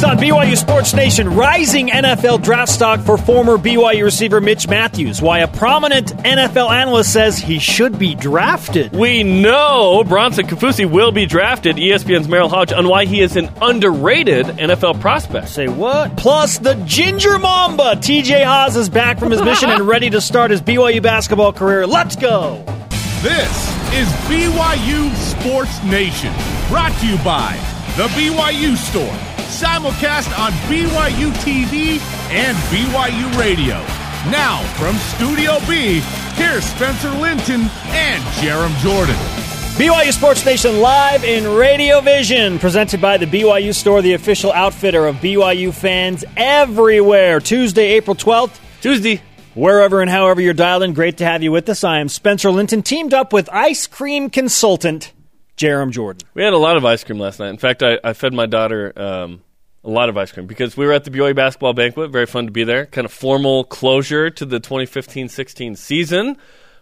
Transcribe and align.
Next 0.00 0.12
on 0.12 0.16
BYU 0.16 0.56
Sports 0.56 0.94
Nation, 0.94 1.34
rising 1.34 1.88
NFL 1.88 2.42
draft 2.42 2.72
stock 2.72 3.00
for 3.00 3.18
former 3.18 3.58
BYU 3.58 4.04
receiver 4.04 4.40
Mitch 4.40 4.66
Matthews. 4.66 5.20
Why 5.20 5.40
a 5.40 5.48
prominent 5.48 6.16
NFL 6.16 6.70
analyst 6.70 7.12
says 7.12 7.36
he 7.36 7.58
should 7.58 7.98
be 7.98 8.14
drafted. 8.14 8.92
We 8.94 9.24
know 9.24 10.02
Bronson 10.04 10.46
Kaufusi 10.46 10.90
will 10.90 11.12
be 11.12 11.26
drafted. 11.26 11.76
ESPN's 11.76 12.28
Merril 12.28 12.48
Hoge 12.48 12.72
on 12.72 12.88
why 12.88 13.04
he 13.04 13.20
is 13.20 13.36
an 13.36 13.50
underrated 13.60 14.46
NFL 14.46 15.02
prospect. 15.02 15.48
Say 15.48 15.68
what? 15.68 16.16
Plus, 16.16 16.56
the 16.56 16.76
Ginger 16.86 17.38
Mamba. 17.38 17.96
TJ 17.96 18.42
Haws 18.44 18.76
is 18.76 18.88
back 18.88 19.18
from 19.18 19.32
his 19.32 19.42
mission 19.42 19.68
and 19.68 19.82
ready 19.86 20.08
to 20.08 20.22
start 20.22 20.50
his 20.50 20.62
BYU 20.62 21.02
basketball 21.02 21.52
career. 21.52 21.86
Let's 21.86 22.16
go. 22.16 22.64
This 23.20 23.52
is 23.92 24.08
BYU 24.30 25.14
Sports 25.14 25.82
Nation, 25.84 26.32
brought 26.68 26.98
to 27.00 27.06
you 27.06 27.18
by 27.18 27.58
The 27.98 28.06
BYU 28.14 28.76
Store, 28.76 29.29
simulcast 29.50 30.30
on 30.38 30.52
BYU 30.70 31.32
TV 31.42 32.00
and 32.30 32.56
BYU 32.70 33.36
Radio. 33.36 33.74
Now, 34.30 34.62
from 34.78 34.94
Studio 34.96 35.58
B, 35.66 36.00
here's 36.34 36.64
Spencer 36.64 37.10
Linton 37.10 37.62
and 37.88 38.22
Jarom 38.38 38.74
Jordan. 38.78 39.16
BYU 39.76 40.12
Sports 40.12 40.44
Nation 40.46 40.80
live 40.80 41.24
in 41.24 41.48
Radio 41.52 42.00
Vision, 42.00 42.60
presented 42.60 43.00
by 43.00 43.16
the 43.16 43.26
BYU 43.26 43.74
Store, 43.74 44.00
the 44.02 44.14
official 44.14 44.52
outfitter 44.52 45.04
of 45.06 45.16
BYU 45.16 45.74
fans 45.74 46.24
everywhere. 46.36 47.40
Tuesday, 47.40 47.94
April 47.94 48.14
12th. 48.14 48.56
Tuesday. 48.80 49.20
Wherever 49.54 50.00
and 50.00 50.08
however 50.08 50.40
you're 50.40 50.54
dialed 50.54 50.84
in, 50.84 50.92
great 50.92 51.16
to 51.16 51.24
have 51.24 51.42
you 51.42 51.50
with 51.50 51.68
us. 51.68 51.82
I 51.82 51.98
am 51.98 52.08
Spencer 52.08 52.52
Linton, 52.52 52.82
teamed 52.82 53.12
up 53.12 53.32
with 53.32 53.48
ice 53.50 53.88
cream 53.88 54.30
consultant 54.30 55.12
Jarom 55.60 55.90
Jordan. 55.90 56.26
We 56.32 56.42
had 56.42 56.54
a 56.54 56.58
lot 56.58 56.78
of 56.78 56.84
ice 56.86 57.04
cream 57.04 57.18
last 57.18 57.38
night. 57.38 57.50
In 57.50 57.58
fact, 57.58 57.82
I, 57.82 57.98
I 58.02 58.14
fed 58.14 58.32
my 58.32 58.46
daughter 58.46 58.92
um, 58.96 59.42
a 59.84 59.90
lot 59.90 60.08
of 60.08 60.16
ice 60.16 60.32
cream 60.32 60.46
because 60.46 60.74
we 60.74 60.86
were 60.86 60.92
at 60.92 61.04
the 61.04 61.10
BYU 61.10 61.36
basketball 61.36 61.74
banquet. 61.74 62.10
Very 62.10 62.24
fun 62.26 62.46
to 62.46 62.50
be 62.50 62.64
there. 62.64 62.86
Kind 62.86 63.04
of 63.04 63.12
formal 63.12 63.64
closure 63.64 64.30
to 64.30 64.46
the 64.46 64.58
2015-16 64.58 65.76
season. 65.76 66.38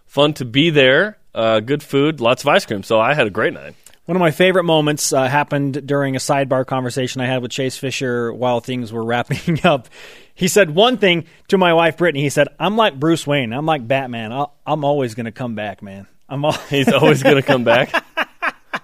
Fun 0.06 0.32
to 0.34 0.44
be 0.44 0.70
there. 0.70 1.18
Uh, 1.34 1.58
good 1.60 1.82
food, 1.82 2.20
lots 2.20 2.42
of 2.42 2.48
ice 2.48 2.64
cream. 2.66 2.82
So 2.82 3.00
I 3.00 3.14
had 3.14 3.26
a 3.26 3.30
great 3.30 3.52
night. 3.52 3.74
One 4.06 4.16
of 4.16 4.20
my 4.20 4.30
favorite 4.30 4.64
moments 4.64 5.12
uh, 5.12 5.26
happened 5.28 5.86
during 5.86 6.16
a 6.16 6.18
sidebar 6.18 6.66
conversation 6.66 7.20
I 7.20 7.26
had 7.26 7.42
with 7.42 7.50
Chase 7.50 7.76
Fisher 7.76 8.32
while 8.32 8.60
things 8.60 8.92
were 8.92 9.04
wrapping 9.10 9.60
up. 9.64 9.88
He 10.34 10.48
said 10.48 10.70
one 10.74 10.98
thing 10.98 11.26
to 11.48 11.58
my 11.58 11.74
wife 11.74 11.96
Brittany. 11.98 12.22
He 12.22 12.30
said, 12.30 12.48
"I'm 12.58 12.76
like 12.76 12.98
Bruce 12.98 13.26
Wayne. 13.26 13.52
I'm 13.52 13.66
like 13.66 13.86
Batman. 13.86 14.32
I'll, 14.32 14.54
I'm 14.64 14.84
always 14.84 15.14
going 15.14 15.26
to 15.26 15.32
come 15.32 15.56
back, 15.56 15.82
man. 15.82 16.06
I'm 16.28 16.44
al- 16.44 16.52
He's 16.70 16.92
always 16.92 17.22
going 17.22 17.36
to 17.36 17.42
come 17.42 17.64
back, 17.64 17.92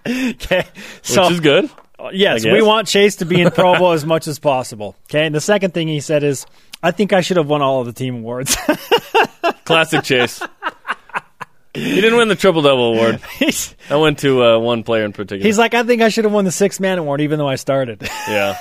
okay." 0.07 0.59
which 0.59 0.67
So 1.03 1.29
is 1.31 1.41
good. 1.41 1.71
yes, 2.13 2.45
we 2.45 2.63
want 2.63 2.89
Chase 2.89 3.17
to 3.17 3.25
be 3.25 3.41
in 3.41 3.51
Provo 3.51 3.93
as 3.93 4.05
much 4.05 4.27
as 4.27 4.39
possible. 4.39 4.97
Okay. 5.11 5.27
And 5.27 5.35
the 5.35 5.41
second 5.41 5.73
thing 5.75 5.89
he 5.89 6.01
said 6.01 6.23
is, 6.25 6.47
"I 6.83 6.91
think 6.91 7.13
I 7.13 7.21
should 7.21 7.37
have 7.37 7.47
won 7.49 7.63
all 7.63 7.81
of 7.81 7.87
the 7.87 7.93
team 7.93 8.17
awards." 8.17 8.57
Classic 9.65 10.03
Chase. 10.03 10.43
He 11.73 12.01
didn't 12.01 12.17
win 12.19 12.29
the 12.29 12.37
triple 12.37 12.63
double 12.63 12.95
award. 12.95 13.21
I 13.91 13.97
went 13.97 14.21
to 14.21 14.45
uh, 14.45 14.59
one 14.59 14.85
player 14.85 15.05
in 15.05 15.13
particular. 15.13 15.45
he's 15.45 15.59
like, 15.59 15.75
"I 15.75 15.83
think 15.83 16.03
I 16.03 16.09
should 16.09 16.25
have 16.25 16.33
won 16.33 16.45
the 16.45 16.53
six 16.53 16.79
man 16.79 16.99
award, 16.99 17.21
even 17.21 17.39
though 17.39 17.49
I 17.49 17.57
started." 17.57 18.03
Yeah. 18.29 18.57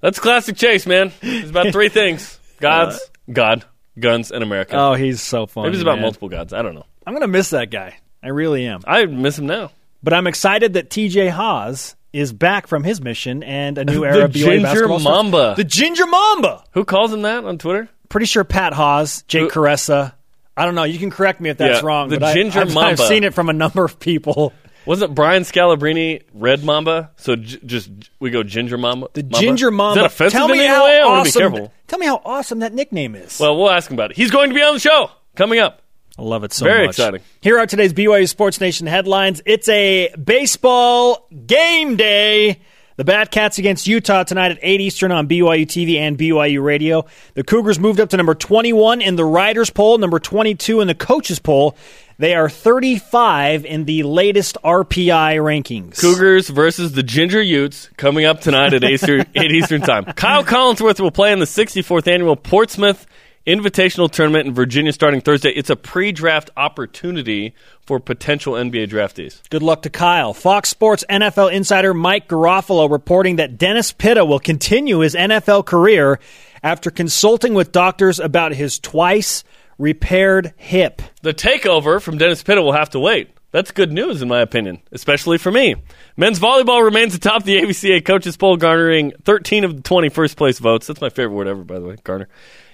That's 0.00 0.20
classic 0.20 0.56
Chase, 0.56 0.86
man. 0.86 1.10
It's 1.22 1.50
about 1.50 1.72
three 1.72 1.88
things 1.88 2.38
gods, 2.60 3.00
God, 3.32 3.64
guns, 3.98 4.30
and 4.30 4.44
America. 4.44 4.76
oh, 4.76 4.94
he's 4.94 5.20
so 5.20 5.46
funny. 5.46 5.66
Maybe 5.68 5.76
it's 5.78 5.82
about 5.82 5.96
man. 5.96 6.02
multiple 6.02 6.28
gods. 6.28 6.52
I 6.52 6.62
don't 6.62 6.76
know. 6.76 6.86
I'm 7.04 7.14
gonna 7.14 7.26
miss 7.26 7.50
that 7.50 7.70
guy. 7.70 7.98
I 8.22 8.28
really 8.28 8.64
am. 8.66 8.80
I 8.86 9.06
miss 9.06 9.38
him 9.38 9.46
now. 9.46 9.72
But 10.02 10.12
I'm 10.14 10.26
excited 10.26 10.74
that 10.74 10.90
TJ 10.90 11.30
Haws 11.30 11.96
is 12.12 12.32
back 12.32 12.66
from 12.66 12.84
his 12.84 13.00
mission 13.00 13.42
and 13.42 13.76
a 13.78 13.84
new 13.84 14.04
era 14.04 14.24
of 14.24 14.30
BYU 14.32 14.44
Ginger 14.44 14.62
basketball 14.62 15.00
starts. 15.00 15.16
Mamba. 15.16 15.54
The 15.56 15.64
Ginger 15.64 16.06
Mamba. 16.06 16.64
Who 16.72 16.84
calls 16.84 17.12
him 17.12 17.22
that 17.22 17.44
on 17.44 17.58
Twitter? 17.58 17.88
Pretty 18.08 18.26
sure 18.26 18.44
Pat 18.44 18.72
Haas, 18.72 19.22
Jake 19.22 19.52
Who- 19.52 19.60
Caressa. 19.60 20.14
I 20.56 20.64
don't 20.64 20.74
know. 20.74 20.84
You 20.84 20.98
can 20.98 21.10
correct 21.10 21.40
me 21.40 21.50
if 21.50 21.58
that's 21.58 21.82
Yeah, 21.82 21.86
wrong. 21.86 22.08
the 22.08 22.18
but 22.18 22.30
I- 22.30 22.34
Ginger 22.34 22.60
I've, 22.60 22.76
I've 22.76 22.98
seen 22.98 23.22
it 23.24 23.34
from 23.34 23.48
a 23.48 23.52
number 23.52 23.84
of 23.84 24.00
people. 24.00 24.52
Wasn't 24.86 25.14
Brian 25.14 25.42
Scalabrine 25.42 26.22
Red 26.32 26.64
Mamba? 26.64 27.10
So 27.16 27.36
j- 27.36 27.58
just 27.66 27.90
we 28.18 28.30
go 28.30 28.42
Ginger 28.42 28.78
Mamba. 28.78 29.08
The 29.12 29.22
Ginger 29.22 29.70
Mamba. 29.70 30.00
Is 30.00 30.02
that 30.02 30.06
offensive 30.06 30.38
Tell 30.38 30.48
me 30.48 30.64
how 30.64 30.84
way? 30.86 30.98
I 31.00 31.04
want 31.04 31.24
to 31.26 31.28
awesome. 31.30 31.52
be 31.52 31.58
careful. 31.58 31.72
Tell 31.88 31.98
me 31.98 32.06
how 32.06 32.22
awesome 32.24 32.60
that 32.60 32.72
nickname 32.72 33.14
is. 33.14 33.38
Well, 33.38 33.56
we'll 33.58 33.70
ask 33.70 33.90
him 33.90 33.96
about 33.96 34.12
it. 34.12 34.16
He's 34.16 34.30
going 34.30 34.48
to 34.48 34.54
be 34.54 34.62
on 34.62 34.72
the 34.74 34.80
show 34.80 35.10
coming 35.36 35.58
up. 35.60 35.82
I 36.18 36.22
love 36.22 36.42
it 36.42 36.52
so 36.52 36.64
Very 36.64 36.86
much. 36.86 36.96
exciting. 36.96 37.20
Here 37.40 37.58
are 37.58 37.66
today's 37.66 37.92
BYU 37.92 38.28
Sports 38.28 38.60
Nation 38.60 38.86
headlines. 38.88 39.40
It's 39.46 39.68
a 39.68 40.12
baseball 40.16 41.28
game 41.46 41.96
day. 41.96 42.60
The 42.96 43.04
Batcats 43.04 43.58
against 43.58 43.86
Utah 43.86 44.24
tonight 44.24 44.50
at 44.50 44.58
8 44.60 44.80
Eastern 44.80 45.12
on 45.12 45.28
BYU 45.28 45.64
TV 45.66 45.98
and 45.98 46.18
BYU 46.18 46.60
Radio. 46.64 47.06
The 47.34 47.44
Cougars 47.44 47.78
moved 47.78 48.00
up 48.00 48.08
to 48.08 48.16
number 48.16 48.34
21 48.34 49.00
in 49.00 49.14
the 49.14 49.24
Riders 49.24 49.70
poll, 49.70 49.98
number 49.98 50.18
22 50.18 50.80
in 50.80 50.88
the 50.88 50.96
coaches 50.96 51.38
poll. 51.38 51.76
They 52.18 52.34
are 52.34 52.48
35 52.48 53.64
in 53.64 53.84
the 53.84 54.02
latest 54.02 54.58
RPI 54.64 55.36
rankings. 55.36 56.00
Cougars 56.00 56.48
versus 56.48 56.90
the 56.90 57.04
Ginger 57.04 57.40
Utes 57.40 57.88
coming 57.96 58.24
up 58.24 58.40
tonight 58.40 58.74
at 58.74 58.82
8 58.82 58.90
Eastern, 58.94 59.20
8 59.36 59.52
Eastern 59.52 59.80
Time. 59.82 60.04
Kyle 60.16 60.42
Collinsworth 60.42 60.98
will 60.98 61.12
play 61.12 61.30
in 61.30 61.38
the 61.38 61.44
64th 61.44 62.08
annual 62.08 62.34
Portsmouth 62.34 63.06
Invitational 63.48 64.10
Tournament 64.10 64.46
in 64.46 64.52
Virginia 64.52 64.92
starting 64.92 65.22
Thursday. 65.22 65.48
It's 65.48 65.70
a 65.70 65.76
pre-draft 65.76 66.50
opportunity 66.54 67.54
for 67.80 67.98
potential 67.98 68.52
NBA 68.52 68.90
draftees. 68.90 69.40
Good 69.48 69.62
luck 69.62 69.80
to 69.82 69.90
Kyle. 69.90 70.34
Fox 70.34 70.68
Sports 70.68 71.02
NFL 71.08 71.50
insider 71.50 71.94
Mike 71.94 72.28
Garafolo 72.28 72.90
reporting 72.90 73.36
that 73.36 73.56
Dennis 73.56 73.90
Pitta 73.90 74.22
will 74.26 74.38
continue 74.38 74.98
his 74.98 75.14
NFL 75.14 75.64
career 75.64 76.20
after 76.62 76.90
consulting 76.90 77.54
with 77.54 77.72
doctors 77.72 78.20
about 78.20 78.52
his 78.52 78.78
twice 78.78 79.44
repaired 79.78 80.52
hip. 80.58 81.00
The 81.22 81.32
takeover 81.32 82.02
from 82.02 82.18
Dennis 82.18 82.42
Pitta 82.42 82.60
will 82.60 82.72
have 82.72 82.90
to 82.90 83.00
wait. 83.00 83.30
That's 83.50 83.70
good 83.70 83.92
news, 83.92 84.20
in 84.20 84.28
my 84.28 84.40
opinion, 84.40 84.82
especially 84.92 85.38
for 85.38 85.50
me. 85.50 85.74
Men's 86.18 86.38
volleyball 86.38 86.84
remains 86.84 87.14
atop 87.14 87.44
the 87.44 87.56
AVCA 87.56 88.04
coaches 88.04 88.36
poll, 88.36 88.58
garnering 88.58 89.14
13 89.24 89.64
of 89.64 89.74
the 89.74 89.82
20 89.82 90.10
first 90.10 90.36
place 90.36 90.58
votes. 90.58 90.86
That's 90.86 91.00
my 91.00 91.08
favorite 91.08 91.34
word 91.34 91.48
ever, 91.48 91.64
by 91.64 91.78
the 91.78 91.86
way, 91.86 91.96
garner. 92.04 92.28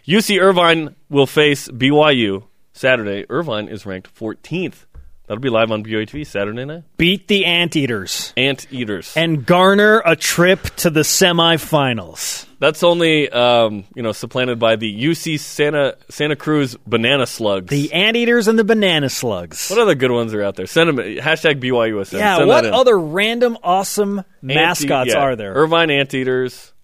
UC 0.06 0.40
Irvine 0.40 0.94
will 1.08 1.26
face 1.26 1.68
BYU 1.68 2.44
Saturday. 2.72 3.24
Irvine 3.30 3.68
is 3.68 3.86
ranked 3.86 4.14
14th. 4.14 4.84
That'll 5.26 5.40
be 5.40 5.48
live 5.48 5.70
on 5.72 5.82
BYU 5.82 6.06
TV 6.06 6.26
Saturday 6.26 6.66
night. 6.66 6.82
Beat 6.98 7.28
the 7.28 7.46
Anteaters 7.46 8.34
Ant 8.36 8.66
Eaters. 8.70 9.14
and 9.16 9.46
garner 9.46 10.02
a 10.04 10.14
trip 10.16 10.62
to 10.76 10.90
the 10.90 11.00
semifinals. 11.00 12.44
That's 12.58 12.82
only, 12.82 13.30
um, 13.30 13.84
you 13.94 14.02
know, 14.02 14.12
supplanted 14.12 14.58
by 14.58 14.76
the 14.76 14.92
UC 15.04 15.40
Santa 15.40 15.96
Santa 16.10 16.36
Cruz 16.36 16.76
Banana 16.86 17.26
Slugs. 17.26 17.70
The 17.70 17.90
Anteaters 17.94 18.48
and 18.48 18.58
the 18.58 18.64
Banana 18.64 19.08
Slugs. 19.08 19.70
what 19.70 19.78
other 19.78 19.94
good 19.94 20.10
ones 20.10 20.34
are 20.34 20.42
out 20.42 20.56
there? 20.56 20.66
Send 20.66 20.90
them 20.90 20.96
hashtag 20.98 21.58
BYUSN. 21.62 22.18
yeah, 22.18 22.36
Send 22.36 22.48
what 22.48 22.66
other 22.66 22.98
random 22.98 23.56
awesome 23.62 24.18
Ante- 24.42 24.54
mascots 24.54 25.14
yeah. 25.14 25.20
are 25.20 25.36
there? 25.36 25.54
Irvine 25.54 25.90
Anteaters, 25.90 26.74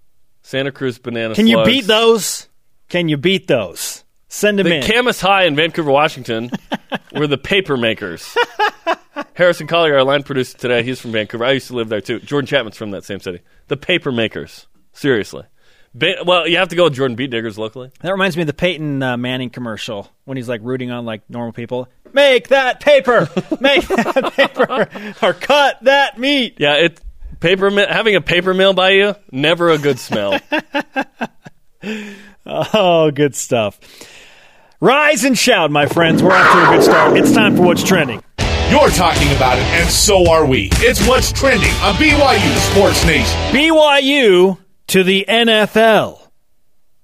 Santa 0.40 0.72
Cruz 0.72 0.98
Banana 0.98 1.34
Can 1.34 1.46
you 1.46 1.62
beat 1.64 1.84
those? 1.86 2.48
Can 2.90 3.08
you 3.08 3.16
beat 3.16 3.46
those? 3.46 4.04
Send 4.28 4.58
them 4.58 4.66
The 4.66 4.76
in. 4.76 4.82
Camas 4.82 5.20
High 5.20 5.44
in 5.44 5.56
Vancouver, 5.56 5.90
Washington 5.90 6.50
were 7.14 7.26
the 7.26 7.38
paper 7.38 7.76
makers. 7.76 8.36
Harrison 9.34 9.66
Collier, 9.66 9.96
our 9.96 10.04
line 10.04 10.22
producer 10.22 10.56
today, 10.58 10.82
he's 10.82 11.00
from 11.00 11.12
Vancouver. 11.12 11.44
I 11.44 11.52
used 11.52 11.68
to 11.68 11.74
live 11.74 11.88
there 11.88 12.00
too. 12.00 12.18
Jordan 12.20 12.46
Chapman's 12.46 12.76
from 12.76 12.90
that 12.90 13.04
same 13.04 13.20
city. 13.20 13.40
The 13.68 13.76
paper 13.76 14.12
makers. 14.12 14.66
Seriously. 14.92 15.44
Ba- 15.94 16.22
well, 16.24 16.46
you 16.46 16.58
have 16.58 16.68
to 16.68 16.76
go 16.76 16.84
with 16.84 16.94
Jordan 16.94 17.16
Beetdiggers 17.16 17.58
locally. 17.58 17.90
That 18.02 18.12
reminds 18.12 18.36
me 18.36 18.42
of 18.42 18.46
the 18.46 18.54
Peyton 18.54 19.02
uh, 19.02 19.16
Manning 19.16 19.50
commercial 19.50 20.08
when 20.24 20.36
he's 20.36 20.48
like 20.48 20.60
rooting 20.62 20.90
on 20.90 21.04
like 21.04 21.28
normal 21.28 21.52
people. 21.52 21.88
Make 22.12 22.48
that 22.48 22.80
paper, 22.80 23.28
make 23.60 23.86
that 23.88 24.32
paper, 24.36 24.88
or 25.24 25.32
cut 25.32 25.78
that 25.82 26.18
meat. 26.18 26.56
Yeah, 26.58 26.74
it 26.74 27.00
paper 27.40 27.70
having 27.70 28.16
a 28.16 28.20
paper 28.20 28.52
mill 28.52 28.74
by 28.74 28.90
you 28.90 29.14
never 29.32 29.70
a 29.70 29.78
good 29.78 29.98
smell. 29.98 30.38
Oh, 32.74 33.10
good 33.12 33.36
stuff. 33.36 33.78
Rise 34.80 35.24
and 35.24 35.38
shout, 35.38 35.70
my 35.70 35.86
friends. 35.86 36.22
We're 36.22 36.32
off 36.32 36.52
to 36.52 36.70
a 36.72 36.76
good 36.76 36.82
start. 36.84 37.16
It's 37.16 37.32
time 37.32 37.56
for 37.56 37.62
what's 37.62 37.84
trending. 37.84 38.22
You're 38.70 38.88
talking 38.90 39.30
about 39.36 39.58
it, 39.58 39.64
and 39.64 39.88
so 39.88 40.28
are 40.30 40.44
we. 40.44 40.68
It's 40.74 41.06
what's 41.06 41.32
trending 41.32 41.70
on 41.82 41.94
BYU 41.94 42.72
Sports 42.72 43.04
Nation. 43.04 43.38
BYU 43.52 44.58
to 44.88 45.04
the 45.04 45.24
NFL. 45.28 46.20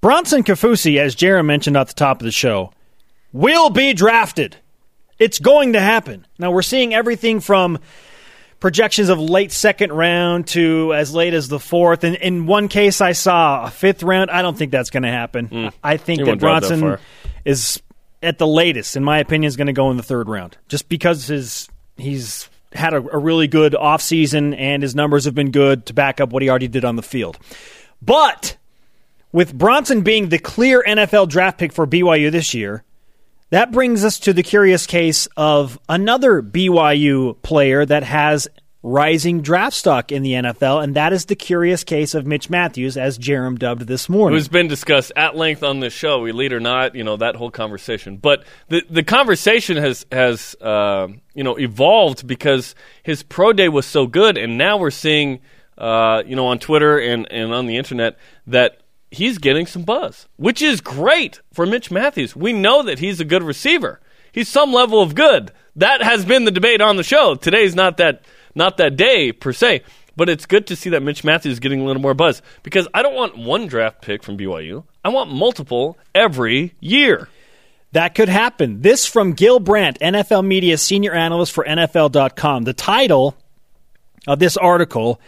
Bronson 0.01 0.43
Kaufusi, 0.43 0.99
as 0.99 1.15
Jarom 1.15 1.47
mentioned 1.47 1.77
at 1.77 1.89
the 1.89 1.95
top 1.95 2.21
of 2.21 2.25
the 2.25 2.33
show, 2.33 2.73
will 3.33 3.71
be 3.71 3.93
drafted. 3.93 4.57
It's 5.19 5.39
going 5.39 5.75
to 5.75 5.81
happen. 5.81 6.27
Now 6.39 6.51
we're 6.51 6.63
seeing 6.63 6.93
everything 6.93 7.41
from 7.41 7.79
projections 8.61 9.09
of 9.09 9.19
late 9.19 9.53
second 9.53 9.93
round 9.93 10.49
to 10.49 10.95
as 10.95 11.15
late 11.15 11.35
as 11.35 11.49
the 11.49 11.61
fourth. 11.61 12.05
And 12.05 12.17
in 12.17 12.47
one 12.47 12.69
case, 12.69 13.01
I 13.01 13.13
saw 13.13 13.67
a 13.67 13.71
fifth 13.71 14.03
round. 14.03 14.31
I 14.31 14.43
don't 14.43 14.57
think 14.57 14.73
that's 14.73 14.91
going 14.91 15.03
to 15.03 15.11
happen. 15.11 15.47
Hmm. 15.47 15.69
I 15.83 15.97
think 15.97 16.21
that 16.21 16.27
that 16.27 16.41
Bronson 16.41 16.81
far. 16.81 17.01
is 17.45 17.83
at 18.23 18.39
the 18.39 18.47
latest, 18.47 18.97
in 18.97 19.05
my 19.05 19.19
opinion, 19.19 19.49
is 19.49 19.57
going 19.57 19.67
to 19.67 19.73
go 19.73 19.91
in 19.91 19.97
the 19.97 20.03
third 20.03 20.29
round, 20.29 20.57
just 20.69 20.89
because 20.89 21.27
his 21.27 21.69
he's 21.97 22.49
had 22.73 22.93
a, 22.93 22.97
a 22.97 23.19
really 23.19 23.49
good 23.49 23.73
offseason 23.73 24.55
and 24.59 24.83
his 24.83 24.95
numbers 24.95 25.25
have 25.25 25.35
been 25.35 25.51
good 25.51 25.87
to 25.87 25.95
back 25.95 26.21
up 26.21 26.31
what 26.31 26.43
he 26.43 26.51
already 26.51 26.69
did 26.69 26.85
on 26.85 26.97
the 26.97 27.03
field. 27.03 27.39
But 28.03 28.57
with 29.33 29.57
Bronson 29.57 30.03
being 30.03 30.29
the 30.29 30.39
clear 30.39 30.85
NFL 30.87 31.29
draft 31.29 31.59
pick 31.59 31.73
for 31.73 31.87
BYU 31.87 32.31
this 32.31 32.55
year, 32.55 32.85
that 33.51 33.73
brings 33.73 34.05
us 34.05 34.19
to 34.21 34.33
the 34.33 34.43
curious 34.43 34.87
case 34.87 35.29
of 35.37 35.79
another 35.89 36.43
BYU 36.43 37.41
player 37.43 37.85
that 37.85 38.03
has 38.03 38.49
rising 38.87 39.41
draft 39.41 39.77
stock 39.77 40.13
in 40.13 40.23
the 40.23 40.33
NFL, 40.33 40.83
and 40.83 40.95
that 40.95 41.13
is 41.13 41.25
the 41.25 41.35
curious 41.35 41.83
case 41.83 42.15
of 42.15 42.25
Mitch 42.25 42.49
Matthews, 42.49 42.97
as 42.97 43.19
Jarom 43.19 43.59
dubbed 43.59 43.83
this 43.83 44.09
morning. 44.09 44.37
Who's 44.37 44.49
been 44.49 44.69
discussed 44.69 45.11
at 45.17 45.37
length 45.37 45.65
on 45.65 45.81
this 45.81 45.93
show, 45.93 46.25
elite 46.25 46.53
or 46.53 46.61
not, 46.61 46.95
you 46.95 47.03
know, 47.03 47.17
that 47.17 47.35
whole 47.35 47.51
conversation. 47.51 48.17
But 48.17 48.45
the 48.69 48.83
the 48.89 49.03
conversation 49.03 49.77
has 49.77 50.07
has 50.13 50.55
uh, 50.61 51.09
you 51.35 51.43
know 51.43 51.59
evolved 51.59 52.27
because 52.27 52.75
his 53.03 53.23
pro 53.23 53.53
day 53.53 53.69
was 53.69 53.87
so 53.87 54.07
good, 54.07 54.39
and 54.39 54.57
now 54.57 54.77
we're 54.77 54.91
seeing 54.91 55.41
uh, 55.77 56.23
you 56.25 56.37
know 56.37 56.47
on 56.47 56.59
Twitter 56.59 56.99
and, 56.99 57.31
and 57.31 57.53
on 57.53 57.67
the 57.67 57.77
internet 57.77 58.17
that 58.47 58.81
he's 59.11 59.39
getting 59.39 59.67
some 59.67 59.83
buzz, 59.83 60.27
which 60.37 60.63
is 60.63 60.81
great 60.81 61.41
for 61.53 61.67
Mitch 61.67 61.91
Matthews. 61.91 62.35
We 62.37 62.53
know 62.53 62.83
that 62.83 62.99
he's 62.99 63.21
a 63.21 63.25
good 63.25 63.43
receiver. 63.43 64.01
He's 64.33 64.49
some 64.49 64.73
level 64.73 65.01
of 65.01 65.15
good. 65.15 65.53
That 65.77 66.03
has 66.03 66.25
been 66.25 66.45
the 66.45 66.51
debate 66.51 66.81
on 66.81 66.97
the 66.97 67.03
show. 67.03 67.35
Today's 67.35 67.75
not 67.75 67.97
that 67.99 68.25
not 68.55 68.79
that 68.79 68.97
day 68.97 69.33
per 69.33 69.53
se, 69.53 69.83
but 70.17 70.29
it's 70.29 70.47
good 70.47 70.67
to 70.69 70.77
see 70.77 70.91
that 70.91 71.03
Mitch 71.03 71.25
Matthews 71.25 71.55
is 71.55 71.61
getting 71.61 71.81
a 71.81 71.85
little 71.85 72.03
more 72.03 72.15
buzz 72.15 72.43
because 72.63 72.89
I 72.95 73.03
don't 73.03 73.15
want 73.15 73.37
one 73.37 73.67
draft 73.67 74.03
pick 74.03 74.23
from 74.23 74.39
BYU. 74.39 74.85
I 75.05 75.11
want 75.11 75.33
multiple 75.33 75.99
every 76.15 76.75
year. 76.81 77.29
That 77.93 78.15
could 78.15 78.29
happen. 78.29 78.83
This 78.83 79.07
from 79.07 79.33
Gil 79.33 79.61
Brandt, 79.61 80.01
NFL 80.01 80.45
media 80.45 80.77
senior 80.77 81.13
analyst 81.13 81.53
for 81.53 81.65
NFL.com. 81.65 82.65
The 82.65 82.75
title 82.75 83.37
of 84.27 84.39
this 84.39 84.57
article 84.57 85.21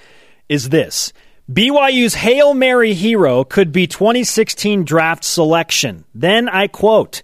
is 0.49 0.69
this 0.71 1.13
BYU's 1.51 2.15
Hail 2.15 2.53
Mary 2.53 2.93
hero 2.93 3.43
could 3.43 3.73
be 3.73 3.87
2016 3.87 4.85
draft 4.85 5.25
selection. 5.25 6.05
Then 6.15 6.47
I 6.47 6.67
quote 6.67 7.23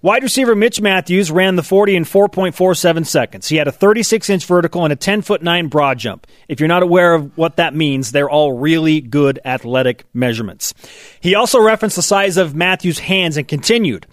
Wide 0.00 0.22
receiver 0.22 0.54
Mitch 0.54 0.80
Matthews 0.80 1.28
ran 1.32 1.56
the 1.56 1.64
40 1.64 1.96
in 1.96 2.04
4.47 2.04 3.04
seconds. 3.04 3.48
He 3.48 3.56
had 3.56 3.66
a 3.66 3.72
36 3.72 4.30
inch 4.30 4.46
vertical 4.46 4.84
and 4.84 4.92
a 4.92 4.96
10 4.96 5.22
foot 5.22 5.42
9 5.42 5.66
broad 5.66 5.98
jump. 5.98 6.28
If 6.46 6.60
you're 6.60 6.68
not 6.68 6.84
aware 6.84 7.14
of 7.14 7.36
what 7.36 7.56
that 7.56 7.74
means, 7.74 8.12
they're 8.12 8.30
all 8.30 8.52
really 8.52 9.00
good 9.00 9.40
athletic 9.44 10.04
measurements. 10.14 10.72
He 11.20 11.34
also 11.34 11.60
referenced 11.60 11.96
the 11.96 12.02
size 12.02 12.36
of 12.36 12.54
Matthews' 12.54 13.00
hands 13.00 13.36
and 13.36 13.48
continued. 13.48 14.06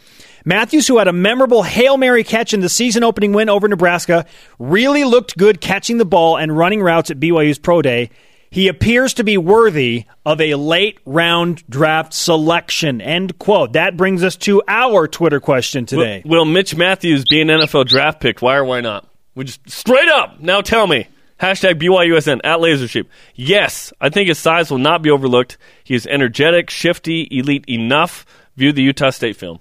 Matthews, 0.43 0.87
who 0.87 0.97
had 0.97 1.07
a 1.07 1.13
memorable 1.13 1.61
Hail 1.61 1.97
Mary 1.97 2.23
catch 2.23 2.55
in 2.55 2.61
the 2.61 2.69
season 2.69 3.03
opening 3.03 3.31
win 3.31 3.47
over 3.47 3.67
Nebraska, 3.67 4.25
really 4.57 5.03
looked 5.03 5.37
good 5.37 5.61
catching 5.61 5.99
the 5.99 6.05
ball 6.05 6.37
and 6.37 6.57
running 6.57 6.81
routes 6.81 7.11
at 7.11 7.19
BYU's 7.19 7.59
Pro 7.59 7.83
Day. 7.83 8.09
He 8.51 8.67
appears 8.67 9.13
to 9.13 9.23
be 9.23 9.37
worthy 9.37 10.05
of 10.25 10.41
a 10.41 10.55
late 10.55 10.99
round 11.05 11.63
draft 11.69 12.13
selection. 12.13 12.99
End 12.99 13.39
quote. 13.39 13.73
That 13.73 13.95
brings 13.95 14.25
us 14.25 14.35
to 14.37 14.61
our 14.67 15.07
Twitter 15.07 15.39
question 15.39 15.85
today. 15.85 16.21
Will, 16.25 16.39
will 16.39 16.45
Mitch 16.45 16.75
Matthews 16.75 17.23
be 17.23 17.39
an 17.39 17.47
NFL 17.47 17.87
draft 17.87 18.19
pick? 18.19 18.41
Why 18.41 18.57
or 18.57 18.65
why 18.65 18.81
not? 18.81 19.07
We 19.35 19.45
just 19.45 19.69
straight 19.69 20.09
up 20.09 20.41
now 20.41 20.59
tell 20.59 20.85
me. 20.85 21.07
Hashtag 21.39 21.81
BYUSN 21.81 22.41
at 22.43 22.59
LaserSheep. 22.59 23.07
Yes, 23.33 23.91
I 23.99 24.09
think 24.09 24.27
his 24.27 24.37
size 24.37 24.69
will 24.69 24.77
not 24.77 25.01
be 25.01 25.09
overlooked. 25.09 25.57
He 25.83 25.95
is 25.95 26.05
energetic, 26.05 26.69
shifty, 26.69 27.27
elite 27.31 27.65
enough. 27.67 28.25
View 28.57 28.73
the 28.73 28.83
Utah 28.83 29.09
State 29.09 29.37
film. 29.37 29.59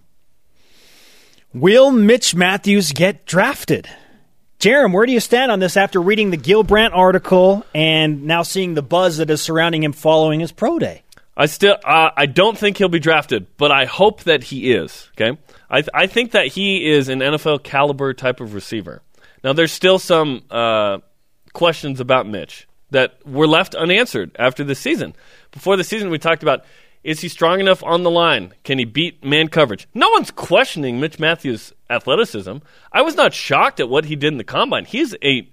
Will 1.54 1.90
Mitch 1.90 2.34
Matthews 2.34 2.92
get 2.92 3.24
drafted? 3.24 3.88
Jarom, 4.60 4.92
where 4.92 5.06
do 5.06 5.12
you 5.12 5.20
stand 5.20 5.50
on 5.50 5.58
this 5.58 5.78
after 5.78 6.02
reading 6.02 6.30
the 6.30 6.36
Gil 6.36 6.62
Brandt 6.62 6.92
article 6.92 7.64
and 7.74 8.24
now 8.24 8.42
seeing 8.42 8.74
the 8.74 8.82
buzz 8.82 9.16
that 9.16 9.30
is 9.30 9.40
surrounding 9.40 9.82
him 9.82 9.94
following 9.94 10.40
his 10.40 10.52
pro 10.52 10.78
day? 10.78 11.02
I 11.34 11.46
still, 11.46 11.78
uh, 11.82 12.10
I 12.14 12.26
don't 12.26 12.58
think 12.58 12.76
he'll 12.76 12.90
be 12.90 12.98
drafted, 12.98 13.46
but 13.56 13.72
I 13.72 13.86
hope 13.86 14.24
that 14.24 14.44
he 14.44 14.74
is. 14.74 15.08
Okay, 15.12 15.38
I, 15.70 15.80
th- 15.80 15.88
I 15.94 16.06
think 16.06 16.32
that 16.32 16.48
he 16.48 16.90
is 16.90 17.08
an 17.08 17.20
NFL 17.20 17.62
caliber 17.62 18.12
type 18.12 18.40
of 18.40 18.52
receiver. 18.52 19.00
Now, 19.42 19.54
there's 19.54 19.72
still 19.72 19.98
some 19.98 20.42
uh, 20.50 20.98
questions 21.54 21.98
about 21.98 22.26
Mitch 22.26 22.68
that 22.90 23.26
were 23.26 23.46
left 23.46 23.74
unanswered 23.74 24.36
after 24.38 24.62
the 24.62 24.74
season. 24.74 25.14
Before 25.52 25.78
the 25.78 25.84
season, 25.84 26.10
we 26.10 26.18
talked 26.18 26.42
about 26.42 26.66
is 27.02 27.20
he 27.20 27.28
strong 27.28 27.60
enough 27.60 27.82
on 27.82 28.02
the 28.02 28.10
line? 28.10 28.52
Can 28.64 28.78
he 28.78 28.84
beat 28.84 29.24
man 29.24 29.48
coverage? 29.48 29.88
No 29.94 30.08
one's 30.10 30.30
questioning 30.30 31.00
Mitch 31.00 31.18
Matthews' 31.18 31.72
athleticism. 31.88 32.58
I 32.92 33.02
was 33.02 33.14
not 33.14 33.32
shocked 33.32 33.80
at 33.80 33.88
what 33.88 34.04
he 34.04 34.16
did 34.16 34.32
in 34.32 34.38
the 34.38 34.44
combine. 34.44 34.84
He's 34.84 35.14
a 35.22 35.48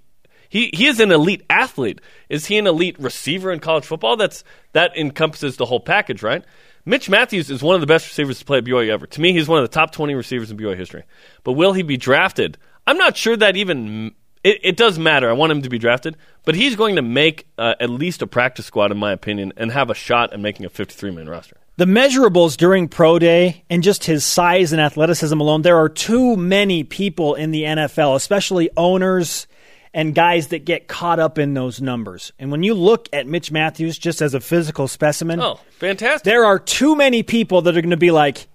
he 0.50 0.70
he 0.74 0.88
is 0.88 1.00
an 1.00 1.12
elite 1.12 1.44
athlete. 1.50 2.02
Is 2.30 2.46
he 2.48 2.58
an 2.58 2.68
elite 2.68 3.00
receiver 3.00 3.52
in 3.52 3.60
college 3.60 3.86
football? 3.86 4.18
That's 4.18 4.44
that 4.74 4.96
encompasses 4.98 5.58
the 5.58 5.66
whole 5.66 5.80
package, 5.80 6.22
right? 6.22 6.44
Mitch 6.86 7.10
Matthews 7.10 7.50
is 7.50 7.62
one 7.62 7.76
of 7.76 7.82
the 7.82 7.88
best 7.88 8.08
receivers 8.08 8.40
to 8.40 8.46
play 8.46 8.60
at 8.60 8.64
BYU 8.64 8.90
ever. 8.90 9.08
To 9.08 9.22
me, 9.22 9.34
he's 9.34 9.48
one 9.48 9.60
of 9.60 9.70
the 9.70 9.74
top 9.74 9.92
20 9.92 10.16
receivers 10.16 10.52
in 10.52 10.58
BYU 10.58 10.78
history. 10.78 11.04
But 11.44 11.54
will 11.54 11.74
he 11.74 11.82
be 11.82 11.98
drafted? 11.98 12.58
I'm 12.86 12.98
not 12.98 13.18
sure 13.18 13.36
that 13.36 13.58
even 13.58 14.16
it, 14.44 14.60
it, 14.64 14.78
does 14.78 14.98
matter. 14.98 15.30
I 15.30 15.34
want 15.34 15.52
him 15.52 15.62
to 15.62 15.70
be 15.70 15.78
drafted, 15.78 16.18
but 16.46 16.56
he's 16.56 16.76
going 16.76 16.96
to 16.96 17.02
make 17.02 17.48
uh, 17.58 17.76
at 17.80 17.90
least 17.90 18.22
a 18.22 18.28
practice 18.28 18.66
squad, 18.66 18.92
in 18.92 18.98
my 18.98 19.12
opinion, 19.12 19.54
and 19.58 19.72
have 19.72 19.90
a 19.90 19.94
shot 19.94 20.34
at 20.34 20.40
making 20.40 20.66
a 20.66 20.70
53 20.70 21.12
man 21.12 21.30
roster. 21.30 21.58
The 21.78 21.86
measurables 21.86 22.58
during 22.58 22.88
Pro 22.88 23.20
Day 23.20 23.64
and 23.70 23.84
just 23.84 24.06
his 24.06 24.26
size 24.26 24.74
and 24.74 24.82
athleticism 24.82 25.40
alone, 25.40 25.62
there 25.62 25.78
are 25.78 25.90
too 25.90 26.36
many 26.36 26.84
people 26.84 27.36
in 27.36 27.52
the 27.52 27.64
NFL, 27.64 28.16
especially 28.16 28.72
owners 28.76 29.46
and 29.94 30.16
guys 30.16 30.48
that 30.48 30.66
get 30.66 30.88
caught 30.88 31.20
up 31.20 31.38
in 31.38 31.54
those 31.54 31.80
numbers. 31.80 32.32
And 32.40 32.52
when 32.52 32.64
you 32.64 32.74
look 32.74 33.08
at 33.14 33.28
Mitch 33.28 33.52
Matthews 33.52 33.98
just 33.98 34.22
as 34.22 34.34
a 34.34 34.40
physical 34.40 34.88
specimen, 34.88 35.40
oh, 35.40 35.60
fantastic. 35.78 36.24
There 36.24 36.46
are 36.46 36.58
too 36.60 36.96
many 36.96 37.24
people 37.24 37.62
that 37.64 37.78
are 37.78 37.82
going 37.82 37.92
to 37.92 37.98
be 37.98 38.12
like, 38.12 38.48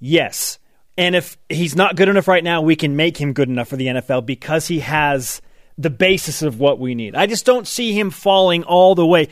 yes, 0.00 0.58
and 0.96 1.14
if 1.14 1.38
he's 1.48 1.74
not 1.74 1.96
good 1.96 2.08
enough 2.08 2.28
right 2.28 2.44
now, 2.44 2.60
we 2.60 2.76
can 2.76 2.96
make 2.96 3.16
him 3.16 3.32
good 3.32 3.48
enough 3.48 3.68
for 3.68 3.76
the 3.76 3.86
NFL 3.86 4.26
because 4.26 4.66
he 4.66 4.80
has 4.80 5.40
the 5.78 5.90
basis 5.90 6.42
of 6.42 6.60
what 6.60 6.78
we 6.78 6.94
need. 6.94 7.14
I 7.14 7.26
just 7.26 7.46
don't 7.46 7.66
see 7.66 7.98
him 7.98 8.10
falling 8.10 8.64
all 8.64 8.94
the 8.94 9.06
way. 9.06 9.28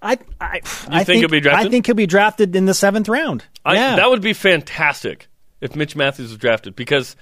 I, 0.00 0.18
I, 0.40 0.60
I 0.60 0.60
think, 0.60 1.06
think, 1.06 1.18
he'll 1.20 1.28
be 1.28 1.40
drafted? 1.40 1.66
I 1.66 1.70
think 1.70 1.86
he'll 1.86 1.94
be 1.94 2.06
drafted 2.06 2.54
in 2.54 2.64
the 2.64 2.74
seventh 2.74 3.08
round. 3.08 3.44
I, 3.64 3.74
yeah. 3.74 3.96
That 3.96 4.08
would 4.08 4.22
be 4.22 4.32
fantastic 4.32 5.28
if 5.60 5.74
Mitch 5.74 5.96
Matthews 5.96 6.30
was 6.30 6.38
drafted 6.38 6.76
because 6.76 7.16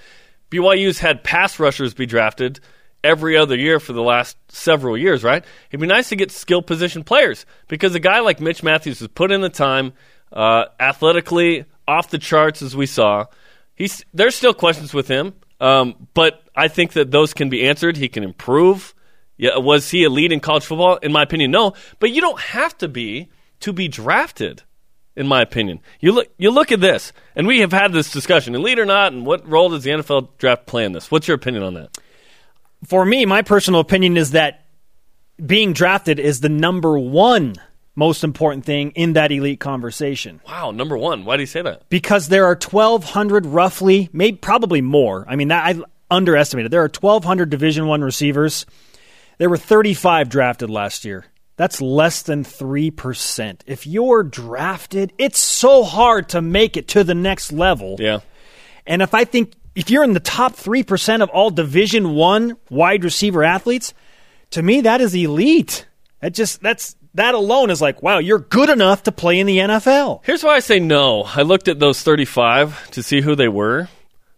BYU's 0.50 0.98
had 0.98 1.24
pass 1.24 1.58
rushers 1.58 1.94
be 1.94 2.06
drafted 2.06 2.60
every 3.02 3.36
other 3.36 3.56
year 3.56 3.80
for 3.80 3.94
the 3.94 4.02
last 4.02 4.36
several 4.48 4.98
years, 4.98 5.24
right? 5.24 5.44
It'd 5.70 5.80
be 5.80 5.86
nice 5.86 6.10
to 6.10 6.16
get 6.16 6.30
skill 6.30 6.62
position 6.62 7.04
players 7.04 7.46
because 7.68 7.94
a 7.94 8.00
guy 8.00 8.20
like 8.20 8.38
Mitch 8.38 8.62
Matthews 8.62 8.98
has 9.00 9.08
put 9.08 9.32
in 9.32 9.40
the 9.40 9.48
time, 9.48 9.94
uh, 10.32 10.66
athletically 10.78 11.64
off 11.88 12.10
the 12.10 12.18
charts 12.18 12.60
as 12.60 12.76
we 12.76 12.84
saw– 12.84 13.24
he's 13.78 14.04
there's 14.12 14.34
still 14.34 14.52
questions 14.52 14.92
with 14.92 15.08
him, 15.08 15.32
um, 15.60 16.08
but 16.12 16.42
I 16.54 16.68
think 16.68 16.92
that 16.92 17.10
those 17.10 17.32
can 17.32 17.48
be 17.48 17.66
answered. 17.66 17.96
He 17.96 18.08
can 18.08 18.22
improve. 18.22 18.94
Yeah, 19.38 19.56
was 19.56 19.90
he 19.90 20.04
a 20.04 20.10
lead 20.10 20.32
in 20.32 20.40
college 20.40 20.64
football? 20.64 20.96
In 20.96 21.12
my 21.12 21.22
opinion, 21.22 21.52
no. 21.52 21.74
But 22.00 22.10
you 22.10 22.20
don't 22.20 22.40
have 22.40 22.76
to 22.78 22.88
be 22.88 23.30
to 23.60 23.72
be 23.72 23.88
drafted. 23.88 24.62
In 25.16 25.26
my 25.26 25.42
opinion, 25.42 25.80
you 25.98 26.12
look 26.12 26.28
you 26.38 26.52
look 26.52 26.70
at 26.70 26.80
this, 26.80 27.12
and 27.34 27.48
we 27.48 27.58
have 27.58 27.72
had 27.72 27.92
this 27.92 28.12
discussion, 28.12 28.54
elite 28.54 28.78
or 28.78 28.84
not, 28.84 29.12
and 29.12 29.26
what 29.26 29.48
role 29.48 29.70
does 29.70 29.82
the 29.82 29.90
NFL 29.90 30.28
draft 30.38 30.66
play 30.66 30.84
in 30.84 30.92
this? 30.92 31.10
What's 31.10 31.26
your 31.26 31.34
opinion 31.34 31.64
on 31.64 31.74
that? 31.74 31.98
For 32.86 33.04
me, 33.04 33.26
my 33.26 33.42
personal 33.42 33.80
opinion 33.80 34.16
is 34.16 34.30
that 34.30 34.66
being 35.44 35.72
drafted 35.72 36.20
is 36.20 36.38
the 36.38 36.48
number 36.48 36.96
one 36.96 37.56
most 37.98 38.22
important 38.22 38.64
thing 38.64 38.92
in 38.92 39.14
that 39.14 39.32
elite 39.32 39.58
conversation. 39.58 40.40
Wow, 40.46 40.70
number 40.70 40.96
one. 40.96 41.24
Why 41.24 41.36
do 41.36 41.42
you 41.42 41.46
say 41.46 41.62
that? 41.62 41.88
Because 41.90 42.28
there 42.28 42.44
are 42.44 42.54
1,200 42.54 43.44
roughly, 43.44 44.08
maybe 44.12 44.36
probably 44.38 44.80
more. 44.80 45.26
I 45.28 45.34
mean, 45.34 45.48
that, 45.48 45.66
I 45.66 45.82
underestimated. 46.10 46.70
There 46.70 46.82
are 46.82 46.90
1,200 47.00 47.50
Division 47.50 47.88
One 47.88 48.02
receivers. 48.02 48.66
There 49.38 49.50
were 49.50 49.56
35 49.56 50.28
drafted 50.28 50.70
last 50.70 51.04
year. 51.04 51.26
That's 51.56 51.80
less 51.80 52.22
than 52.22 52.44
3%. 52.44 53.60
If 53.66 53.84
you're 53.84 54.22
drafted, 54.22 55.12
it's 55.18 55.40
so 55.40 55.82
hard 55.82 56.28
to 56.30 56.40
make 56.40 56.76
it 56.76 56.86
to 56.88 57.02
the 57.02 57.16
next 57.16 57.52
level. 57.52 57.96
Yeah. 57.98 58.20
And 58.86 59.02
if 59.02 59.12
I 59.12 59.24
think 59.24 59.54
if 59.74 59.90
you're 59.90 60.04
in 60.04 60.12
the 60.12 60.20
top 60.20 60.54
3% 60.54 61.20
of 61.20 61.30
all 61.30 61.50
Division 61.50 62.14
1 62.14 62.56
wide 62.70 63.02
receiver 63.02 63.42
athletes, 63.42 63.92
to 64.50 64.62
me 64.62 64.82
that 64.82 65.00
is 65.00 65.14
elite. 65.16 65.86
That 66.20 66.32
just 66.32 66.60
that's 66.60 66.94
that 67.18 67.34
alone 67.34 67.70
is 67.70 67.80
like, 67.80 68.02
wow, 68.02 68.18
you're 68.18 68.38
good 68.38 68.70
enough 68.70 69.04
to 69.04 69.12
play 69.12 69.38
in 69.38 69.46
the 69.46 69.58
NFL. 69.58 70.20
Here's 70.24 70.42
why 70.42 70.56
I 70.56 70.60
say 70.60 70.78
no. 70.80 71.22
I 71.22 71.42
looked 71.42 71.68
at 71.68 71.78
those 71.78 72.02
35 72.02 72.90
to 72.92 73.02
see 73.02 73.20
who 73.20 73.34
they 73.34 73.48
were. 73.48 73.88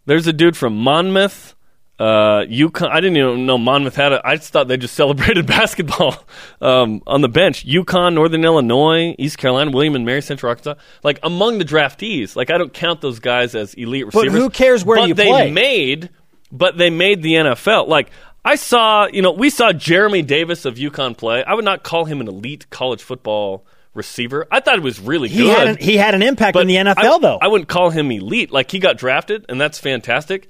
There's 0.06 0.26
a 0.26 0.32
dude 0.32 0.56
from 0.56 0.76
Monmouth, 0.76 1.54
uh, 1.98 2.44
UConn. 2.48 2.88
I 2.90 3.00
didn't 3.00 3.18
even 3.18 3.46
know 3.46 3.58
Monmouth 3.58 3.94
had 3.94 4.12
it. 4.12 4.22
I 4.24 4.36
just 4.36 4.50
thought 4.52 4.66
they 4.68 4.76
just 4.78 4.94
celebrated 4.96 5.46
basketball 5.46 6.16
um, 6.60 7.02
on 7.06 7.20
the 7.20 7.28
bench. 7.28 7.66
UConn, 7.66 8.14
Northern 8.14 8.44
Illinois, 8.44 9.14
East 9.18 9.38
Carolina, 9.38 9.70
William 9.70 9.94
and 9.94 10.06
Mary, 10.06 10.22
Central 10.22 10.48
Arkansas. 10.50 10.74
Like 11.04 11.20
among 11.22 11.58
the 11.58 11.64
draftees, 11.64 12.34
like 12.34 12.50
I 12.50 12.58
don't 12.58 12.72
count 12.72 13.00
those 13.02 13.20
guys 13.20 13.54
as 13.54 13.74
elite 13.74 14.06
receivers. 14.06 14.32
But 14.32 14.38
who 14.38 14.50
cares 14.50 14.84
where 14.84 14.98
but 14.98 15.08
you 15.08 15.14
they 15.14 15.28
play? 15.28 15.50
made, 15.50 16.10
but 16.50 16.76
they 16.78 16.90
made 16.90 17.22
the 17.22 17.34
NFL. 17.34 17.86
Like 17.88 18.10
I 18.44 18.54
saw, 18.56 19.06
you 19.06 19.22
know, 19.22 19.32
we 19.32 19.50
saw 19.50 19.72
Geremy 19.72 20.26
Davis 20.26 20.64
of 20.64 20.76
UConn 20.76 21.16
play. 21.16 21.44
I 21.44 21.54
would 21.54 21.64
not 21.64 21.82
call 21.82 22.06
him 22.06 22.20
an 22.20 22.28
elite 22.28 22.68
college 22.70 23.02
football 23.02 23.64
receiver. 23.92 24.46
I 24.50 24.60
thought 24.60 24.76
it 24.76 24.82
was 24.82 24.98
really 25.00 25.28
He 25.28 25.38
good. 25.42 25.58
had 25.58 25.68
an, 25.68 25.76
he 25.78 25.96
had 25.96 26.14
an 26.14 26.22
impact 26.22 26.56
in 26.56 26.66
the 26.66 26.76
NFL 26.76 26.96
I, 26.96 27.18
though. 27.18 27.38
I 27.40 27.48
wouldn't 27.48 27.68
call 27.68 27.90
him 27.90 28.10
elite. 28.10 28.50
Like 28.50 28.70
he 28.70 28.78
got 28.78 28.96
drafted, 28.96 29.44
and 29.48 29.60
that's 29.60 29.78
fantastic. 29.78 30.48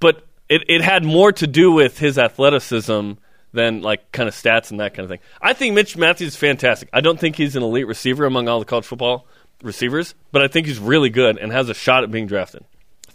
But 0.00 0.26
it, 0.48 0.64
it 0.68 0.82
had 0.82 1.04
more 1.04 1.32
to 1.32 1.46
do 1.46 1.72
with 1.72 1.98
his 1.98 2.18
athleticism 2.18 3.12
than 3.52 3.80
like 3.82 4.10
kind 4.12 4.28
of 4.28 4.34
stats 4.34 4.70
and 4.70 4.80
that 4.80 4.92
kind 4.94 5.04
of 5.04 5.08
thing. 5.08 5.20
I 5.40 5.52
think 5.52 5.74
Mitch 5.74 5.96
Matthews 5.96 6.30
is 6.34 6.36
fantastic. 6.36 6.88
I 6.92 7.00
don't 7.00 7.18
think 7.18 7.36
he's 7.36 7.56
an 7.56 7.62
elite 7.62 7.86
receiver 7.86 8.26
among 8.26 8.48
all 8.48 8.58
the 8.58 8.64
college 8.66 8.84
football 8.84 9.26
receivers, 9.62 10.14
but 10.32 10.42
I 10.42 10.48
think 10.48 10.66
he's 10.66 10.78
really 10.80 11.08
good 11.08 11.38
and 11.38 11.52
has 11.52 11.68
a 11.68 11.74
shot 11.74 12.02
at 12.02 12.10
being 12.10 12.26
drafted. 12.26 12.64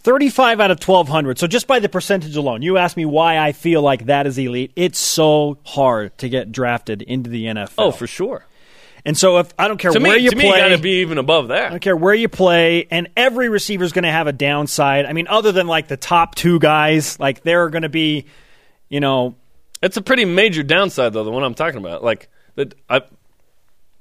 35 0.01 0.59
out 0.59 0.71
of 0.71 0.77
1200. 0.77 1.37
So 1.37 1.47
just 1.47 1.67
by 1.67 1.79
the 1.79 1.89
percentage 1.89 2.35
alone, 2.35 2.61
you 2.61 2.77
ask 2.77 2.95
me 2.95 3.05
why 3.05 3.37
I 3.37 3.51
feel 3.51 3.81
like 3.81 4.05
that 4.05 4.27
is 4.27 4.37
elite. 4.37 4.71
It's 4.75 4.99
so 4.99 5.57
hard 5.65 6.17
to 6.19 6.29
get 6.29 6.51
drafted 6.51 7.01
into 7.01 7.29
the 7.29 7.45
NFL. 7.45 7.73
Oh, 7.77 7.91
for 7.91 8.07
sure. 8.07 8.45
And 9.05 9.17
so 9.17 9.37
if 9.39 9.53
I 9.57 9.67
don't 9.67 9.77
care 9.77 9.91
To 9.91 9.99
where 9.99 10.17
me, 10.17 10.23
you 10.23 10.29
to 10.29 10.35
play, 10.35 10.59
got 10.59 10.69
to 10.69 10.77
be 10.77 11.01
even 11.01 11.17
above 11.17 11.47
that. 11.49 11.67
I 11.67 11.69
don't 11.69 11.79
care 11.79 11.95
where 11.95 12.13
you 12.13 12.27
play, 12.27 12.85
and 12.91 13.07
every 13.15 13.47
receiver 13.47 13.83
is 13.85 13.93
going 13.93 14.03
to 14.03 14.11
have 14.11 14.27
a 14.27 14.33
downside. 14.33 15.05
I 15.05 15.13
mean, 15.13 15.27
other 15.27 15.51
than 15.53 15.67
like 15.67 15.87
the 15.87 15.97
top 15.97 16.35
two 16.35 16.59
guys, 16.59 17.17
like 17.19 17.43
there 17.43 17.63
are 17.63 17.69
going 17.69 17.83
to 17.83 17.89
be, 17.89 18.25
you 18.89 18.99
know, 18.99 19.35
It's 19.81 19.97
a 19.97 20.01
pretty 20.01 20.25
major 20.25 20.63
downside, 20.63 21.13
though. 21.13 21.23
The 21.23 21.31
one 21.31 21.43
I'm 21.43 21.53
talking 21.55 21.79
about, 21.79 22.03
like 22.03 22.29
that. 22.55 22.73
I, 22.89 23.01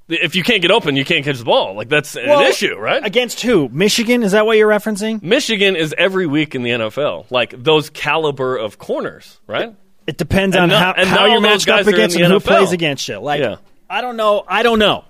if 0.09 0.35
you 0.35 0.43
can't 0.43 0.61
get 0.61 0.71
open, 0.71 0.95
you 0.95 1.05
can't 1.05 1.23
catch 1.23 1.37
the 1.37 1.45
ball. 1.45 1.75
Like 1.75 1.87
that's 1.89 2.15
well, 2.15 2.39
an 2.41 2.47
issue, 2.47 2.75
right? 2.75 3.05
Against 3.05 3.41
who? 3.41 3.69
Michigan? 3.69 4.23
Is 4.23 4.31
that 4.33 4.45
what 4.45 4.57
you're 4.57 4.69
referencing? 4.69 5.21
Michigan 5.21 5.75
is 5.75 5.93
every 5.97 6.25
week 6.27 6.55
in 6.55 6.63
the 6.63 6.71
NFL, 6.71 7.29
like 7.31 7.53
those 7.61 7.89
caliber 7.89 8.57
of 8.57 8.77
corners, 8.77 9.39
right? 9.47 9.75
It 10.07 10.17
depends 10.17 10.55
And 10.55 10.63
on 10.63 10.69
no- 10.69 10.77
how, 10.77 10.93
and 10.93 11.07
how 11.07 11.25
you're 11.27 11.39
matched 11.41 11.69
up 11.69 11.85
against 11.85 12.15
and 12.17 12.25
who 12.25 12.39
plays 12.39 12.71
against 12.71 13.07
you. 13.07 13.19
Like, 13.19 13.39
Yeah. 13.41 13.57
I 13.89 14.01
don't 14.01 14.17
know. 14.17 14.43
I 14.47 14.63
don't 14.63 14.79
know. 14.79 15.03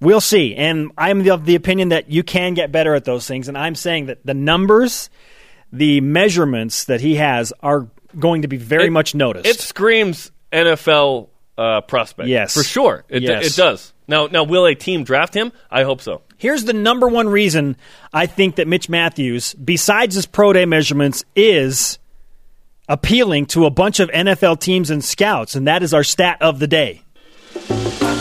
We'll 0.00 0.20
see. 0.20 0.54
And 0.54 0.92
I'm 0.96 1.28
of 1.28 1.44
the 1.44 1.56
opinion 1.56 1.88
that 1.88 2.08
you 2.08 2.22
can 2.22 2.54
get 2.54 2.70
better 2.70 2.94
at 2.94 3.04
those 3.04 3.26
things. 3.26 3.48
And 3.48 3.58
I'm 3.58 3.74
saying 3.74 4.06
that 4.06 4.24
the 4.24 4.34
numbers, 4.34 5.10
the 5.72 6.00
measurements 6.00 6.84
that 6.84 7.00
he 7.00 7.16
has 7.16 7.52
are 7.64 7.88
going 8.16 8.42
to 8.42 8.48
be 8.48 8.56
very 8.58 8.86
It- 8.86 8.90
much 8.92 9.14
noticed. 9.16 9.46
It 9.46 9.58
screams 9.58 10.30
NFL 10.52 11.28
uh, 11.56 11.80
prospect. 11.80 12.28
Yes. 12.28 12.54
for 12.54 12.62
sure. 12.62 13.04
It, 13.08 13.22
Yes. 13.22 13.46
it 13.46 13.56
does. 13.60 13.92
Now, 14.08 14.26
now, 14.26 14.42
will 14.42 14.64
a 14.64 14.74
team 14.74 15.04
draft 15.04 15.34
him? 15.34 15.52
I 15.70 15.82
hope 15.82 16.00
so. 16.00 16.22
Here's 16.38 16.64
the 16.64 16.72
number 16.72 17.06
one 17.08 17.28
reason 17.28 17.76
I 18.12 18.24
think 18.26 18.56
that 18.56 18.66
Mitch 18.66 18.88
Matthews, 18.88 19.52
besides 19.54 20.14
his 20.14 20.24
pro 20.24 20.54
day 20.54 20.64
measurements, 20.64 21.24
is 21.36 21.98
appealing 22.88 23.46
to 23.46 23.66
a 23.66 23.70
bunch 23.70 24.00
of 24.00 24.08
NFL 24.08 24.60
teams 24.60 24.88
and 24.88 25.04
scouts, 25.04 25.54
and 25.54 25.68
that 25.68 25.82
is 25.82 25.92
our 25.92 26.04
stat 26.04 26.38
of 26.40 26.58
the 26.58 26.66
day. 26.66 27.02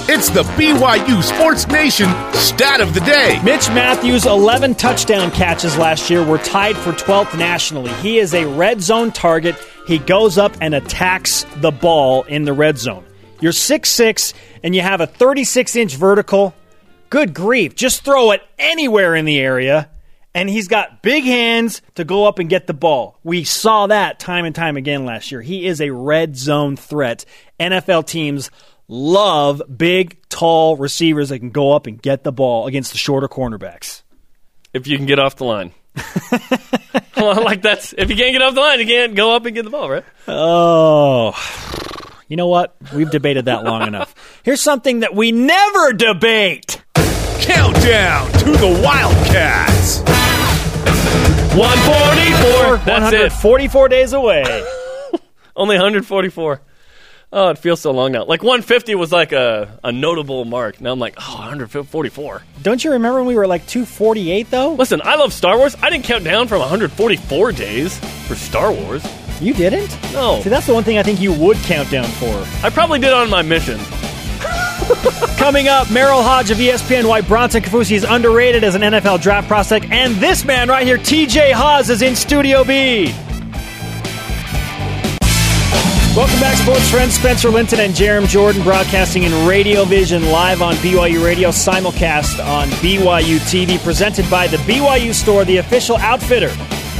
It's 0.09 0.29
the 0.29 0.43
BYU 0.43 1.21
Sports 1.21 1.67
Nation 1.67 2.09
stat 2.33 2.81
of 2.81 2.93
the 2.93 3.01
day. 3.01 3.39
Mitch 3.43 3.69
Matthews' 3.69 4.25
11 4.25 4.75
touchdown 4.75 5.31
catches 5.31 5.77
last 5.77 6.09
year 6.09 6.23
were 6.23 6.37
tied 6.37 6.75
for 6.77 6.91
12th 6.91 7.37
nationally. 7.37 7.91
He 7.95 8.17
is 8.17 8.33
a 8.33 8.45
red 8.45 8.81
zone 8.81 9.11
target. 9.11 9.55
He 9.85 9.99
goes 9.99 10.37
up 10.37 10.55
and 10.59 10.73
attacks 10.75 11.45
the 11.57 11.71
ball 11.71 12.23
in 12.23 12.43
the 12.43 12.53
red 12.53 12.77
zone. 12.77 13.05
You're 13.39 13.51
6'6 13.51 14.33
and 14.63 14.75
you 14.75 14.81
have 14.81 15.01
a 15.01 15.07
36 15.07 15.75
inch 15.75 15.95
vertical. 15.95 16.55
Good 17.09 17.33
grief. 17.33 17.75
Just 17.75 18.03
throw 18.03 18.31
it 18.31 18.41
anywhere 18.57 19.15
in 19.15 19.25
the 19.25 19.39
area. 19.39 19.89
And 20.33 20.49
he's 20.49 20.67
got 20.67 21.01
big 21.01 21.23
hands 21.23 21.81
to 21.95 22.03
go 22.03 22.25
up 22.25 22.37
and 22.37 22.49
get 22.49 22.67
the 22.67 22.73
ball. 22.73 23.17
We 23.23 23.43
saw 23.43 23.87
that 23.87 24.19
time 24.19 24.45
and 24.45 24.53
time 24.53 24.77
again 24.77 25.05
last 25.05 25.31
year. 25.31 25.41
He 25.41 25.65
is 25.65 25.81
a 25.81 25.89
red 25.89 26.35
zone 26.35 26.75
threat. 26.75 27.25
NFL 27.59 28.05
teams 28.05 28.51
love 28.87 29.61
big, 29.75 30.21
tall 30.29 30.77
receivers 30.77 31.29
that 31.29 31.39
can 31.39 31.49
go 31.49 31.71
up 31.71 31.87
and 31.87 31.99
get 31.99 32.23
the 32.23 32.31
ball 32.31 32.67
against 32.67 32.91
the 32.91 32.97
shorter 32.97 33.27
cornerbacks. 33.27 34.03
If 34.73 34.85
you 34.87 34.97
can 34.97 35.07
get 35.07 35.17
off 35.17 35.37
the 35.37 35.45
line. 35.45 35.71
well, 37.17 37.43
like 37.43 37.63
that's 37.63 37.93
if 37.97 38.09
you 38.11 38.15
can't 38.15 38.33
get 38.33 38.41
off 38.41 38.53
the 38.53 38.61
line, 38.61 38.79
you 38.79 38.85
can't 38.85 39.15
go 39.15 39.35
up 39.35 39.45
and 39.45 39.55
get 39.55 39.63
the 39.63 39.71
ball, 39.71 39.89
right? 39.89 40.05
Oh, 40.27 41.31
you 42.27 42.35
know 42.37 42.47
what? 42.47 42.75
We've 42.93 43.09
debated 43.09 43.45
that 43.45 43.63
long 43.63 43.87
enough. 43.87 44.13
Here's 44.43 44.61
something 44.61 45.01
that 45.01 45.15
we 45.15 45.31
never 45.31 45.93
debate. 45.93 46.83
Countdown 47.39 48.31
to 48.33 48.51
the 48.51 48.81
Wildcats. 48.83 49.99
144. 51.57 52.77
That's 52.85 53.13
it. 53.13 53.31
144 53.31 53.89
days 53.89 54.13
away. 54.13 54.43
Only 55.55 55.75
144. 55.75 56.61
Oh, 57.33 57.49
it 57.49 57.57
feels 57.57 57.81
so 57.81 57.91
long 57.91 58.13
now. 58.13 58.23
Like 58.25 58.41
150 58.41 58.95
was 58.95 59.11
like 59.11 59.31
a, 59.31 59.79
a 59.83 59.91
notable 59.91 60.45
mark. 60.45 60.79
Now 60.79 60.91
I'm 60.91 60.99
like, 60.99 61.15
oh, 61.17 61.35
144. 61.39 62.43
Don't 62.61 62.83
you 62.83 62.91
remember 62.91 63.19
when 63.19 63.27
we 63.27 63.35
were 63.35 63.47
like 63.47 63.65
248 63.67 64.49
though? 64.49 64.73
Listen, 64.73 65.01
I 65.03 65.15
love 65.15 65.33
Star 65.33 65.57
Wars. 65.57 65.75
I 65.81 65.89
didn't 65.89 66.05
count 66.05 66.23
down 66.23 66.47
from 66.47 66.59
144 66.59 67.51
days 67.51 67.97
for 68.27 68.35
Star 68.35 68.71
Wars. 68.71 69.05
You 69.39 69.53
didn't? 69.53 69.95
No. 70.13 70.41
See, 70.41 70.49
that's 70.49 70.65
the 70.65 70.73
one 70.73 70.83
thing 70.83 70.97
I 70.97 71.03
think 71.03 71.21
you 71.21 71.31
would 71.31 71.57
count 71.57 71.91
down 71.91 72.07
for. 72.13 72.45
I 72.65 72.71
probably 72.71 72.97
did 72.99 73.13
on 73.13 73.29
my 73.29 73.43
mission. 73.43 73.77
Coming 75.37 75.67
up, 75.67 75.87
Merril 75.87 76.23
Hoge 76.23 76.49
of 76.49 76.57
ESPN 76.57 77.07
why 77.07 77.21
Bronson 77.21 77.61
Kaufusi 77.61 77.91
is 77.91 78.03
underrated 78.03 78.63
as 78.63 78.73
an 78.73 78.81
NFL 78.81 79.21
draft 79.21 79.47
prospect, 79.47 79.85
and 79.91 80.15
this 80.15 80.43
man 80.43 80.69
right 80.69 80.87
here, 80.87 80.97
TJ 80.97 81.51
Haws, 81.51 81.89
is 81.91 82.01
in 82.01 82.15
Studio 82.15 82.63
B. 82.63 83.13
Welcome 86.15 86.39
back, 86.39 86.57
sports 86.57 86.89
friends. 86.89 87.13
Spencer 87.13 87.49
Linton 87.49 87.79
and 87.79 87.93
Jarom 87.93 88.27
Jordan 88.27 88.63
broadcasting 88.63 89.21
in 89.21 89.47
Radio 89.47 89.83
Vision 89.83 90.31
live 90.31 90.63
on 90.63 90.73
BYU 90.75 91.23
Radio, 91.23 91.49
simulcast 91.49 92.43
on 92.43 92.69
BYU 92.69 93.37
TV, 93.37 93.77
presented 93.83 94.27
by 94.31 94.47
the 94.47 94.57
BYU 94.57 95.13
Store, 95.13 95.45
the 95.45 95.57
official 95.57 95.97
outfitter 95.97 96.49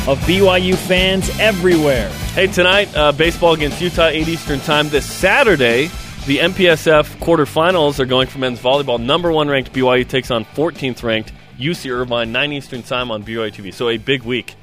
of 0.08 0.18
BYU 0.20 0.74
fans 0.76 1.30
everywhere. 1.38 2.10
Hey, 2.34 2.48
tonight, 2.48 2.96
uh, 2.96 3.12
baseball 3.12 3.54
against 3.54 3.82
Utah, 3.82 4.08
8 4.08 4.26
Eastern 4.30 4.62
Time. 4.62 4.88
This 4.88 5.06
Saturday, 5.06 5.88
the 6.26 6.38
MPSF 6.38 7.18
quarterfinals 7.18 8.00
are 8.00 8.06
going 8.06 8.28
for 8.28 8.40
men's 8.40 8.60
volleyball. 8.62 9.02
Number 9.02 9.34
one 9.34 9.50
ranked 9.50 9.74
BYU 9.74 10.08
takes 10.08 10.32
on 10.32 10.46
14th 10.46 11.04
ranked 11.04 11.34
UC 11.60 11.92
Irvine, 11.92 12.32
9 12.32 12.54
Eastern 12.54 12.84
Time 12.84 13.12
on 13.12 13.22
BYU 13.22 13.52
TV. 13.52 13.74
So 13.74 13.90
a 13.90 13.98
big 13.98 14.24
week 14.24 14.56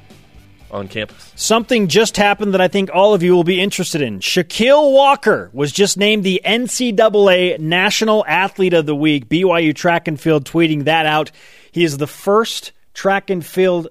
on 0.71 0.87
campus. 0.87 1.31
Something 1.35 1.89
just 1.89 2.17
happened 2.17 2.55
that 2.55 2.61
I 2.61 2.67
think 2.67 2.89
all 2.91 3.13
of 3.13 3.21
you 3.21 3.35
will 3.35 3.43
be 3.43 3.61
interested 3.61 4.01
in. 4.01 4.21
Shaquille 4.21 4.93
Walker 4.93 5.51
was 5.53 5.71
just 5.71 5.95
named 5.95 6.23
the 6.23 6.41
NCAA 6.43 7.59
National 7.59 8.25
Athlete 8.25 8.73
of 8.73 8.87
the 8.87 8.95
Week. 8.95 9.29
BYU 9.29 9.75
Track 9.75 10.07
and 10.07 10.19
Field 10.19 10.45
tweeting 10.45 10.85
that 10.85 11.05
out. 11.05 11.29
He 11.71 11.83
is 11.83 11.99
the 11.99 12.07
first 12.07 12.71
track 12.95 13.29
and 13.29 13.45
field 13.45 13.89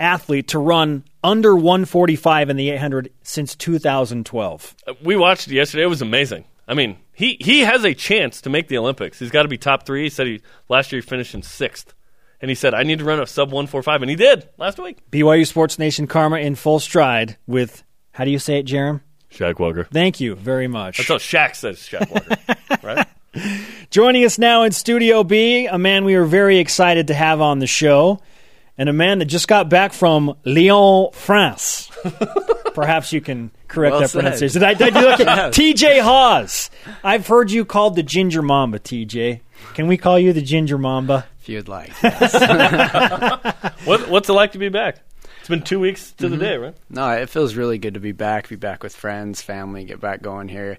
athlete 0.00 0.48
to 0.48 0.58
run 0.58 1.04
under 1.22 1.54
145 1.54 2.50
in 2.50 2.56
the 2.56 2.70
800 2.70 3.10
since 3.22 3.54
2012. 3.54 4.74
Uh, 4.86 4.94
We 5.04 5.16
watched 5.16 5.48
it 5.48 5.54
yesterday. 5.54 5.84
It 5.84 5.86
was 5.86 6.02
amazing. 6.02 6.44
I 6.66 6.74
mean, 6.74 6.96
he, 7.12 7.36
he 7.40 7.60
has 7.60 7.84
a 7.84 7.94
chance 7.94 8.40
to 8.42 8.50
make 8.50 8.68
the 8.68 8.78
Olympics. 8.78 9.18
He's 9.18 9.30
got 9.30 9.42
to 9.42 9.48
be 9.48 9.58
top 9.58 9.84
three. 9.86 10.04
He 10.04 10.08
said 10.10 10.26
he 10.26 10.40
last 10.68 10.92
year 10.92 11.00
he 11.00 11.06
finished 11.06 11.34
in 11.34 11.42
sixth. 11.42 11.94
And 12.40 12.48
he 12.48 12.54
said, 12.54 12.72
I 12.72 12.84
need 12.84 13.00
to 13.00 13.04
run 13.04 13.20
a 13.20 13.26
sub 13.26 13.48
145. 13.48 14.02
And 14.02 14.10
he 14.10 14.16
did 14.16 14.48
last 14.56 14.78
week. 14.78 14.98
BYU 15.10 15.46
Sports 15.46 15.78
Nation 15.78 16.06
Karma 16.06 16.38
in 16.38 16.54
full 16.54 16.80
stride 16.80 17.36
with, 17.46 17.82
how 18.12 18.24
do 18.24 18.30
you 18.30 18.38
say 18.38 18.58
it, 18.58 18.66
Jarom? 18.66 19.02
Shaq 19.30 19.58
Walker. 19.58 19.84
Thank 19.84 20.20
you 20.20 20.34
very 20.34 20.66
much. 20.66 20.96
That's 20.96 21.08
how 21.08 21.16
Shaq 21.18 21.54
says 21.54 21.78
Shaq 21.78 22.10
Walker. 22.10 22.76
right? 22.82 23.06
Joining 23.90 24.24
us 24.24 24.38
now 24.38 24.62
in 24.62 24.72
Studio 24.72 25.22
B, 25.22 25.66
a 25.66 25.78
man 25.78 26.04
we 26.04 26.14
are 26.14 26.24
very 26.24 26.58
excited 26.58 27.08
to 27.08 27.14
have 27.14 27.40
on 27.40 27.58
the 27.58 27.66
show, 27.66 28.20
and 28.80 28.88
a 28.88 28.94
man 28.94 29.18
that 29.18 29.26
just 29.26 29.46
got 29.46 29.68
back 29.68 29.92
from 29.92 30.34
Lyon, 30.46 31.10
France. 31.12 31.90
Perhaps 32.74 33.12
you 33.12 33.20
can 33.20 33.50
correct 33.68 33.92
Well 33.92 34.00
that 34.00 34.08
said. 34.08 34.20
pronunciation. 34.22 34.60
Did 34.60 34.68
I, 34.68 34.72
did 34.74 34.96
I 34.96 35.00
do 35.18 35.24
that? 35.24 35.52
TJ 35.52 36.00
Haws. 36.00 36.70
I've 37.04 37.26
heard 37.26 37.50
you 37.50 37.66
called 37.66 37.94
the 37.94 38.02
Ginger 38.02 38.40
Mamba, 38.40 38.78
TJ. 38.78 39.40
Can 39.74 39.86
we 39.86 39.98
call 39.98 40.18
you 40.18 40.32
the 40.32 40.40
Ginger 40.40 40.78
Mamba? 40.78 41.26
if 41.42 41.48
you'd 41.50 41.68
like. 41.68 41.92
What, 43.84 44.08
what's 44.08 44.28
it 44.28 44.32
like 44.32 44.52
to 44.52 44.58
be 44.58 44.70
back? 44.70 45.00
It's 45.40 45.48
been 45.48 45.62
two 45.62 45.80
weeks 45.80 46.12
to 46.12 46.28
the 46.30 46.36
day, 46.38 46.56
right? 46.56 46.74
no, 46.88 47.10
it 47.10 47.28
feels 47.28 47.54
really 47.56 47.76
good 47.76 47.94
to 47.94 48.00
be 48.00 48.12
back. 48.12 48.48
Be 48.48 48.56
back 48.56 48.82
with 48.82 48.96
friends, 48.96 49.42
family, 49.42 49.84
get 49.84 50.00
back 50.00 50.22
going 50.22 50.48
here 50.48 50.78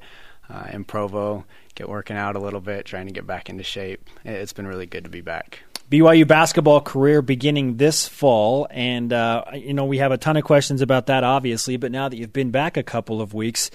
uh, 0.50 0.68
in 0.72 0.86
Provo, 0.86 1.46
get 1.76 1.88
working 1.88 2.18
out 2.18 2.36
a 2.36 2.40
little 2.40 2.62
bit, 2.62 2.86
trying 2.86 3.06
to 3.08 3.14
get 3.14 3.28
back 3.28 3.50
into 3.50 3.64
shape. 3.64 4.08
It's 4.26 4.54
been 4.54 4.66
really 4.68 4.86
good 4.88 5.04
to 5.04 5.10
be 5.10 5.22
back. 5.22 5.60
BYU 5.92 6.26
basketball 6.26 6.80
career 6.80 7.22
beginning 7.22 7.76
this 7.76 8.08
fall, 8.08 8.66
and 8.72 9.12
uh, 9.12 9.44
you 9.54 9.74
know 9.74 9.84
we 9.84 9.98
have 9.98 10.14
a 10.14 10.18
ton 10.18 10.38
of 10.38 10.46
questions 10.46 10.82
about 10.82 11.08
that, 11.08 11.26
obviously. 11.26 11.76
But 11.76 11.92
now 11.92 12.08
that 12.08 12.16
you've 12.16 12.32
been 12.32 12.50
back 12.50 12.78
a 12.78 12.84
couple 12.84 13.22
of 13.22 13.34
weeks, 13.34 13.70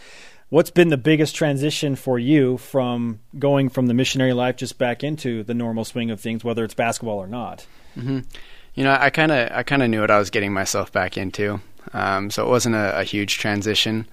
what's 0.48 0.70
been 0.70 0.88
the 0.88 0.96
biggest 0.96 1.36
transition 1.36 1.94
for 1.94 2.18
you 2.18 2.56
from 2.56 3.20
going 3.38 3.68
from 3.68 3.86
the 3.86 3.92
missionary 3.92 4.32
life 4.32 4.56
just 4.56 4.78
back 4.78 5.04
into 5.04 5.42
the 5.42 5.52
normal 5.52 5.84
swing 5.84 6.10
of 6.10 6.18
things, 6.18 6.42
whether 6.42 6.64
it's 6.64 6.72
basketball 6.72 7.18
or 7.18 7.26
not? 7.26 7.66
You 8.74 8.84
know, 8.84 8.96
I 8.98 9.10
kind 9.10 9.30
of 9.30 9.52
I 9.52 9.62
kind 9.62 9.82
of 9.82 9.90
knew 9.90 10.00
what 10.00 10.10
I 10.10 10.18
was 10.18 10.30
getting 10.30 10.54
myself 10.54 10.90
back 10.90 11.18
into, 11.18 11.60
um, 11.92 12.30
so 12.30 12.46
it 12.46 12.48
wasn't 12.48 12.76
a, 12.76 12.98
a 12.98 13.04
huge 13.04 13.36
transition. 13.36 14.06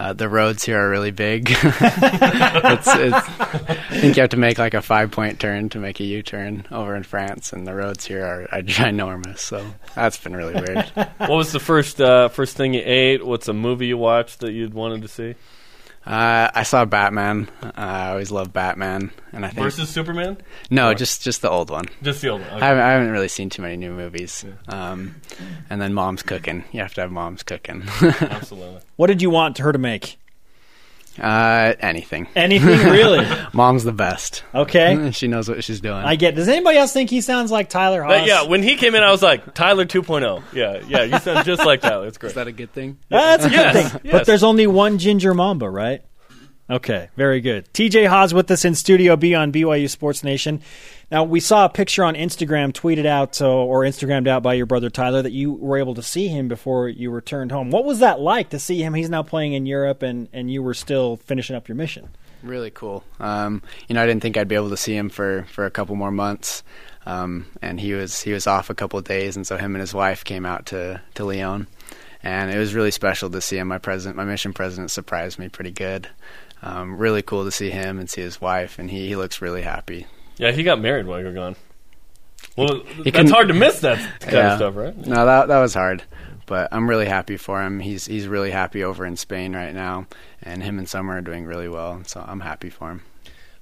Uh, 0.00 0.14
the 0.14 0.30
roads 0.30 0.64
here 0.64 0.80
are 0.80 0.88
really 0.88 1.10
big. 1.10 1.50
it's, 1.50 1.60
it's, 2.88 3.28
I 3.28 4.00
think 4.00 4.16
you 4.16 4.22
have 4.22 4.30
to 4.30 4.38
make 4.38 4.56
like 4.56 4.72
a 4.72 4.80
five 4.80 5.10
point 5.10 5.38
turn 5.38 5.68
to 5.68 5.78
make 5.78 6.00
a 6.00 6.04
U 6.04 6.22
turn 6.22 6.66
over 6.70 6.96
in 6.96 7.02
France, 7.02 7.52
and 7.52 7.66
the 7.66 7.74
roads 7.74 8.06
here 8.06 8.24
are, 8.24 8.48
are 8.50 8.62
ginormous. 8.62 9.40
So 9.40 9.62
that's 9.94 10.16
been 10.16 10.34
really 10.34 10.54
weird. 10.54 10.86
What 11.18 11.28
was 11.28 11.52
the 11.52 11.60
first 11.60 12.00
uh, 12.00 12.28
first 12.28 12.56
thing 12.56 12.72
you 12.72 12.82
ate? 12.82 13.26
What's 13.26 13.46
a 13.48 13.52
movie 13.52 13.88
you 13.88 13.98
watched 13.98 14.40
that 14.40 14.52
you'd 14.52 14.72
wanted 14.72 15.02
to 15.02 15.08
see? 15.08 15.34
Uh, 16.06 16.50
I 16.54 16.62
saw 16.62 16.84
Batman. 16.86 17.48
Uh, 17.62 17.70
I 17.76 18.10
always 18.10 18.30
loved 18.30 18.52
Batman, 18.54 19.10
and 19.32 19.44
I 19.44 19.48
think 19.48 19.62
Versus 19.64 19.90
Superman? 19.90 20.38
no, 20.70 20.94
just 20.94 21.22
just 21.22 21.42
the 21.42 21.50
old 21.50 21.68
one. 21.70 21.86
Just 22.02 22.22
the 22.22 22.28
old 22.30 22.40
one. 22.40 22.50
I 22.62 22.66
haven't, 22.66 22.82
I 22.82 22.90
haven't 22.92 23.10
really 23.10 23.28
seen 23.28 23.50
too 23.50 23.60
many 23.62 23.76
new 23.76 23.92
movies. 23.92 24.44
Um, 24.68 25.16
and 25.68 25.80
then 25.80 25.92
Mom's 25.92 26.22
cooking. 26.22 26.64
You 26.72 26.80
have 26.80 26.94
to 26.94 27.02
have 27.02 27.12
Mom's 27.12 27.42
cooking. 27.42 27.82
Absolutely. 28.02 28.80
What 28.96 29.08
did 29.08 29.20
you 29.20 29.28
want 29.30 29.58
her 29.58 29.72
to 29.72 29.78
make? 29.78 30.16
Uh, 31.20 31.74
anything. 31.80 32.26
Anything 32.34 32.68
really? 32.90 33.26
Mom's 33.52 33.84
the 33.84 33.92
best. 33.92 34.42
Okay. 34.54 35.10
she 35.12 35.28
knows 35.28 35.48
what 35.48 35.62
she's 35.62 35.80
doing. 35.80 35.94
I 35.96 36.16
get. 36.16 36.34
Does 36.34 36.48
anybody 36.48 36.78
else 36.78 36.92
think 36.92 37.10
he 37.10 37.20
sounds 37.20 37.50
like 37.50 37.68
Tyler 37.68 38.02
Haws? 38.02 38.20
But 38.20 38.26
yeah, 38.26 38.44
when 38.46 38.62
he 38.62 38.76
came 38.76 38.94
in, 38.94 39.02
I 39.02 39.10
was 39.10 39.22
like, 39.22 39.54
Tyler 39.54 39.84
2.0. 39.84 40.42
Yeah, 40.52 40.82
yeah, 40.88 41.02
you 41.04 41.18
sound 41.18 41.44
just 41.44 41.64
like 41.64 41.80
Tyler. 41.82 42.06
It's 42.06 42.18
great. 42.18 42.30
Is 42.30 42.34
that 42.36 42.46
a 42.48 42.52
good 42.52 42.72
thing? 42.72 42.98
That's 43.08 43.44
a 43.44 43.48
good 43.48 43.54
Yes, 43.54 43.92
thing. 43.92 44.00
yes. 44.04 44.12
But 44.12 44.26
there's 44.26 44.42
only 44.42 44.66
one 44.66 44.98
Ginger 44.98 45.34
Mamba, 45.34 45.68
right? 45.68 46.02
Okay, 46.68 47.08
very 47.16 47.40
good. 47.40 47.68
TJ 47.74 48.06
Haws 48.06 48.32
with 48.32 48.48
us 48.50 48.64
in 48.64 48.76
Studio 48.76 49.16
B 49.16 49.34
on 49.34 49.50
BYU 49.50 49.90
Sports 49.90 50.22
Nation. 50.22 50.62
Now, 51.10 51.24
we 51.24 51.40
saw 51.40 51.64
a 51.64 51.68
picture 51.68 52.04
on 52.04 52.14
Instagram 52.14 52.72
tweeted 52.72 53.04
out 53.04 53.34
so, 53.34 53.62
or 53.62 53.80
Instagrammed 53.80 54.28
out 54.28 54.44
by 54.44 54.54
your 54.54 54.66
brother 54.66 54.90
Tyler 54.90 55.22
that 55.22 55.32
you 55.32 55.52
were 55.52 55.78
able 55.78 55.94
to 55.94 56.02
see 56.02 56.28
him 56.28 56.46
before 56.46 56.88
you 56.88 57.10
returned 57.10 57.50
home. 57.50 57.70
What 57.70 57.84
was 57.84 57.98
that 57.98 58.20
like 58.20 58.50
to 58.50 58.60
see 58.60 58.82
him? 58.82 58.94
He's 58.94 59.10
now 59.10 59.24
playing 59.24 59.54
in 59.54 59.66
Europe 59.66 60.02
and, 60.02 60.28
and 60.32 60.50
you 60.50 60.62
were 60.62 60.74
still 60.74 61.16
finishing 61.16 61.56
up 61.56 61.66
your 61.66 61.76
mission. 61.76 62.10
Really 62.44 62.70
cool. 62.70 63.02
Um, 63.18 63.62
you 63.88 63.94
know, 63.94 64.02
I 64.02 64.06
didn't 64.06 64.22
think 64.22 64.36
I'd 64.36 64.48
be 64.48 64.54
able 64.54 64.70
to 64.70 64.76
see 64.76 64.96
him 64.96 65.10
for, 65.10 65.46
for 65.50 65.66
a 65.66 65.70
couple 65.70 65.96
more 65.96 66.12
months. 66.12 66.62
Um, 67.06 67.46
and 67.62 67.80
he 67.80 67.94
was 67.94 68.20
he 68.20 68.32
was 68.32 68.46
off 68.46 68.70
a 68.70 68.74
couple 68.74 68.98
of 68.98 69.06
days, 69.06 69.34
and 69.36 69.46
so 69.46 69.56
him 69.56 69.74
and 69.74 69.80
his 69.80 69.94
wife 69.94 70.22
came 70.22 70.44
out 70.44 70.66
to 70.66 71.00
to 71.14 71.24
Lyon, 71.24 71.66
and 72.22 72.50
it 72.50 72.58
was 72.58 72.74
really 72.74 72.90
special 72.90 73.30
to 73.30 73.40
see 73.40 73.56
him. 73.56 73.68
My 73.68 73.78
president, 73.78 74.16
my 74.16 74.24
mission 74.24 74.52
president, 74.52 74.90
surprised 74.90 75.38
me 75.38 75.48
pretty 75.48 75.70
good. 75.70 76.08
Um, 76.62 76.98
really 76.98 77.22
cool 77.22 77.44
to 77.44 77.50
see 77.50 77.70
him 77.70 77.98
and 77.98 78.08
see 78.08 78.20
his 78.20 78.38
wife, 78.38 78.78
and 78.78 78.90
he, 78.90 79.08
he 79.08 79.16
looks 79.16 79.40
really 79.40 79.62
happy. 79.62 80.06
Yeah, 80.40 80.52
he 80.52 80.62
got 80.62 80.80
married 80.80 81.06
while 81.06 81.18
you 81.20 81.26
were 81.26 81.32
gone. 81.32 81.56
Well, 82.56 82.82
that's 83.04 83.30
hard 83.30 83.48
to 83.48 83.54
miss 83.54 83.80
that 83.80 83.98
kind 84.20 84.32
Yeah. 84.32 84.52
of 84.52 84.58
stuff, 84.58 84.76
right? 84.76 84.96
No, 84.96 85.24
that 85.26 85.48
that 85.48 85.58
was 85.60 85.74
hard, 85.74 86.02
but 86.46 86.68
I'm 86.72 86.88
really 86.88 87.06
happy 87.06 87.36
for 87.36 87.62
him. 87.62 87.80
He's 87.80 88.06
he's 88.06 88.26
really 88.26 88.50
happy 88.50 88.82
over 88.82 89.04
in 89.06 89.16
Spain 89.16 89.54
right 89.54 89.74
now, 89.74 90.06
and 90.42 90.62
him 90.62 90.78
and 90.78 90.88
Summer 90.88 91.16
are 91.16 91.20
doing 91.20 91.44
really 91.44 91.68
well. 91.68 92.02
So 92.06 92.24
I'm 92.26 92.40
happy 92.40 92.70
for 92.70 92.90
him. 92.90 93.02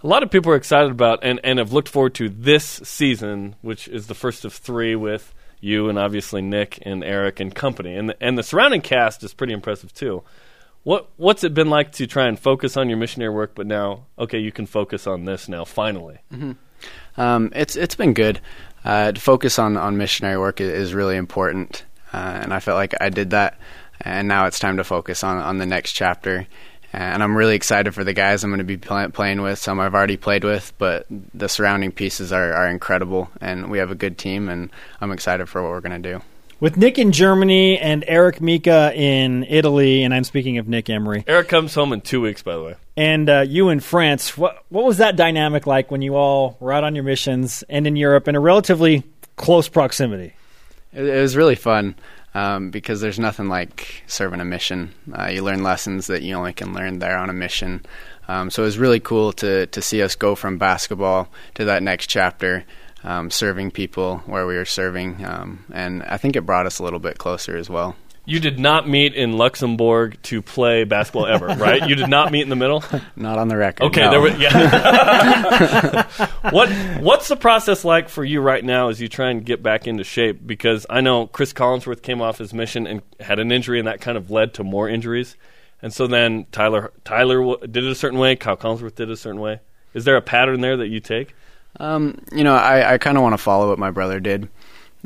A 0.03 0.07
lot 0.07 0.23
of 0.23 0.31
people 0.31 0.53
are 0.53 0.57
excited 0.57 0.93
about 0.93 1.19
and, 1.23 1.41
and 1.43 1.59
have 1.59 1.73
looked 1.73 1.89
forward 1.89 2.15
to 2.15 2.29
this 2.29 2.65
season, 2.65 3.57
which 3.63 3.89
is 3.89 4.07
the 4.07 4.15
first 4.15 4.45
of 4.45 4.53
three 4.53 4.95
with 4.95 5.35
you 5.61 5.89
and 5.89 5.99
obviously 5.99 6.41
Nick 6.41 6.79
and 6.83 7.03
Eric 7.03 7.41
and 7.41 7.53
company. 7.53 7.97
And 7.97 8.11
the, 8.11 8.17
and 8.23 8.39
the 8.39 8.45
surrounding 8.45 8.81
cast 8.81 9.25
is 9.25 9.35
pretty 9.35 9.53
impressive 9.53 9.93
too. 9.93 10.23
What 10.85 11.09
what's 11.17 11.43
it 11.43 11.53
been 11.53 11.69
like 11.69 11.91
to 11.93 12.07
try 12.07 12.29
and 12.29 12.39
focus 12.39 12.77
on 12.77 12.89
your 12.89 12.97
missionary 12.97 13.35
work, 13.35 13.57
but 13.57 13.67
now 13.67 14.07
okay, 14.19 14.39
you 14.39 14.53
can 14.53 14.67
focus 14.67 15.07
on 15.09 15.25
this 15.25 15.49
now 15.49 15.65
finally. 15.65 16.19
Mm-hmm. 16.33 16.53
Um, 17.19 17.53
it's 17.55 17.77
it's 17.77 17.95
been 17.95 18.15
good. 18.15 18.41
Uh, 18.85 19.13
to 19.13 19.21
focus 19.21 19.59
on, 19.59 19.77
on 19.77 19.97
missionary 19.97 20.39
work 20.39 20.61
is, 20.61 20.95
really 20.95 21.17
important, 21.17 21.85
uh, 22.13 22.41
and 22.43 22.55
I 22.55 22.61
felt 22.61 22.77
like 22.77 22.95
I 23.01 23.11
did 23.11 23.31
that. 23.31 23.59
And 24.01 24.29
now 24.29 24.47
it's 24.47 24.61
time 24.61 24.77
to 24.77 24.85
focus 24.85 25.25
on, 25.25 25.39
on 25.39 25.59
the 25.59 25.67
next 25.67 25.93
chapter. 25.93 26.47
And 26.93 27.23
I'm 27.23 27.37
really 27.37 27.57
excited 27.57 27.93
for 27.93 28.05
the 28.05 28.15
guys 28.15 28.45
I'm 28.45 28.51
going 28.51 28.59
to 28.59 28.65
be 28.65 28.77
play, 28.77 29.09
playing 29.09 29.43
with. 29.43 29.59
Some 29.59 29.81
I've 29.81 29.95
already 29.95 30.17
played 30.17 30.45
with, 30.45 30.73
but 30.79 31.07
the 31.11 31.49
surrounding 31.49 31.93
pieces 31.93 32.33
are, 32.33 32.53
are 32.55 32.69
incredible, 32.69 33.29
and 33.41 33.71
we 33.71 33.79
have 33.79 33.91
a 33.91 33.97
good 33.97 34.17
team. 34.17 34.49
And 34.49 34.71
I'm 35.01 35.11
excited 35.11 35.49
for 35.49 35.61
what 35.61 35.71
we're 35.73 35.81
going 35.81 36.01
to 36.03 36.13
do. 36.13 36.23
With 36.61 36.77
Nick 36.77 36.99
in 36.99 37.13
Germany 37.13 37.79
and 37.79 38.05
Eric 38.09 38.41
Mika 38.41 38.93
in 38.93 39.45
Italy, 39.45 40.03
and 40.03 40.13
I'm 40.13 40.25
speaking 40.25 40.59
of 40.59 40.67
Nick 40.67 40.91
Emery, 40.91 41.23
Eric 41.29 41.49
comes 41.49 41.73
home 41.73 41.93
in 41.93 42.01
two 42.01 42.21
weeks, 42.21 42.43
by 42.43 42.57
the 42.57 42.63
way. 42.63 42.75
and 42.97 43.31
uh, 43.31 43.41
you 43.43 43.69
in 43.69 43.79
France, 43.79 44.37
what 44.37 44.65
what 44.69 44.85
was 44.85 44.99
that 44.99 45.15
dynamic 45.15 45.69
like 45.69 45.91
when 45.93 46.03
you 46.03 46.17
all 46.17 46.57
were 46.59 46.73
out 46.73 46.83
on 46.83 46.97
your 46.97 47.05
missions 47.05 47.63
and 47.69 47.87
in 47.87 47.95
Europe 47.95 48.27
in 48.27 48.35
a 48.35 48.41
relatively 48.41 49.05
close 49.37 49.69
proximity? 49.69 50.35
It, 50.93 51.05
it 51.05 51.21
was 51.21 51.37
really 51.37 51.55
fun 51.55 51.95
um, 52.35 52.71
because 52.73 53.01
there's 53.01 53.21
nothing 53.21 53.49
like 53.49 54.03
serving 54.09 54.41
a 54.41 54.45
mission. 54.45 54.93
Uh, 55.17 55.29
you 55.29 55.45
learn 55.45 55.63
lessons 55.63 56.09
that 56.09 56.23
you 56.23 56.35
only 56.35 56.53
can 56.53 56.73
learn 56.75 56.99
there 56.99 57.19
on 57.19 57.31
a 57.31 57.35
mission. 57.35 57.87
Um, 58.27 58.51
so 58.51 58.63
it 58.63 58.67
was 58.67 58.79
really 58.79 59.01
cool 59.01 59.33
to 59.35 59.67
to 59.69 59.81
see 59.81 60.03
us 60.03 60.17
go 60.17 60.35
from 60.35 60.59
basketball 60.59 61.29
to 61.55 61.67
that 61.67 61.85
next 61.85 62.09
chapter, 62.09 62.65
um, 63.05 63.31
serving 63.31 63.71
people 63.71 64.19
where 64.27 64.47
we 64.47 64.57
were 64.57 64.65
serving, 64.65 65.25
um, 65.25 65.65
and 65.73 66.03
I 66.03 66.17
think 66.17 66.37
it 66.37 66.43
brought 66.43 66.67
us 66.67 66.79
a 66.79 66.83
little 66.83 66.99
bit 66.99 67.19
closer 67.19 67.57
as 67.57 67.71
well. 67.71 67.97
You 68.29 68.41
did 68.41 68.59
not 68.59 68.87
meet 68.87 69.15
in 69.15 69.39
Luxembourg 69.39 70.19
to 70.25 70.43
play 70.43 70.85
basketball 70.85 71.27
ever, 71.27 71.47
right? 71.59 71.89
You 71.89 71.95
did 71.95 72.11
not 72.11 72.31
meet 72.31 72.43
in 72.43 72.51
the 72.51 72.57
middle. 72.57 72.85
Not 73.17 73.39
on 73.39 73.49
the 73.49 73.57
record. 73.57 73.85
Okay, 73.85 74.03
no. 74.03 74.11
there 74.11 74.39
yeah. 74.39 76.07
what 76.51 76.69
what's 77.01 77.29
the 77.29 77.37
process 77.37 77.87
like 77.87 78.11
for 78.11 78.23
you 78.23 78.43
right 78.43 78.63
now 78.63 78.91
as 78.91 79.01
you 79.01 79.09
try 79.09 79.31
and 79.31 79.47
get 79.47 79.63
back 79.63 79.87
into 79.87 80.05
shape? 80.05 80.47
Because 80.47 80.85
I 80.91 81.01
know 81.01 81.27
Chris 81.27 81.55
Collinsworth 81.55 82.03
came 82.03 82.21
off 82.21 82.37
his 82.37 82.53
mission 82.53 82.87
and 82.87 83.01
had 83.19 83.39
an 83.39 83.51
injury, 83.51 83.79
and 83.79 83.89
that 83.89 84.03
kind 84.03 84.19
of 84.19 84.31
led 84.31 84.53
to 84.55 84.63
more 84.63 84.91
injuries. 84.91 85.35
And 85.81 85.91
so 85.95 86.07
then 86.07 86.45
Tyler 86.53 86.93
Tyler 87.05 87.57
did 87.61 87.83
it 87.83 87.91
a 87.91 87.95
certain 87.95 88.19
way. 88.19 88.37
Kyle 88.37 88.59
Collinsworth 88.59 88.97
did 88.97 89.09
it 89.09 89.13
a 89.13 89.17
certain 89.17 89.41
way. 89.41 89.61
Is 89.95 90.05
there 90.05 90.17
a 90.17 90.23
pattern 90.23 90.61
there 90.61 90.77
that 90.77 90.89
you 90.89 91.01
take? 91.01 91.35
Um, 91.81 92.21
you 92.33 92.45
know, 92.45 92.55
I, 92.55 92.95
I 92.95 92.99
kind 92.99 93.17
of 93.17 93.23
want 93.23 93.35
to 93.35 93.39
follow 93.39 93.69
what 93.69 93.79
my 93.79 93.91
brother 93.91 94.21
did. 94.21 94.49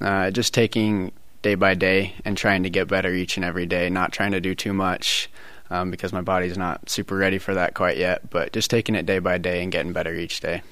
Uh, 0.01 0.31
just 0.31 0.55
taking 0.55 1.13
day 1.43 1.55
by 1.55 1.75
day 1.75 2.15
and 2.25 2.37
trying 2.37 2.63
to 2.63 2.71
get 2.71 2.89
better 2.89 3.13
each 3.13 3.37
and 3.37 3.45
every 3.45 3.67
day, 3.67 3.91
not 3.91 4.13
trying 4.13 4.33
to 4.33 4.41
do 4.41 4.55
too 4.55 4.73
much 4.73 5.29
um, 5.71 5.91
because 5.91 6.13
my 6.13 6.21
body's 6.21 6.57
not 6.57 6.89
super 6.89 7.17
ready 7.17 7.39
for 7.39 7.55
that 7.55 7.75
quite 7.75 7.97
yet, 7.97 8.31
but 8.31 8.53
just 8.53 8.71
taking 8.71 8.95
it 8.95 9.07
day 9.07 9.19
by 9.19 9.39
day 9.39 9.63
and 9.63 9.73
getting 9.73 9.93
better 9.93 10.15
each 10.15 10.41
day. 10.41 10.63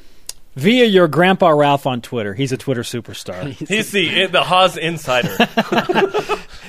Via 0.57 0.85
your 0.85 1.07
grandpa 1.07 1.51
Ralph 1.51 1.87
on 1.87 2.01
Twitter, 2.01 2.35
he's 2.35 2.51
a 2.51 2.57
Twitter 2.57 2.83
superstar. 2.83 3.53
He's 3.69 3.93
the 3.93 4.27
the 4.27 4.43
Haws 4.43 4.77
insider. 4.77 5.37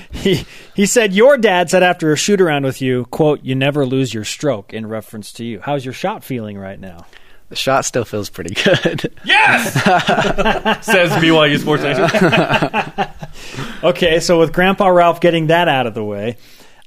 he 0.12 0.46
he 0.76 0.86
said 0.86 1.14
your 1.14 1.36
dad 1.36 1.72
said 1.72 1.82
after 1.82 2.14
a 2.14 2.16
shoot 2.16 2.40
around 2.40 2.64
with 2.64 2.80
you, 2.80 3.06
"quote 3.06 3.44
You 3.44 3.56
never 3.56 3.84
lose 3.84 4.14
your 4.14 4.24
stroke." 4.24 4.72
In 4.72 4.88
reference 4.88 5.34
to 5.34 5.44
you, 5.44 5.62
how's 5.62 5.84
your 5.84 5.96
shot 5.96 6.24
feeling 6.24 6.60
right 6.60 6.80
now? 6.80 7.08
The 7.52 7.58
shot 7.58 7.84
still 7.84 8.06
feels 8.06 8.30
pretty 8.30 8.54
good. 8.56 9.14
yes, 9.26 9.74
says 10.86 11.12
BYU 11.12 11.60
Sports 11.60 11.84
Nation. 11.84 13.10
Okay, 13.84 14.20
so 14.22 14.40
with 14.40 14.54
Grandpa 14.54 14.88
Ralph 14.88 15.20
getting 15.20 15.48
that 15.48 15.68
out 15.68 15.86
of 15.88 15.94
the 15.96 16.04
way, 16.04 16.38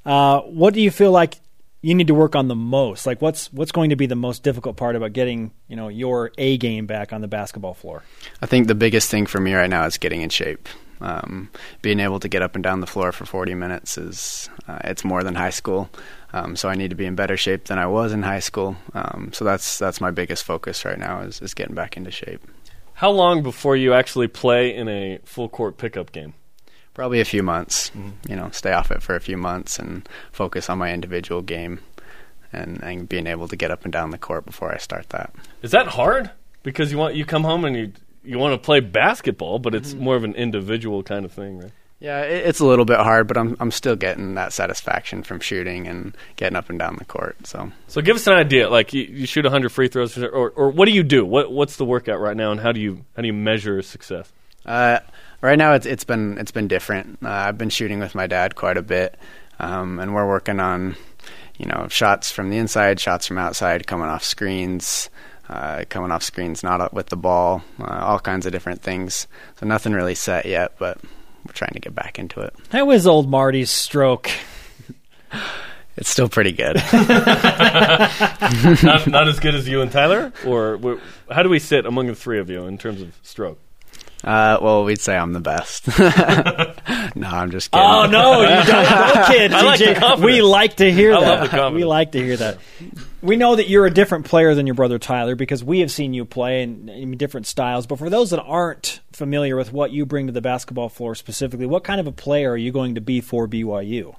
uh, 0.05 0.39
what 0.41 0.73
do 0.73 0.81
you 0.81 0.89
feel 0.89 1.11
like 1.11 1.35
you 1.81 1.93
need 1.93 2.07
to 2.07 2.13
work 2.15 2.35
on 2.35 2.47
the 2.47 2.55
most? 2.55 3.05
Like, 3.05 3.21
what's 3.21 3.51
what's 3.53 3.71
going 3.71 3.89
to 3.91 3.95
be 3.95 4.05
the 4.07 4.15
most 4.15 4.41
difficult 4.43 4.75
part 4.77 4.95
about 4.95 5.13
getting 5.13 5.51
you 5.67 5.75
know 5.75 5.87
your 5.89 6.31
A 6.39 6.57
game 6.57 6.87
back 6.87 7.13
on 7.13 7.21
the 7.21 7.27
basketball 7.27 7.73
floor? 7.75 8.01
I 8.41 8.45
think 8.47 8.67
the 8.67 8.75
biggest 8.75 9.11
thing 9.11 9.25
for 9.27 9.39
me 9.39 9.53
right 9.53 9.69
now 9.69 9.85
is 9.85 9.97
getting 9.99 10.21
in 10.21 10.29
shape. 10.29 10.67
Um, 11.01 11.49
being 11.81 11.99
able 11.99 12.19
to 12.21 12.27
get 12.29 12.41
up 12.41 12.55
and 12.55 12.63
down 12.63 12.79
the 12.79 12.87
floor 12.87 13.11
for 13.11 13.25
40 13.25 13.53
minutes 13.53 13.97
is 13.97 14.49
uh, 14.67 14.79
it's 14.85 15.03
more 15.03 15.21
than 15.23 15.35
high 15.35 15.49
school. 15.51 15.89
Um, 16.35 16.57
so 16.57 16.67
I 16.67 16.75
need 16.75 16.89
to 16.89 16.97
be 16.97 17.05
in 17.05 17.15
better 17.15 17.37
shape 17.37 17.65
than 17.65 17.79
I 17.79 17.87
was 17.87 18.11
in 18.11 18.21
high 18.21 18.41
school. 18.41 18.75
Um, 18.93 19.31
so 19.33 19.45
that's 19.45 19.79
that's 19.79 20.01
my 20.01 20.11
biggest 20.11 20.43
focus 20.43 20.83
right 20.83 20.99
now 20.99 21.21
is, 21.21 21.41
is 21.41 21.53
getting 21.53 21.75
back 21.75 21.95
into 21.95 22.11
shape. 22.11 22.41
How 22.95 23.09
long 23.09 23.41
before 23.41 23.77
you 23.77 23.93
actually 23.93 24.27
play 24.27 24.75
in 24.75 24.89
a 24.89 25.19
full 25.23 25.47
court 25.47 25.77
pickup 25.77 26.11
game? 26.11 26.33
Probably 26.93 27.21
a 27.21 27.25
few 27.25 27.41
months. 27.41 27.89
You 28.27 28.35
know, 28.35 28.49
stay 28.51 28.73
off 28.73 28.91
it 28.91 29.01
for 29.01 29.15
a 29.15 29.21
few 29.21 29.37
months 29.37 29.79
and 29.79 30.07
focus 30.33 30.69
on 30.69 30.77
my 30.77 30.93
individual 30.93 31.41
game 31.41 31.79
and, 32.51 32.83
and 32.83 33.07
being 33.07 33.27
able 33.27 33.47
to 33.47 33.55
get 33.55 33.71
up 33.71 33.83
and 33.83 33.93
down 33.93 34.11
the 34.11 34.17
court 34.17 34.45
before 34.45 34.73
I 34.73 34.77
start 34.77 35.09
that. 35.09 35.33
Is 35.61 35.71
that 35.71 35.87
hard? 35.87 36.31
Because 36.63 36.91
you 36.91 36.97
want 36.97 37.15
you 37.15 37.25
come 37.25 37.45
home 37.45 37.63
and 37.63 37.77
you 37.77 37.93
you 38.25 38.39
want 38.39 38.53
to 38.53 38.57
play 38.57 38.81
basketball, 38.81 39.59
but 39.59 39.73
it's 39.73 39.93
more 39.93 40.17
of 40.17 40.25
an 40.25 40.35
individual 40.35 41.01
kind 41.01 41.23
of 41.23 41.31
thing, 41.31 41.59
right? 41.59 41.71
Yeah, 41.99 42.21
it's 42.23 42.59
a 42.59 42.65
little 42.65 42.83
bit 42.83 42.97
hard, 42.97 43.27
but 43.27 43.37
I'm 43.37 43.55
I'm 43.59 43.71
still 43.71 43.95
getting 43.95 44.35
that 44.35 44.51
satisfaction 44.51 45.23
from 45.23 45.39
shooting 45.39 45.87
and 45.87 46.15
getting 46.35 46.57
up 46.57 46.69
and 46.69 46.77
down 46.77 46.97
the 46.97 47.05
court. 47.05 47.47
So 47.47 47.71
So 47.87 48.01
give 48.01 48.17
us 48.17 48.27
an 48.27 48.33
idea. 48.33 48.69
Like 48.69 48.93
you, 48.93 49.03
you 49.03 49.25
shoot 49.25 49.45
100 49.45 49.69
free 49.69 49.87
throws, 49.87 50.17
or, 50.17 50.49
or 50.49 50.69
what 50.71 50.87
do 50.87 50.91
you 50.91 51.03
do? 51.03 51.25
What 51.25 51.51
what's 51.51 51.77
the 51.77 51.85
workout 51.85 52.19
right 52.19 52.35
now, 52.35 52.51
and 52.51 52.59
how 52.59 52.73
do 52.73 52.81
you 52.81 53.05
how 53.15 53.21
do 53.21 53.27
you 53.27 53.33
measure 53.33 53.81
success? 53.81 54.31
Uh, 54.65 54.99
right 55.41 55.57
now, 55.57 55.73
it's 55.73 55.85
it's 55.85 56.03
been 56.03 56.37
it's 56.37 56.51
been 56.51 56.67
different. 56.67 57.19
Uh, 57.23 57.29
I've 57.29 57.57
been 57.57 57.69
shooting 57.69 57.99
with 57.99 58.13
my 58.13 58.27
dad 58.27 58.55
quite 58.55 58.77
a 58.77 58.81
bit, 58.81 59.17
um, 59.59 59.99
and 59.99 60.13
we're 60.13 60.27
working 60.27 60.59
on, 60.59 60.97
you 61.57 61.65
know, 61.65 61.87
shots 61.89 62.29
from 62.29 62.49
the 62.49 62.57
inside, 62.57 62.99
shots 62.99 63.25
from 63.25 63.37
outside, 63.37 63.87
coming 63.87 64.07
off 64.07 64.23
screens, 64.23 65.09
uh, 65.47 65.85
coming 65.87 66.11
off 66.11 66.23
screens 66.23 66.61
not 66.61 66.93
with 66.93 67.07
the 67.07 67.17
ball, 67.17 67.63
uh, 67.79 67.99
all 68.01 68.19
kinds 68.19 68.45
of 68.45 68.51
different 68.51 68.81
things. 68.81 69.27
So 69.59 69.65
nothing 69.65 69.93
really 69.93 70.15
set 70.15 70.45
yet, 70.45 70.73
but 70.77 70.97
we're 71.45 71.53
trying 71.53 71.73
to 71.73 71.79
get 71.79 71.93
back 71.95 72.19
into 72.19 72.41
it. 72.41 72.53
That 72.71 72.87
was 72.87 73.05
old 73.07 73.29
Marty's 73.29 73.69
stroke? 73.71 74.29
It's 75.97 76.09
still 76.09 76.27
pretty 76.27 76.51
good. 76.51 76.75
not, 78.83 79.07
not 79.07 79.27
as 79.29 79.39
good 79.39 79.55
as 79.55 79.67
you 79.67 79.81
and 79.81 79.89
Tyler, 79.91 80.33
or 80.45 80.99
how 81.31 81.41
do 81.41 81.49
we 81.49 81.59
sit 81.59 81.85
among 81.85 82.07
the 82.07 82.15
three 82.15 82.39
of 82.39 82.49
you 82.49 82.65
in 82.65 82.77
terms 82.77 83.01
of 83.01 83.17
stroke? 83.23 83.59
Uh, 84.25 84.57
well, 84.59 84.83
we'd 84.83 84.99
say 84.99 85.15
I'm 85.15 85.33
the 85.33 85.39
best. 85.39 85.87
no, 85.99 87.27
I'm 87.27 87.51
just 87.51 87.69
kidding. 87.69 87.85
Oh 87.87 88.07
no, 88.07 88.41
you 88.41 88.47
don't, 88.47 88.67
no 88.67 89.23
kid, 89.27 89.53
I 89.53 89.61
like 89.61 89.79
the 89.79 90.25
we 90.25 90.41
like 90.41 90.77
to 90.77 90.91
hear 90.91 91.13
I 91.13 91.19
that. 91.19 91.53
love 91.53 91.71
the 91.71 91.77
we 91.77 91.85
like 91.85 92.13
to 92.13 92.23
hear 92.23 92.35
that. 92.35 92.57
We 93.21 93.35
know 93.35 93.55
that 93.55 93.69
you're 93.69 93.85
a 93.85 93.91
different 93.91 94.25
player 94.25 94.55
than 94.55 94.65
your 94.65 94.73
brother 94.73 94.97
Tyler 94.97 95.35
because 95.35 95.63
we 95.63 95.81
have 95.81 95.91
seen 95.91 96.15
you 96.15 96.25
play 96.25 96.63
in, 96.63 96.89
in 96.89 97.17
different 97.17 97.45
styles. 97.45 97.85
But 97.85 97.99
for 97.99 98.09
those 98.09 98.31
that 98.31 98.41
aren't 98.41 98.99
familiar 99.13 99.55
with 99.55 99.71
what 99.71 99.91
you 99.91 100.07
bring 100.07 100.25
to 100.25 100.33
the 100.33 100.41
basketball 100.41 100.89
floor 100.89 101.13
specifically, 101.13 101.67
what 101.67 101.83
kind 101.83 101.99
of 101.99 102.07
a 102.07 102.11
player 102.11 102.51
are 102.51 102.57
you 102.57 102.71
going 102.71 102.95
to 102.95 103.01
be 103.01 103.21
for 103.21 103.47
BYU? 103.47 104.15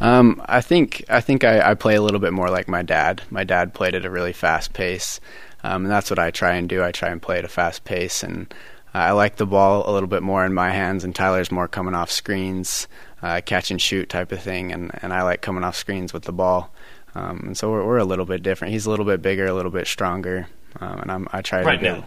Um, 0.00 0.40
I 0.46 0.62
think 0.62 1.04
I 1.10 1.20
think 1.20 1.44
I, 1.44 1.72
I 1.72 1.74
play 1.74 1.94
a 1.94 2.02
little 2.02 2.20
bit 2.20 2.32
more 2.32 2.48
like 2.48 2.68
my 2.68 2.80
dad. 2.80 3.20
My 3.28 3.44
dad 3.44 3.74
played 3.74 3.94
at 3.94 4.06
a 4.06 4.10
really 4.10 4.32
fast 4.32 4.72
pace, 4.72 5.20
um, 5.62 5.84
and 5.84 5.90
that's 5.92 6.08
what 6.08 6.18
I 6.18 6.30
try 6.30 6.54
and 6.54 6.68
do. 6.70 6.82
I 6.82 6.90
try 6.90 7.10
and 7.10 7.20
play 7.20 7.36
at 7.38 7.44
a 7.44 7.48
fast 7.48 7.84
pace, 7.84 8.22
and 8.22 8.52
I 8.98 9.12
like 9.12 9.36
the 9.36 9.46
ball 9.46 9.88
a 9.88 9.92
little 9.92 10.08
bit 10.08 10.22
more 10.22 10.44
in 10.44 10.54
my 10.54 10.70
hands. 10.70 11.04
And 11.04 11.14
Tyler's 11.14 11.50
more 11.52 11.68
coming 11.68 11.94
off 11.94 12.10
screens, 12.10 12.88
uh, 13.22 13.40
catch 13.44 13.70
and 13.70 13.80
shoot 13.80 14.08
type 14.08 14.32
of 14.32 14.40
thing, 14.42 14.72
and 14.72 14.90
and 15.02 15.12
I 15.12 15.22
like 15.22 15.40
coming 15.42 15.64
off 15.64 15.76
screens 15.76 16.12
with 16.12 16.24
the 16.24 16.32
ball. 16.32 16.72
Um, 17.14 17.42
and 17.46 17.56
so 17.56 17.70
we're 17.70 17.84
we're 17.84 17.98
a 17.98 18.04
little 18.04 18.26
bit 18.26 18.42
different. 18.42 18.72
He's 18.72 18.86
a 18.86 18.90
little 18.90 19.06
bit 19.06 19.22
bigger, 19.22 19.46
a 19.46 19.54
little 19.54 19.70
bit 19.70 19.86
stronger, 19.86 20.46
um, 20.80 21.00
and 21.00 21.10
I'm 21.10 21.28
I 21.32 21.42
try 21.42 21.62
Right 21.62 21.80
to 21.80 21.92
now. 22.00 22.04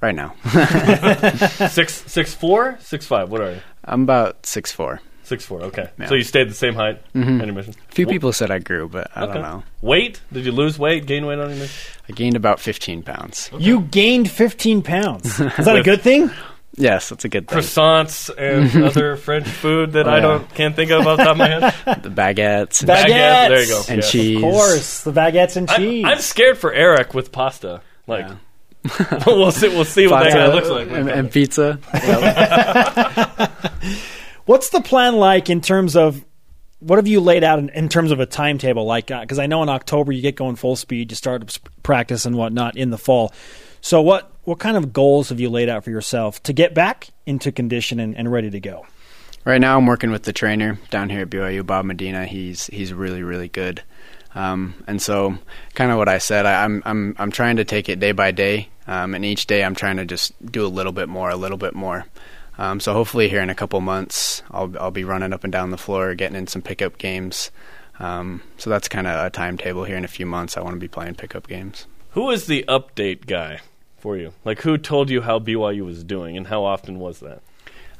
right 0.00 0.14
now. 0.14 0.34
Six 1.68 2.04
six 2.10 2.34
four, 2.34 2.76
six 2.80 3.06
five. 3.06 3.30
What 3.30 3.40
are 3.40 3.52
you? 3.52 3.60
I'm 3.84 4.02
about 4.02 4.44
six 4.46 4.70
four. 4.72 5.00
Six 5.30 5.44
four. 5.46 5.60
Okay. 5.62 5.88
Yeah. 5.96 6.06
So 6.08 6.16
you 6.16 6.24
stayed 6.24 6.50
the 6.50 6.54
same 6.54 6.74
height 6.74 7.00
Mhm. 7.14 7.40
on 7.40 7.46
your 7.46 7.54
mission. 7.54 7.74
A 7.88 7.94
few 7.94 8.04
Wh- 8.06 8.10
people 8.10 8.32
said 8.32 8.50
I 8.50 8.58
grew, 8.58 8.88
but 8.88 9.08
I 9.14 9.22
Okay. 9.22 9.34
don't 9.34 9.42
know. 9.42 9.62
Weight? 9.80 10.20
Did 10.32 10.44
you 10.44 10.50
lose 10.50 10.76
weight? 10.76 11.06
Gain 11.06 11.24
weight 11.24 11.38
on 11.38 11.50
your 11.50 11.58
mission? 11.60 11.92
I 12.08 12.12
gained 12.14 12.34
about 12.34 12.58
15 12.58 13.02
pounds. 13.04 13.48
You 13.56 13.82
gained 13.82 14.28
15 14.28 14.82
pounds. 14.82 15.38
Is 15.58 15.64
that 15.64 15.76
a 15.76 15.84
good 15.84 16.02
thing? 16.02 16.32
Yes, 16.74 17.10
that's 17.10 17.24
a 17.24 17.28
good 17.28 17.46
thing. 17.46 17.58
Croissants 17.58 18.28
and 18.36 18.82
other 18.90 19.14
French 19.16 19.46
food 19.46 19.92
that 19.92 20.08
Oh, 20.08 20.10
I 20.10 20.18
don't 20.18 20.52
can't 20.54 20.74
think 20.74 20.90
of 20.90 21.06
off 21.06 21.18
the 21.18 21.22
top 21.24 21.32
of 21.32 21.38
my 21.38 21.48
head. 21.48 21.74
The 22.02 22.08
baguettes. 22.10 22.80
and- 22.80 22.90
Baguettes. 22.90 23.48
There 23.48 23.62
you 23.62 23.68
go. 23.68 23.82
And 23.88 23.96
Yes. 24.02 24.10
cheese. 24.10 24.36
Of 24.36 24.42
course, 24.42 25.00
the 25.04 25.12
baguettes 25.12 25.56
and 25.56 25.70
I'm, 25.70 25.80
cheese. 25.80 26.04
I'm 26.08 26.18
scared 26.18 26.58
for 26.58 26.72
Eric 26.72 27.14
with 27.14 27.30
pasta. 27.30 27.82
Like 28.08 28.26
Yeah. 28.28 29.22
we'll 29.26 29.52
see. 29.52 29.68
We'll 29.68 29.84
see 29.84 30.06
what 30.08 30.24
that 30.24 30.32
guy 30.32 30.46
looks 30.52 30.68
like. 30.70 30.90
And, 30.90 31.08
and 31.08 31.30
pizza. 31.30 31.78
What's 34.46 34.70
the 34.70 34.80
plan 34.80 35.16
like 35.16 35.50
in 35.50 35.60
terms 35.60 35.96
of 35.96 36.24
what 36.80 36.96
have 36.96 37.06
you 37.06 37.20
laid 37.20 37.44
out 37.44 37.58
in, 37.58 37.68
in 37.70 37.88
terms 37.88 38.10
of 38.10 38.20
a 38.20 38.26
timetable? 38.26 38.84
Like, 38.84 39.08
because 39.08 39.38
I 39.38 39.46
know 39.46 39.62
in 39.62 39.68
October 39.68 40.12
you 40.12 40.22
get 40.22 40.36
going 40.36 40.56
full 40.56 40.76
speed, 40.76 41.12
you 41.12 41.16
start 41.16 41.58
practice 41.82 42.24
and 42.24 42.36
whatnot 42.36 42.76
in 42.76 42.90
the 42.90 42.98
fall. 42.98 43.32
So, 43.80 44.00
what 44.00 44.32
what 44.44 44.58
kind 44.58 44.76
of 44.76 44.92
goals 44.92 45.28
have 45.28 45.40
you 45.40 45.50
laid 45.50 45.68
out 45.68 45.84
for 45.84 45.90
yourself 45.90 46.42
to 46.44 46.52
get 46.52 46.74
back 46.74 47.08
into 47.26 47.52
condition 47.52 48.00
and, 48.00 48.16
and 48.16 48.32
ready 48.32 48.50
to 48.50 48.60
go? 48.60 48.86
right 49.44 49.60
now, 49.60 49.76
I'm 49.76 49.86
working 49.86 50.10
with 50.10 50.24
the 50.24 50.32
trainer 50.32 50.78
down 50.90 51.08
here 51.08 51.22
at 51.22 51.30
BYU, 51.30 51.64
Bob 51.64 51.84
Medina. 51.84 52.26
He's 52.26 52.66
he's 52.66 52.92
really 52.92 53.22
really 53.22 53.48
good. 53.48 53.82
Um, 54.34 54.74
and 54.86 55.02
so, 55.02 55.38
kind 55.74 55.90
of 55.90 55.98
what 55.98 56.08
I 56.08 56.18
said, 56.18 56.46
I, 56.46 56.64
I'm 56.64 56.82
I'm 56.84 57.14
I'm 57.18 57.30
trying 57.30 57.56
to 57.56 57.64
take 57.64 57.88
it 57.88 58.00
day 58.00 58.12
by 58.12 58.30
day, 58.30 58.68
um, 58.86 59.14
and 59.14 59.24
each 59.24 59.46
day 59.46 59.64
I'm 59.64 59.74
trying 59.74 59.96
to 59.96 60.04
just 60.04 60.32
do 60.44 60.64
a 60.64 60.68
little 60.68 60.92
bit 60.92 61.08
more, 61.08 61.30
a 61.30 61.36
little 61.36 61.58
bit 61.58 61.74
more. 61.74 62.06
Um, 62.60 62.78
so 62.78 62.92
hopefully, 62.92 63.30
here 63.30 63.40
in 63.40 63.48
a 63.48 63.54
couple 63.54 63.80
months, 63.80 64.42
I'll 64.50 64.70
I'll 64.78 64.90
be 64.90 65.02
running 65.02 65.32
up 65.32 65.44
and 65.44 65.52
down 65.52 65.70
the 65.70 65.78
floor, 65.78 66.14
getting 66.14 66.36
in 66.36 66.46
some 66.46 66.60
pickup 66.60 66.98
games. 66.98 67.50
Um, 67.98 68.42
so 68.58 68.68
that's 68.68 68.86
kind 68.86 69.06
of 69.06 69.24
a 69.24 69.30
timetable. 69.30 69.84
Here 69.84 69.96
in 69.96 70.04
a 70.04 70.08
few 70.08 70.26
months, 70.26 70.58
I 70.58 70.60
want 70.60 70.74
to 70.74 70.80
be 70.80 70.86
playing 70.86 71.14
pickup 71.14 71.48
games. 71.48 71.86
Who 72.10 72.30
is 72.30 72.46
the 72.46 72.66
update 72.68 73.24
guy 73.24 73.60
for 73.96 74.18
you? 74.18 74.34
Like 74.44 74.60
who 74.60 74.76
told 74.76 75.08
you 75.08 75.22
how 75.22 75.38
BYU 75.38 75.86
was 75.86 76.04
doing 76.04 76.36
and 76.36 76.46
how 76.46 76.64
often 76.64 76.98
was 76.98 77.20
that? 77.20 77.40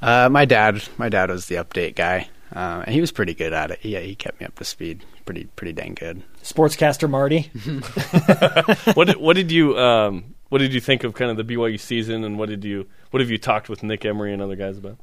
Uh, 0.02 0.28
my 0.28 0.44
dad, 0.44 0.82
my 0.98 1.08
dad 1.08 1.30
was 1.30 1.46
the 1.46 1.54
update 1.54 1.94
guy, 1.94 2.28
uh, 2.54 2.82
and 2.84 2.94
he 2.94 3.00
was 3.00 3.12
pretty 3.12 3.32
good 3.32 3.54
at 3.54 3.70
it. 3.70 3.78
Yeah, 3.82 4.00
he 4.00 4.14
kept 4.14 4.40
me 4.40 4.46
up 4.46 4.56
to 4.56 4.64
speed, 4.64 5.06
pretty 5.24 5.44
pretty 5.56 5.72
dang 5.72 5.94
good. 5.94 6.22
Sportscaster 6.42 7.08
Marty. 7.08 7.50
what 8.92 9.06
did, 9.06 9.16
what 9.16 9.36
did 9.36 9.50
you 9.50 9.78
um, 9.78 10.34
what 10.50 10.58
did 10.58 10.74
you 10.74 10.80
think 10.80 11.02
of 11.04 11.14
kind 11.14 11.30
of 11.30 11.36
the 11.36 11.54
BYU 11.54 11.80
season 11.80 12.22
and 12.24 12.38
what 12.38 12.50
did 12.50 12.64
you 12.64 12.86
what 13.10 13.20
have 13.20 13.30
you 13.30 13.38
talked 13.38 13.68
with 13.68 13.82
Nick 13.82 14.04
Emery 14.04 14.32
and 14.32 14.42
other 14.42 14.56
guys 14.56 14.76
about? 14.76 14.98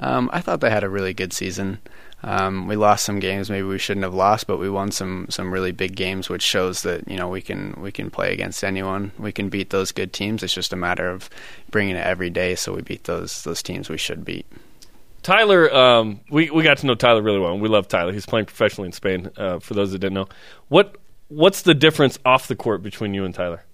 Um, 0.00 0.30
I 0.32 0.40
thought 0.40 0.60
they 0.60 0.70
had 0.70 0.84
a 0.84 0.88
really 0.88 1.12
good 1.12 1.32
season. 1.32 1.80
Um, 2.22 2.68
we 2.68 2.76
lost 2.76 3.04
some 3.04 3.20
games 3.20 3.50
maybe 3.50 3.66
we 3.66 3.78
shouldn't 3.78 4.04
have 4.04 4.14
lost, 4.14 4.46
but 4.46 4.58
we 4.58 4.68
won 4.68 4.90
some 4.90 5.26
some 5.30 5.52
really 5.52 5.72
big 5.72 5.96
games, 5.96 6.28
which 6.28 6.42
shows 6.42 6.82
that 6.82 7.08
you 7.08 7.16
know 7.16 7.28
we 7.28 7.40
can 7.40 7.74
we 7.80 7.90
can 7.90 8.10
play 8.10 8.32
against 8.32 8.62
anyone. 8.62 9.12
We 9.18 9.32
can 9.32 9.48
beat 9.48 9.70
those 9.70 9.92
good 9.92 10.12
teams. 10.12 10.42
It's 10.42 10.54
just 10.54 10.72
a 10.72 10.76
matter 10.76 11.08
of 11.08 11.30
bringing 11.70 11.96
it 11.96 12.04
every 12.04 12.30
day, 12.30 12.54
so 12.54 12.74
we 12.74 12.82
beat 12.82 13.04
those 13.04 13.42
those 13.42 13.62
teams 13.62 13.88
we 13.88 13.98
should 13.98 14.24
beat. 14.24 14.46
Tyler, 15.22 15.72
um, 15.74 16.20
we 16.30 16.50
we 16.50 16.62
got 16.62 16.78
to 16.78 16.86
know 16.86 16.94
Tyler 16.94 17.22
really 17.22 17.40
well. 17.40 17.58
We 17.58 17.68
love 17.68 17.88
Tyler. 17.88 18.12
He's 18.12 18.26
playing 18.26 18.46
professionally 18.46 18.86
in 18.86 18.92
Spain. 18.92 19.30
Uh, 19.36 19.58
for 19.60 19.74
those 19.74 19.92
that 19.92 19.98
didn't 19.98 20.14
know, 20.14 20.28
what 20.68 20.96
what's 21.28 21.62
the 21.62 21.74
difference 21.74 22.18
off 22.24 22.48
the 22.48 22.56
court 22.56 22.82
between 22.82 23.14
you 23.14 23.24
and 23.24 23.34
Tyler? 23.34 23.64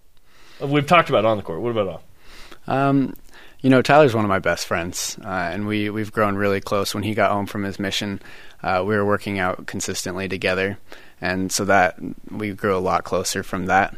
We've 0.67 0.87
talked 0.87 1.09
about 1.09 1.25
on 1.25 1.37
the 1.37 1.43
court. 1.43 1.61
What 1.61 1.71
about 1.71 1.89
off? 1.89 2.03
Um, 2.67 3.15
you 3.61 3.71
know, 3.71 3.81
Tyler's 3.81 4.15
one 4.15 4.25
of 4.25 4.29
my 4.29 4.41
best 4.41 4.67
friends, 4.67 5.19
uh, 5.25 5.29
and 5.29 5.67
we 5.67 5.89
we've 5.89 6.13
grown 6.13 6.37
really 6.37 6.61
close. 6.61 6.95
When 6.95 7.03
he 7.03 7.15
got 7.15 7.33
home 7.33 7.47
from 7.47 7.65
his 7.65 7.79
mission, 7.79 8.21
uh, 8.63 8.85
we 8.87 8.95
were 8.95 9.07
working 9.07 9.39
out 9.39 9.67
consistently 9.67 10.29
together, 10.29 10.79
and 11.21 11.51
so 11.51 11.65
that 11.65 11.99
we 12.31 12.53
grew 12.53 12.77
a 12.77 12.79
lot 12.79 13.05
closer 13.05 13.43
from 13.43 13.67
that. 13.67 13.97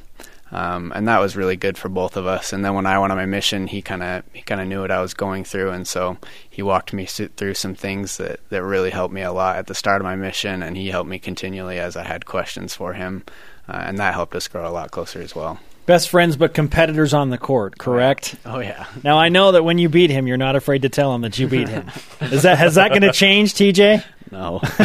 Um, 0.52 0.92
and 0.94 1.08
that 1.08 1.18
was 1.18 1.34
really 1.34 1.56
good 1.56 1.76
for 1.76 1.88
both 1.88 2.16
of 2.16 2.24
us. 2.26 2.52
And 2.52 2.64
then 2.64 2.74
when 2.74 2.86
I 2.86 3.00
went 3.00 3.10
on 3.10 3.18
my 3.18 3.26
mission, 3.26 3.66
he 3.66 3.82
kind 3.82 4.04
of 4.04 4.22
he 4.32 4.42
kind 4.42 4.60
of 4.60 4.68
knew 4.68 4.82
what 4.82 4.92
I 4.92 5.00
was 5.00 5.14
going 5.14 5.42
through, 5.42 5.70
and 5.70 5.86
so 5.86 6.18
he 6.48 6.62
walked 6.62 6.92
me 6.92 7.04
through 7.06 7.54
some 7.54 7.74
things 7.74 8.18
that 8.18 8.38
that 8.50 8.62
really 8.62 8.90
helped 8.90 9.12
me 9.12 9.22
a 9.22 9.32
lot 9.32 9.56
at 9.56 9.66
the 9.66 9.74
start 9.74 10.00
of 10.00 10.04
my 10.04 10.14
mission, 10.14 10.62
and 10.62 10.76
he 10.76 10.90
helped 10.90 11.10
me 11.10 11.18
continually 11.18 11.80
as 11.80 11.96
I 11.96 12.04
had 12.04 12.24
questions 12.24 12.76
for 12.76 12.92
him, 12.92 13.24
uh, 13.68 13.82
and 13.84 13.98
that 13.98 14.14
helped 14.14 14.36
us 14.36 14.46
grow 14.46 14.68
a 14.68 14.70
lot 14.70 14.92
closer 14.92 15.20
as 15.20 15.34
well. 15.34 15.58
Best 15.86 16.08
friends 16.10 16.36
but 16.36 16.52
competitors 16.52 17.14
on 17.14 17.30
the 17.30 17.38
court, 17.38 17.78
correct? 17.78 18.34
Oh 18.44 18.58
yeah. 18.58 18.86
Now 19.04 19.18
I 19.18 19.28
know 19.28 19.52
that 19.52 19.62
when 19.62 19.78
you 19.78 19.88
beat 19.88 20.10
him, 20.10 20.26
you're 20.26 20.36
not 20.36 20.56
afraid 20.56 20.82
to 20.82 20.88
tell 20.88 21.14
him 21.14 21.22
that 21.22 21.38
you 21.38 21.46
beat 21.46 21.68
him. 21.68 21.88
Is 22.20 22.42
that 22.42 22.58
has 22.58 22.74
that 22.74 22.88
going 22.88 23.02
to 23.02 23.12
change, 23.12 23.54
TJ? 23.54 24.02
No, 24.32 24.60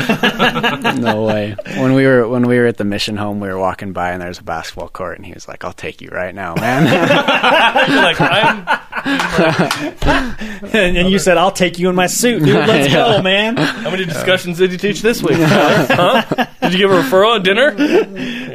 no 0.97 1.23
way. 1.25 1.56
When 1.77 1.93
we 1.93 2.06
were 2.06 2.27
when 2.27 2.43
we 2.47 2.58
were 2.60 2.67
at 2.67 2.77
the 2.77 2.84
mission 2.84 3.17
home, 3.17 3.39
we 3.39 3.47
were 3.47 3.58
walking 3.58 3.91
by 3.91 4.12
and 4.12 4.21
there 4.21 4.27
was 4.30 4.38
a 4.39 4.43
basketball 4.43 4.89
court, 4.89 5.17
and 5.17 5.25
he 5.25 5.34
was 5.34 5.47
like, 5.47 5.63
"I'll 5.63 5.73
take 5.73 5.99
you 5.99 6.10
right 6.10 6.34
now, 6.34 6.54
man." 6.56 6.84
You're 7.89 8.01
like 8.04 8.21
I'm. 8.21 8.67
and, 10.75 10.97
and 10.97 11.10
you 11.10 11.17
said, 11.17 11.38
"I'll 11.38 11.51
take 11.51 11.80
you 11.80 11.89
in 11.89 11.95
my 11.95 12.06
suit, 12.08 12.43
dude. 12.43 12.54
Let's 12.56 12.93
Yeah. 12.93 13.17
go, 13.17 13.21
man." 13.23 13.58
How 13.58 13.89
many 13.89 14.06
discussions 14.06 14.60
did 14.60 14.71
you 14.71 14.77
teach 14.77 15.01
this 15.01 15.23
week? 15.23 15.38
Huh? 15.39 16.21
Did 16.62 16.73
you 16.73 16.77
give 16.77 16.91
a 16.91 17.01
referral 17.01 17.38
at 17.38 17.43
dinner? 17.43 17.69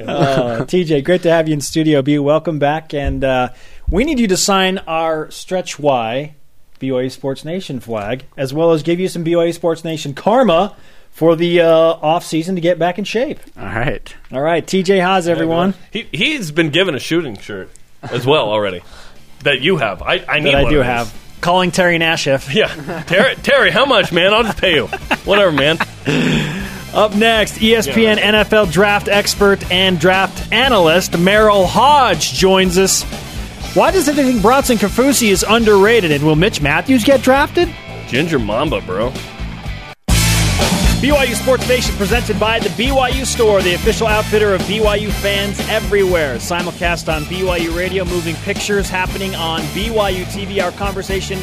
Uh, 0.07 0.65
TJ, 0.65 1.03
great 1.05 1.23
to 1.23 1.31
have 1.31 1.49
you 1.49 1.55
in 1.55 1.61
Studio 1.61 2.01
B. 2.03 2.19
Welcome 2.21 2.59
back, 2.61 2.95
and 2.95 3.25
uh, 3.25 3.49
we 3.91 4.05
need 4.05 4.21
you 4.21 4.29
to 4.29 4.37
sign 4.37 4.79
our 4.87 5.31
Stretch 5.33 5.79
Y 5.81 6.37
BYU 6.79 7.11
Sports 7.11 7.45
Nation 7.45 7.81
flag, 7.81 8.25
as 8.37 8.53
well 8.55 8.73
as 8.73 8.83
give 8.83 9.01
you 9.01 9.09
some 9.09 9.25
BYU 9.25 9.53
Sports 9.55 9.85
Nation 9.85 10.15
karma 10.15 10.75
for 11.11 11.35
the 11.37 11.61
uh, 11.63 11.69
off 11.71 12.25
season 12.25 12.55
to 12.57 12.61
get 12.61 12.79
back 12.79 12.99
in 12.99 13.05
shape. 13.05 13.41
All 13.59 13.65
right. 13.65 14.15
All 14.33 14.41
right, 14.43 14.65
TJ 14.67 15.03
Haws, 15.03 15.27
everyone. 15.29 15.75
He 15.91 16.07
he's 16.13 16.51
been 16.51 16.71
given 16.71 16.95
a 16.95 16.99
shooting 17.01 17.39
shirt 17.39 17.71
as 18.03 18.27
well 18.27 18.49
already 18.49 18.83
that 19.45 19.61
you 19.63 19.79
have. 19.79 20.03
I 20.03 20.25
I 20.29 20.41
need 20.41 20.55
That 20.55 20.67
I 20.67 20.71
do 20.71 20.81
of 20.81 20.85
these. 20.87 20.93
have. 20.93 21.23
Calling 21.41 21.71
Terry 21.71 21.99
Nashif. 21.99 22.53
Yeah, 22.55 23.03
Terry, 23.05 23.35
Terry, 23.37 23.71
how 23.71 23.85
much, 23.87 24.11
man? 24.13 24.33
I'll 24.35 24.43
just 24.43 24.59
pay 24.59 24.75
you. 24.75 24.87
Whatever, 25.25 25.53
man. 25.53 25.79
Up 26.95 27.15
next, 27.15 27.59
ESPN 27.59 28.17
NFL 28.17 28.73
draft 28.73 29.07
expert 29.09 29.71
and 29.71 30.01
draft 30.01 30.51
analyst 30.51 31.13
Merril 31.13 31.67
Hoge 31.67 32.33
joins 32.33 32.79
us. 32.79 33.05
Why 33.77 33.91
does 33.91 34.09
it 34.09 34.15
think 34.15 34.41
Bronson 34.41 34.79
Kaufusi 34.79 35.29
is 35.29 35.45
underrated, 35.47 36.11
and 36.11 36.25
will 36.25 36.35
Mitch 36.35 36.63
Matthews 36.63 37.05
get 37.05 37.21
drafted? 37.21 37.69
Ginger 38.07 38.39
Mamba, 38.39 38.81
bro. 38.81 39.11
BYU 41.03 41.35
Sports 41.35 41.69
Nation 41.69 41.95
presented 41.97 42.41
by 42.41 42.59
the 42.59 42.71
BYU 42.71 43.27
Store, 43.27 43.61
the 43.61 43.75
official 43.75 44.07
outfitter 44.07 44.55
of 44.55 44.63
BYU 44.63 45.11
fans 45.21 45.61
everywhere. 45.69 46.37
Simulcast 46.37 47.15
on 47.15 47.25
BYU 47.25 47.77
Radio, 47.77 48.07
moving 48.07 48.35
pictures 48.37 48.89
happening 48.89 49.35
on 49.35 49.61
BYU 49.75 50.25
TV. 50.25 50.65
Our 50.65 50.73
conversation 50.73 51.39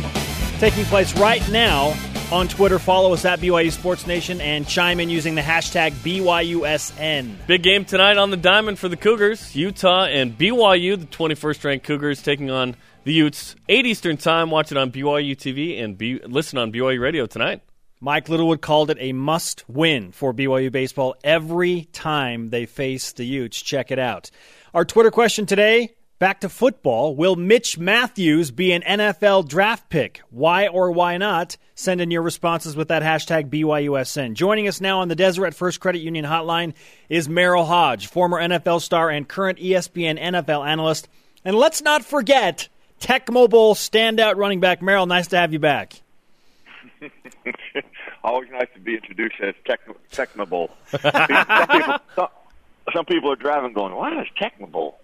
taking 0.58 0.86
place 0.86 1.16
right 1.16 1.48
now 1.52 1.94
on 2.34 2.48
Twitter. 2.48 2.80
Follow 2.80 3.14
us 3.14 3.26
at 3.26 3.40
BYU 3.40 3.72
Sports 3.72 4.08
Nation 4.08 4.42
and 4.42 4.68
chime 4.68 5.00
in 5.00 5.08
using 5.08 5.36
the 5.36 5.42
hashtag 5.42 5.92
BYUSN. 5.92 7.46
Big 7.46 7.62
game 7.62 7.86
tonight 7.86 8.18
on 8.18 8.32
the 8.32 8.38
diamond 8.38 8.80
for 8.80 8.90
the 8.90 8.98
Cougars. 8.98 9.56
Utah 9.56 10.06
and 10.06 10.36
BYU, 10.36 11.00
the 11.00 11.06
21st 11.06 11.64
ranked 11.64 11.86
Cougars, 11.86 12.24
taking 12.24 12.50
on 12.50 12.76
the 13.04 13.14
Utes. 13.14 13.56
8 13.70 13.86
Eastern 13.86 14.18
time. 14.18 14.50
Watch 14.50 14.72
it 14.72 14.78
on 14.80 14.92
BYU 14.92 15.36
TV 15.36 15.82
and 15.82 15.96
B- 15.96 16.22
listen 16.26 16.58
on 16.58 16.72
BYU 16.72 17.00
Radio 17.00 17.28
tonight. 17.28 17.62
Mike 18.02 18.28
Littlewood 18.28 18.62
called 18.62 18.90
it 18.90 18.98
a 19.00 19.14
must 19.14 19.64
win 19.70 20.12
for 20.12 20.34
BYU 20.34 20.72
baseball 20.72 21.16
every 21.24 21.86
time 21.94 22.50
they 22.50 22.66
face 22.66 23.14
the 23.14 23.26
Utes. 23.26 23.62
Check 23.62 23.92
it 23.92 24.00
out. 24.00 24.32
Our 24.74 24.86
Twitter 24.86 25.12
question 25.12 25.46
today 25.46 25.94
back 26.24 26.40
to 26.40 26.48
football. 26.48 27.14
Will 27.18 27.36
Mitch 27.36 27.78
Matthews 27.78 28.50
be 28.50 28.72
an 28.72 28.82
NFL 28.82 29.46
draft 29.46 29.90
pick? 29.90 30.22
Why 30.30 30.70
or 30.70 30.90
why 30.90 31.18
not? 31.18 31.58
Send 31.76 32.00
in 32.00 32.12
your 32.12 32.22
responses 32.22 32.78
with 32.78 32.88
that 32.88 33.04
hashtag 33.04 33.50
BYUSN. 33.50 34.34
Joining 34.34 34.70
us 34.70 34.80
now 34.80 35.02
on 35.02 35.10
the 35.10 35.18
Deseret 35.18 35.54
First 35.54 35.82
Credit 35.82 36.00
Union 36.00 36.24
hotline 36.24 36.76
is 37.10 37.28
Merril 37.28 37.66
Hoge, 37.66 38.08
former 38.08 38.40
NFL 38.40 38.80
star 38.80 39.10
and 39.10 39.28
current 39.28 39.60
ESPN 39.60 40.18
NFL 40.18 40.66
analyst. 40.66 41.10
And 41.44 41.58
let's 41.58 41.82
not 41.82 42.06
forget 42.06 42.70
Tecmo 43.02 43.50
Bowl 43.50 43.76
standout 43.76 44.38
running 44.38 44.62
back 44.62 44.80
Merril. 44.80 45.06
Nice 45.06 45.28
to 45.28 45.38
have 45.38 45.52
you 45.52 45.60
back. 45.60 46.02
Always 48.24 48.50
nice 48.50 48.70
to 48.76 48.80
be 48.80 48.96
introduced 48.96 49.36
as 49.42 49.56
some, 50.90 51.68
people, 51.68 52.00
some, 52.16 52.30
some 52.94 53.06
people 53.06 53.32
are 53.32 53.36
driving 53.36 53.74
going, 53.74 53.96
what 53.96 54.12
is 54.14 54.28
Tecmo 54.40 54.70
Bowl? 54.70 55.00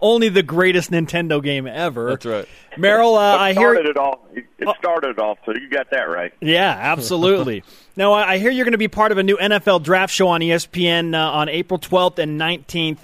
Only 0.00 0.28
the 0.28 0.42
greatest 0.42 0.90
Nintendo 0.90 1.42
game 1.42 1.66
ever. 1.66 2.10
That's 2.10 2.26
right. 2.26 2.48
Merril, 2.76 3.14
uh, 3.16 3.36
I 3.36 3.50
It 3.50 3.58
hear. 3.58 3.72
started 3.74 3.90
it 3.90 3.96
all. 3.96 4.26
It 4.34 4.68
started 4.78 5.10
it 5.10 5.18
all, 5.18 5.36
so 5.44 5.52
you 5.52 5.68
got 5.68 5.90
that 5.90 6.04
right. 6.08 6.32
Yeah, 6.40 6.70
absolutely. 6.70 7.62
now, 7.96 8.12
I 8.12 8.32
I 8.32 8.38
hear 8.38 8.50
you're 8.50 8.64
going 8.64 8.72
to 8.72 8.78
be 8.78 8.88
part 8.88 9.12
of 9.12 9.18
a 9.18 9.22
new 9.22 9.36
NFL 9.36 9.82
draft 9.82 10.12
show 10.12 10.28
on 10.28 10.40
ESPN 10.40 11.14
uh, 11.14 11.18
on 11.32 11.48
April 11.48 11.78
12th 11.78 12.18
and 12.18 12.40
19th, 12.40 12.98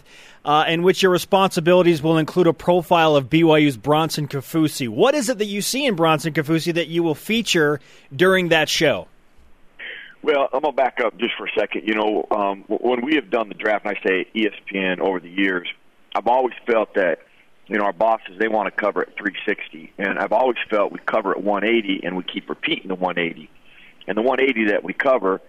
uh, 0.44 0.64
in 0.68 0.82
which 0.82 1.02
your 1.02 1.12
responsibilities 1.12 2.02
will 2.02 2.18
include 2.18 2.46
a 2.46 2.52
profile 2.52 3.14
of 3.16 3.28
BYU's 3.30 3.76
Bronson 3.76 4.26
Kaufusi. 4.28 4.88
What 4.88 5.14
is 5.14 5.28
it 5.28 5.38
that 5.38 5.46
you 5.46 5.62
see 5.62 5.86
in 5.86 5.94
Bronson 5.96 6.32
Kaufusi 6.32 6.74
that 6.74 6.88
you 6.88 7.02
will 7.02 7.14
feature 7.14 7.78
during 8.14 8.48
that 8.48 8.68
show? 8.68 9.06
Well, 10.22 10.48
I'm 10.52 10.60
gonna 10.60 10.72
back 10.72 11.00
up 11.04 11.18
just 11.18 11.34
for 11.36 11.46
a 11.46 11.52
second. 11.58 11.88
You 11.88 11.94
know, 11.94 12.26
um, 12.30 12.64
when 12.68 13.04
we 13.04 13.16
have 13.16 13.28
done 13.28 13.48
the 13.48 13.56
draft, 13.56 13.84
and 13.84 13.96
I 13.96 14.08
say 14.08 14.26
ESPN 14.34 15.00
over 15.00 15.18
the 15.18 15.28
years, 15.28 15.68
I've 16.14 16.28
always 16.28 16.54
felt 16.64 16.94
that 16.94 17.20
you 17.66 17.76
know 17.76 17.84
our 17.84 17.92
bosses 17.92 18.38
they 18.38 18.46
want 18.46 18.72
to 18.72 18.80
cover 18.80 19.02
at 19.02 19.16
360, 19.16 19.92
and 19.98 20.20
I've 20.20 20.32
always 20.32 20.58
felt 20.70 20.92
we 20.92 21.00
cover 21.00 21.32
at 21.32 21.42
180, 21.42 22.06
and 22.06 22.16
we 22.16 22.22
keep 22.22 22.48
repeating 22.48 22.86
the 22.86 22.94
180, 22.94 23.50
and 24.06 24.16
the 24.16 24.22
180 24.22 24.70
that 24.70 24.84
we 24.84 24.92
cover, 24.92 25.40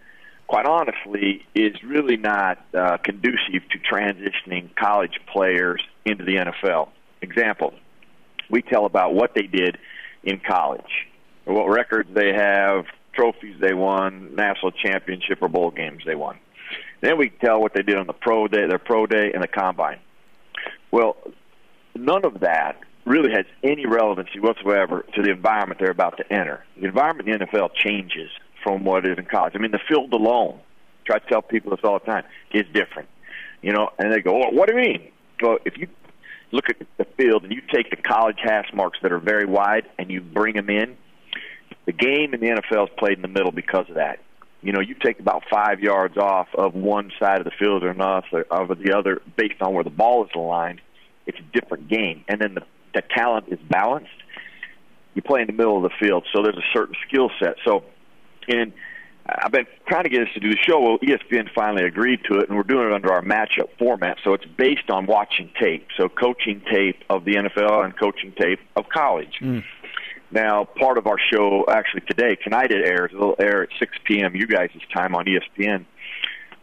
quite 0.48 0.66
honestly, 0.66 1.46
is 1.54 1.76
really 1.84 2.18
not 2.18 2.66
uh, 2.74 2.98
conducive 2.98 3.70
to 3.70 3.78
transitioning 3.78 4.76
college 4.76 5.20
players 5.32 5.84
into 6.04 6.24
the 6.24 6.38
NFL. 6.38 6.90
Example: 7.22 7.76
we 8.50 8.64
tell 8.64 8.88
about 8.88 9.14
what 9.14 9.36
they 9.36 9.46
did 9.46 9.78
in 10.24 10.40
college, 10.40 11.06
what 11.46 11.70
records 11.70 12.10
they 12.12 12.34
have, 12.34 12.86
trophies 13.14 13.56
they 13.60 13.74
won, 13.74 14.36
national 14.36 14.72
championship 14.72 15.40
or 15.42 15.48
bowl 15.48 15.72
games 15.72 16.04
they 16.06 16.16
won. 16.16 16.38
Then 17.02 17.18
we 17.18 17.30
tell 17.30 17.60
what 17.60 17.74
they 17.74 17.84
did 17.84 17.98
on 17.98 18.08
the 18.08 18.14
pro 18.14 18.48
day, 18.48 18.66
their 18.68 18.80
pro 18.80 19.06
day, 19.06 19.32
and 19.34 19.44
the 19.44 19.48
combine. 19.48 20.00
Well, 20.92 21.18
none 21.96 22.26
of 22.26 22.42
that 22.42 22.80
really 23.06 23.32
has 23.32 23.46
any 23.64 23.86
relevancy 23.86 24.40
whatsoever 24.40 25.06
to 25.14 25.22
the 25.22 25.30
environment 25.30 25.80
they're 25.80 25.92
about 25.92 26.18
to 26.18 26.34
enter. 26.34 26.64
The 26.78 26.86
environment 26.86 27.28
in 27.28 27.40
the 27.40 27.46
NFL 27.46 27.74
changes 27.76 28.30
from 28.64 28.86
what 28.86 29.06
it 29.06 29.12
is 29.12 29.18
in 29.18 29.26
college. 29.26 29.54
I 29.56 29.60
mean, 29.60 29.72
the 29.72 29.82
field 29.88 30.14
alone, 30.14 30.60
try 31.06 31.20
to 31.20 31.28
tell 31.28 31.42
people 31.42 31.72
this 31.72 31.82
all 31.84 32.00
the 32.00 32.06
time, 32.06 32.24
is 32.54 32.66
different. 32.74 33.10
You 33.62 33.74
know, 33.74 33.90
and 34.00 34.12
they 34.12 34.22
go, 34.22 34.38
well, 34.38 34.52
what 34.52 34.70
do 34.70 34.76
you 34.76 34.82
mean? 34.82 35.12
Well, 35.42 35.58
if 35.66 35.78
you 35.78 35.88
look 36.52 36.70
at 36.70 36.78
the 36.98 37.06
field 37.18 37.44
and 37.44 37.52
you 37.52 37.62
take 37.74 37.90
the 37.90 37.98
college 37.98 38.38
hash 38.42 38.72
marks 38.74 39.00
that 39.02 39.12
are 39.12 39.20
very 39.20 39.46
wide 39.46 39.90
and 39.98 40.10
you 40.10 40.22
bring 40.22 40.56
them 40.56 40.70
in, 40.70 40.96
the 41.86 41.92
game 41.92 42.34
in 42.34 42.40
the 42.40 42.48
NFL 42.48 42.86
is 42.86 42.94
played 42.98 43.14
in 43.18 43.22
the 43.22 43.28
middle 43.28 43.52
because 43.52 43.88
of 43.90 43.96
that. 43.96 44.20
You 44.62 44.72
know, 44.72 44.80
you 44.80 44.96
take 44.96 45.20
about 45.20 45.44
five 45.52 45.82
yards 45.82 46.18
off 46.18 46.48
of 46.56 46.74
one 46.74 47.12
side 47.20 47.40
of 47.40 47.46
the 47.46 47.52
field 47.60 47.84
or 47.84 47.92
enough 47.92 48.26
or 48.32 48.46
of 48.50 48.70
the 48.80 48.98
other 48.98 49.22
based 49.38 49.62
on 49.62 49.74
where 49.74 49.84
the 49.84 49.90
ball 49.90 50.24
is 50.24 50.32
aligned. 50.36 50.80
It's 51.26 51.38
a 51.38 51.60
different 51.60 51.90
game, 51.90 52.24
and 52.28 52.42
then 52.42 52.56
the, 52.56 52.64
the 52.94 53.02
talent 53.02 53.48
is 53.50 53.60
balanced. 53.70 54.10
You 55.16 55.22
play 55.22 55.42
in 55.42 55.48
the 55.48 55.54
middle 55.54 55.78
of 55.78 55.84
the 55.84 56.06
field, 56.06 56.26
so 56.34 56.42
there's 56.42 56.58
a 56.58 56.68
certain 56.74 56.96
skill 57.08 57.30
set. 57.40 57.56
So, 57.66 57.84
and 58.48 58.74
I've 59.26 59.52
been 59.52 59.68
trying 59.88 60.04
to 60.04 60.10
get 60.10 60.24
us 60.24 60.28
to 60.34 60.40
do 60.40 60.50
the 60.50 60.58
show. 60.58 60.80
Well, 60.82 60.98
ESPN 61.00 61.50
finally 61.54 61.86
agreed 61.86 62.22
to 62.30 62.40
it, 62.40 62.50
and 62.50 62.58
we're 62.58 62.64
doing 62.64 62.88
it 62.88 62.94
under 62.94 63.12
our 63.12 63.22
matchup 63.22 63.70
format. 63.80 64.18
So 64.24 64.34
it's 64.34 64.46
based 64.58 64.90
on 64.90 65.06
watching 65.06 65.50
tape, 65.60 65.88
so 65.98 66.10
coaching 66.10 66.62
tape 66.70 67.04
of 67.10 67.24
the 67.24 67.36
NFL 67.36 67.86
and 67.86 67.98
coaching 67.98 68.34
tape 68.38 68.60
of 68.76 68.90
college. 68.90 69.38
Hmm. 69.40 69.60
Now, 70.34 70.66
part 70.66 70.98
of 70.98 71.06
our 71.06 71.18
show 71.32 71.64
actually 71.70 72.02
today, 72.02 72.36
tonight 72.44 72.72
it 72.72 72.84
airs. 72.84 73.12
It'll 73.14 73.36
air 73.38 73.62
at 73.62 73.70
6 73.78 73.98
p.m. 74.04 74.36
you 74.36 74.48
guys' 74.48 74.72
time 74.92 75.14
on 75.14 75.26
ESPN. 75.26 75.86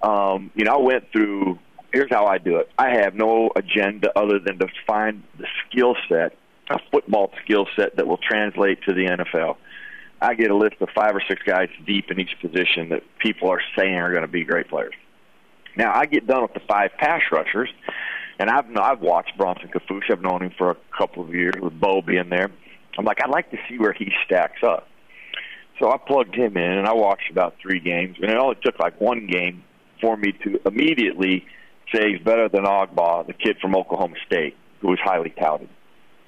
Um, 0.03 0.51
you 0.57 0.65
know, 0.65 0.73
I 0.73 0.79
went 0.79 1.13
through. 1.13 1.57
Here's 1.93 2.11
how 2.11 2.27
I 2.27 2.39
do 2.39 2.57
it. 2.57 2.69
I 2.77 2.91
have 2.91 3.15
no 3.15 3.51
agenda 3.55 4.11
other 4.19 4.41
than 4.41 4.59
to 4.59 4.67
find 4.89 5.23
the 5.39 5.47
skill 5.67 5.95
set, 6.09 6.37
a 6.69 6.79
football 6.91 7.33
skill 7.45 7.67
set 7.77 7.95
that 7.97 8.09
will 8.09 8.19
translate 8.19 8.83
to 8.89 8.93
the 8.93 9.07
NFL. 9.07 9.57
I 10.21 10.35
get 10.35 10.51
a 10.51 10.57
list 10.57 10.77
of 10.81 10.89
five 10.93 11.15
or 11.15 11.23
six 11.29 11.41
guys 11.45 11.69
deep 11.87 12.11
in 12.11 12.19
each 12.19 12.37
position 12.41 12.89
that 12.89 13.03
people 13.21 13.51
are 13.51 13.63
saying 13.79 13.95
are 13.95 14.11
going 14.11 14.23
to 14.23 14.29
be 14.29 14.45
great 14.45 14.69
players. 14.69 14.95
Now, 15.77 15.93
I 15.95 16.07
get 16.07 16.27
done 16.27 16.43
with 16.43 16.55
the 16.55 16.61
five 16.69 16.91
pass 16.99 17.23
rushers, 17.31 17.71
and 18.41 18.51
I've 18.51 18.67
I've 18.77 19.01
watched 19.01 19.37
Bronson 19.37 19.69
Kaufusi. 19.69 20.11
I've 20.11 20.23
known 20.23 20.43
him 20.43 20.53
for 20.59 20.73
a 20.73 20.77
couple 20.97 21.23
of 21.23 21.33
years 21.33 21.55
with 21.61 21.79
Bo 21.79 22.03
being 22.03 22.31
there. 22.31 22.51
I'm 22.99 23.05
like, 23.05 23.19
I'd 23.23 23.31
like 23.31 23.51
to 23.51 23.59
see 23.69 23.79
where 23.79 23.93
he 23.93 24.13
stacks 24.25 24.63
up. 24.63 24.87
So 25.79 25.91
I 25.91 25.97
plugged 25.97 26.35
him 26.35 26.57
in, 26.57 26.63
and 26.73 26.87
I 26.87 26.93
watched 26.93 27.31
about 27.31 27.55
three 27.63 27.81
games, 27.81 28.17
and 28.21 28.31
it 28.31 28.37
only 28.37 28.57
took 28.63 28.79
like 28.79 29.01
one 29.01 29.27
game 29.27 29.65
for 30.01 30.17
me 30.17 30.33
to 30.45 30.61
immediately 30.67 31.47
say 31.93 32.13
he's 32.13 32.21
better 32.21 32.49
than 32.49 32.65
Ogbah, 32.65 33.27
the 33.27 33.33
kid 33.33 33.57
from 33.61 33.75
Oklahoma 33.75 34.17
State, 34.27 34.57
who 34.81 34.89
was 34.89 34.99
highly 35.03 35.31
touted. 35.31 35.69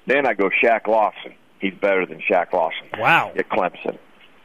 Then 0.07 0.27
I 0.27 0.33
go 0.33 0.49
Shaq 0.61 0.87
Lawson. 0.87 1.33
He's 1.59 1.73
better 1.75 2.05
than 2.05 2.19
Shaq 2.19 2.51
Lawson 2.51 2.87
Wow. 2.99 3.31
at 3.37 3.47
Clemson. 3.49 3.97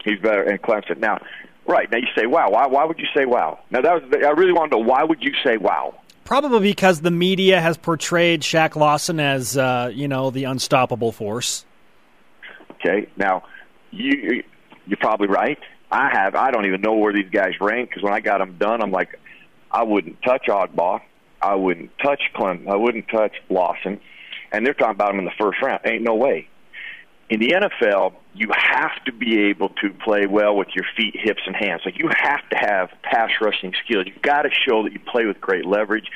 He's 0.05 0.19
better 0.19 0.43
in 0.43 0.57
Clemson. 0.59 0.99
Now, 0.99 1.19
right 1.67 1.91
now 1.91 1.97
you 1.97 2.07
say, 2.17 2.25
"Wow." 2.25 2.49
Why? 2.51 2.67
Why 2.67 2.85
would 2.85 2.97
you 2.99 3.07
say, 3.15 3.25
"Wow"? 3.25 3.59
Now 3.69 3.81
that 3.81 3.93
was. 3.93 4.03
I 4.13 4.29
really 4.29 4.53
wanted 4.53 4.71
to 4.71 4.77
know 4.77 4.85
why 4.85 5.03
would 5.03 5.21
you 5.21 5.33
say, 5.43 5.57
"Wow"? 5.57 5.95
Probably 6.23 6.59
because 6.61 7.01
the 7.01 7.11
media 7.11 7.59
has 7.59 7.75
portrayed 7.77 8.41
Shaq 8.41 8.75
Lawson 8.75 9.19
as, 9.19 9.57
uh, 9.57 9.91
you 9.93 10.07
know, 10.07 10.29
the 10.29 10.45
unstoppable 10.45 11.11
force. 11.11 11.65
Okay. 12.79 13.09
Now, 13.17 13.43
you 13.91 14.43
you're 14.85 14.97
probably 14.97 15.27
right. 15.27 15.59
I 15.91 16.09
have. 16.11 16.35
I 16.35 16.51
don't 16.51 16.65
even 16.65 16.81
know 16.81 16.95
where 16.95 17.13
these 17.13 17.29
guys 17.31 17.53
rank 17.59 17.89
because 17.89 18.03
when 18.03 18.13
I 18.13 18.19
got 18.19 18.39
them 18.39 18.57
done, 18.57 18.81
I'm 18.81 18.91
like, 18.91 19.19
I 19.71 19.83
wouldn't 19.83 20.21
touch 20.21 20.47
Oddball. 20.47 21.01
I 21.41 21.55
wouldn't 21.55 21.91
touch 21.99 22.21
Clem. 22.33 22.67
I 22.69 22.75
wouldn't 22.75 23.07
touch 23.07 23.33
Lawson. 23.49 23.99
And 24.51 24.65
they're 24.65 24.73
talking 24.73 24.95
about 24.95 25.13
him 25.13 25.19
in 25.19 25.25
the 25.25 25.31
first 25.39 25.61
round. 25.61 25.81
Ain't 25.85 26.03
no 26.03 26.15
way. 26.15 26.47
In 27.29 27.39
the 27.39 27.49
NFL, 27.49 28.13
you 28.33 28.49
have 28.55 29.03
to 29.05 29.11
be 29.11 29.39
able 29.49 29.69
to 29.69 29.91
play 30.03 30.25
well 30.25 30.55
with 30.55 30.69
your 30.75 30.85
feet, 30.97 31.15
hips, 31.15 31.41
and 31.45 31.55
hands. 31.55 31.81
Like 31.85 31.99
you 31.99 32.09
have 32.15 32.49
to 32.49 32.57
have 32.57 32.89
pass 33.03 33.29
rushing 33.39 33.73
skills. 33.85 34.05
You've 34.07 34.21
got 34.21 34.43
to 34.43 34.49
show 34.49 34.83
that 34.83 34.93
you 34.93 34.99
play 34.99 35.25
with 35.25 35.39
great 35.39 35.65
leverage, 35.65 36.07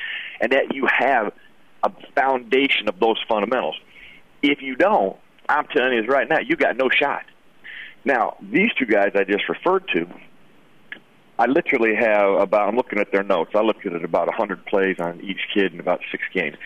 and 0.41 0.52
that 0.52 0.73
you 0.73 0.88
have 0.88 1.32
a 1.84 1.91
foundation 2.15 2.89
of 2.89 2.99
those 2.99 3.21
fundamentals. 3.28 3.76
If 4.41 4.62
you 4.62 4.76
don't, 4.76 5.17
I'm 5.49 5.65
telling 5.67 5.93
you 5.93 6.06
right 6.06 6.27
now, 6.29 6.39
you 6.39 6.56
got 6.56 6.77
no 6.77 6.89
shot. 6.89 7.23
Now, 8.06 8.38
these 8.41 8.71
two 8.77 8.86
guys 8.86 9.12
I 9.15 9.23
just 9.23 9.47
referred 9.47 9.88
to, 9.89 10.08
I 11.39 11.47
literally 11.47 11.95
have 11.95 12.34
about. 12.34 12.67
I'm 12.69 12.75
looking 12.75 12.99
at 12.99 13.12
their 13.12 13.23
notes. 13.23 13.51
I 13.56 13.62
looked 13.62 13.86
at 13.86 13.93
it 13.93 14.03
about 14.03 14.27
100 14.27 14.65
plays 14.65 14.97
on 14.99 15.19
each 15.21 15.39
kid 15.53 15.73
in 15.73 15.79
about 15.79 16.01
six 16.12 16.23
games. 16.34 16.58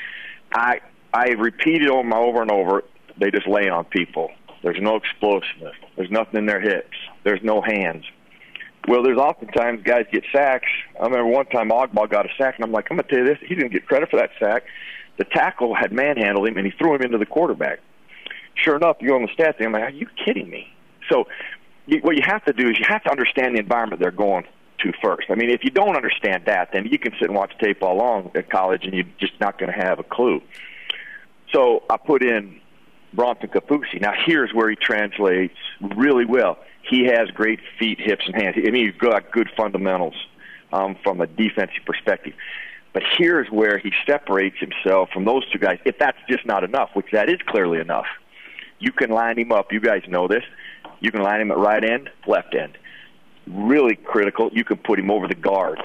I 0.54 0.82
I 1.14 1.30
repeated 1.30 1.90
them 1.90 2.14
over 2.14 2.42
and 2.42 2.52
over. 2.52 2.84
They 3.20 3.32
just 3.32 3.48
lay 3.48 3.70
on 3.70 3.86
people. 3.86 4.32
There's 4.64 4.82
no 4.82 4.96
explosiveness. 4.96 5.76
There's 5.96 6.12
nothing 6.12 6.40
in 6.40 6.46
their 6.46 6.60
hips. 6.60 6.98
There's 7.24 7.42
no 7.44 7.62
hands. 7.62 8.04
Well, 8.88 9.04
there's 9.04 9.18
oftentimes 9.18 9.84
guys 9.84 10.06
get 10.12 10.24
sacks. 10.34 10.68
I 11.00 11.06
remember 11.06 11.28
one 11.28 11.46
time 11.48 11.70
Ogbah 11.70 12.10
got 12.10 12.26
a 12.26 12.30
sack, 12.38 12.56
and 12.56 12.66
I'm 12.66 12.72
like, 12.72 12.88
I'm 12.90 12.98
going 12.98 13.08
to 13.08 13.16
tell 13.16 13.26
you 13.26 13.34
this: 13.34 13.40
he 13.48 13.56
didn't 13.56 13.72
get 13.72 13.86
credit 13.86 14.10
for 14.10 14.18
that 14.18 14.32
sack. 14.40 14.64
The 15.18 15.26
tackle 15.26 15.76
had 15.76 15.92
manhandled 15.92 16.48
him, 16.48 16.58
and 16.58 16.66
he 16.66 16.72
threw 16.72 16.96
him 16.96 17.02
into 17.02 17.18
the 17.18 17.26
quarterback. 17.26 17.80
Sure 18.64 18.76
enough, 18.76 18.98
you 19.00 19.10
go 19.10 19.16
on 19.16 19.22
the 19.22 19.28
stats, 19.30 19.58
and 19.58 19.68
I'm 19.68 19.72
like, 19.74 19.84
are 19.84 19.90
you 19.90 20.08
kidding 20.24 20.50
me? 20.50 20.68
So, 21.10 21.26
you, 21.86 22.00
what 22.00 22.16
you 22.16 22.24
have 22.26 22.44
to 22.46 22.54
do 22.54 22.70
is 22.70 22.78
you 22.78 22.86
have 22.88 23.04
to 23.04 23.12
understand 23.12 23.56
the 23.56 23.60
environment 23.60 24.02
they're 24.02 24.12
going 24.12 24.46
to 24.80 24.92
first. 25.02 25.28
I 25.30 25.36
mean, 25.36 25.50
if 25.50 25.64
you 25.64 25.70
don't 25.70 25.96
understand 25.96 26.44
that, 26.46 26.70
then 26.74 26.86
you 26.88 27.00
can 27.00 27.14
sit 27.14 27.30
and 27.30 27.36
watch 27.36 27.54
tape 27.60 27.82
all 27.82 27.96
along 27.96 28.32
at 28.36 28.50
college, 28.50 28.84
and 28.84 28.94
you're 28.94 29.06
just 29.20 29.40
not 29.40 29.58
going 29.58 29.72
to 29.72 29.78
have 29.78 30.00
a 30.00 30.04
clue. 30.04 30.42
So 31.54 31.84
I 31.90 31.98
put 31.98 32.24
in 32.24 32.60
Bronson 33.14 33.50
Kaufusi. 33.50 34.02
Now 34.02 34.14
here's 34.26 34.54
where 34.54 34.70
he 34.70 34.76
translates 34.76 35.58
really 35.96 36.26
well. 36.26 36.58
He 36.90 37.06
has 37.06 37.30
great 37.32 37.60
feet, 37.80 38.00
hips, 38.00 38.24
and 38.26 38.36
hands. 38.36 38.56
I 38.58 38.70
mean, 38.70 38.86
he's 38.86 38.98
got 38.98 39.32
good 39.32 39.50
fundamentals 39.58 40.16
um, 40.72 40.96
from 41.04 41.22
a 41.22 41.28
defensive 41.28 41.86
perspective. 41.86 42.34
But 42.94 43.04
here's 43.18 43.50
where 43.50 43.78
he 43.78 43.92
separates 44.06 44.58
himself 44.60 45.10
from 45.14 45.26
those 45.26 45.50
two 45.52 45.60
guys. 45.60 45.80
If 45.86 46.00
that's 46.00 46.18
just 46.30 46.46
not 46.46 46.64
enough, 46.64 46.90
which 46.94 47.08
that 47.12 47.30
is 47.30 47.40
clearly 47.46 47.80
enough, 47.80 48.08
you 48.80 48.92
can 48.92 49.10
line 49.10 49.38
him 49.38 49.52
up. 49.52 49.72
You 49.72 49.80
guys 49.80 50.04
know 50.08 50.28
this. 50.28 50.44
You 51.00 51.12
can 51.12 51.22
line 51.22 51.42
him 51.42 51.52
at 51.52 51.58
right 51.58 51.84
end, 51.84 52.10
left 52.28 52.56
end. 52.56 52.78
Really 53.48 53.96
critical. 53.96 54.50
You 54.52 54.64
can 54.64 54.78
put 54.78 55.00
him 55.00 55.12
over 55.12 55.28
the 55.28 55.36
guards. 55.36 55.82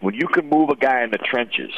When 0.00 0.14
you 0.14 0.28
can 0.28 0.48
move 0.48 0.70
a 0.70 0.76
guy 0.76 1.02
in 1.02 1.10
the 1.10 1.18
trenches, 1.18 1.70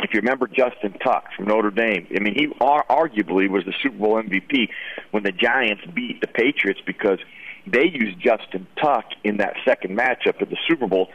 if 0.00 0.12
you 0.12 0.20
remember 0.20 0.46
Justin 0.46 0.92
Tuck 1.02 1.24
from 1.36 1.46
Notre 1.46 1.70
Dame, 1.70 2.06
I 2.14 2.20
mean, 2.20 2.34
he 2.34 2.48
arguably 2.60 3.48
was 3.48 3.64
the 3.64 3.72
Super 3.82 3.96
Bowl 3.96 4.22
MVP 4.22 4.68
when 5.12 5.22
the 5.22 5.32
Giants 5.32 5.82
beat 5.94 6.20
the 6.20 6.26
Patriots 6.26 6.80
because 6.84 7.18
they 7.66 7.86
used 7.86 8.20
Justin 8.20 8.66
Tuck 8.80 9.04
in 9.22 9.38
that 9.38 9.54
second 9.64 9.96
matchup 9.96 10.42
at 10.42 10.50
the 10.50 10.58
Super 10.68 10.86
Bowl 10.86 11.08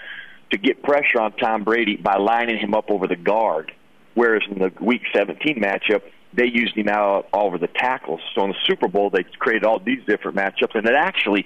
to 0.51 0.58
get 0.58 0.82
pressure 0.82 1.19
on 1.21 1.34
Tom 1.34 1.63
Brady 1.63 1.97
by 1.97 2.17
lining 2.17 2.58
him 2.58 2.73
up 2.73 2.89
over 2.89 3.05
the 3.05 3.15
guard. 3.15 3.71
Whereas 4.19 4.43
in 4.51 4.60
the 4.60 4.69
Week 4.82 5.03
17 5.15 5.62
matchup, 5.62 6.01
they 6.34 6.45
used 6.45 6.75
him 6.75 6.89
out 6.89 7.29
all 7.32 7.45
over 7.45 7.58
the 7.58 7.69
tackles. 7.69 8.19
So 8.36 8.43
in 8.43 8.49
the 8.49 8.58
Super 8.65 8.89
Bowl, 8.89 9.10
they 9.10 9.23
created 9.23 9.63
all 9.63 9.79
these 9.79 10.03
different 10.05 10.36
matchups, 10.36 10.75
and 10.75 10.86
it 10.86 10.93
actually 10.93 11.45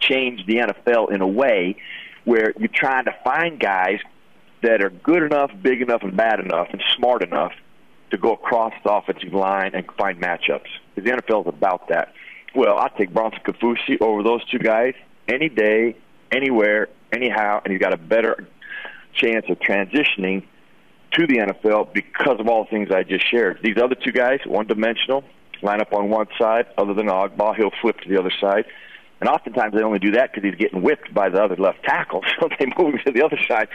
changed 0.00 0.46
the 0.46 0.54
NFL 0.54 1.12
in 1.12 1.20
a 1.20 1.26
way 1.26 1.76
where 2.24 2.54
you're 2.56 2.70
trying 2.74 3.04
to 3.04 3.14
find 3.22 3.60
guys 3.60 3.98
that 4.62 4.82
are 4.82 4.88
good 4.88 5.22
enough, 5.22 5.50
big 5.60 5.82
enough, 5.82 6.02
and 6.02 6.16
bad 6.16 6.40
enough, 6.40 6.68
and 6.72 6.82
smart 6.96 7.22
enough 7.22 7.52
to 8.10 8.16
go 8.16 8.32
across 8.32 8.72
the 8.84 8.90
offensive 8.90 9.34
line 9.34 9.72
and 9.74 9.84
find 9.98 10.18
matchups. 10.18 10.70
Because 10.94 11.10
the 11.10 11.22
NFL 11.22 11.42
is 11.42 11.48
about 11.48 11.88
that. 11.88 12.14
Well, 12.54 12.78
I 12.78 12.88
take 12.96 13.12
Bronson 13.12 13.42
Kaufusi 13.44 14.00
over 14.00 14.22
those 14.22 14.42
two 14.46 14.60
guys 14.60 14.94
any 15.28 15.50
day, 15.50 15.94
anywhere, 16.32 16.88
anyhow, 17.12 17.60
and 17.62 17.70
he's 17.70 17.82
got 17.82 17.92
a 17.92 17.98
better 17.98 18.48
chance 19.12 19.44
of 19.50 19.58
transitioning 19.58 20.44
to 21.14 21.26
the 21.26 21.38
NFL 21.38 21.92
because 21.92 22.40
of 22.40 22.48
all 22.48 22.64
the 22.64 22.70
things 22.70 22.90
I 22.90 23.02
just 23.02 23.28
shared. 23.30 23.60
These 23.62 23.76
other 23.82 23.94
two 23.94 24.12
guys, 24.12 24.40
one 24.46 24.66
dimensional, 24.66 25.24
line 25.62 25.80
up 25.80 25.92
on 25.92 26.10
one 26.10 26.26
side, 26.38 26.66
other 26.76 26.94
than 26.94 27.06
Ogbah, 27.06 27.56
he'll 27.56 27.72
flip 27.80 28.00
to 28.00 28.08
the 28.08 28.18
other 28.18 28.32
side. 28.40 28.64
And 29.20 29.28
oftentimes 29.28 29.74
they 29.74 29.82
only 29.82 29.98
do 29.98 30.12
that 30.12 30.32
because 30.32 30.48
he's 30.48 30.58
getting 30.58 30.82
whipped 30.82 31.14
by 31.14 31.28
the 31.28 31.42
other 31.42 31.56
left 31.56 31.82
tackle. 31.84 32.22
So 32.40 32.48
they 32.58 32.66
move 32.76 32.96
to 33.06 33.12
the 33.12 33.24
other 33.24 33.38
side 33.48 33.68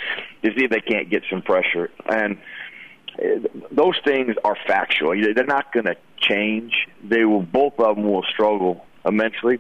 to 0.44 0.52
see 0.56 0.66
if 0.66 0.72
they 0.72 0.82
can't 0.82 1.10
get 1.10 1.24
some 1.30 1.42
pressure. 1.42 1.90
And 2.08 2.38
uh, 3.18 3.48
those 3.72 3.96
things 4.06 4.36
are 4.44 4.58
factual. 4.68 5.16
They're 5.34 5.46
not 5.46 5.72
going 5.74 5.86
to 5.86 5.96
change. 6.20 6.88
They 7.04 7.26
will. 7.26 7.42
Both 7.42 7.80
of 7.80 7.96
them 7.96 8.06
will 8.06 8.24
struggle 8.24 8.86
immensely. 9.06 9.60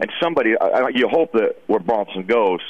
And 0.00 0.10
somebody, 0.20 0.54
you 0.94 1.08
hope 1.08 1.32
that 1.32 1.56
where 1.66 1.80
Bronson 1.80 2.26
goes, 2.26 2.60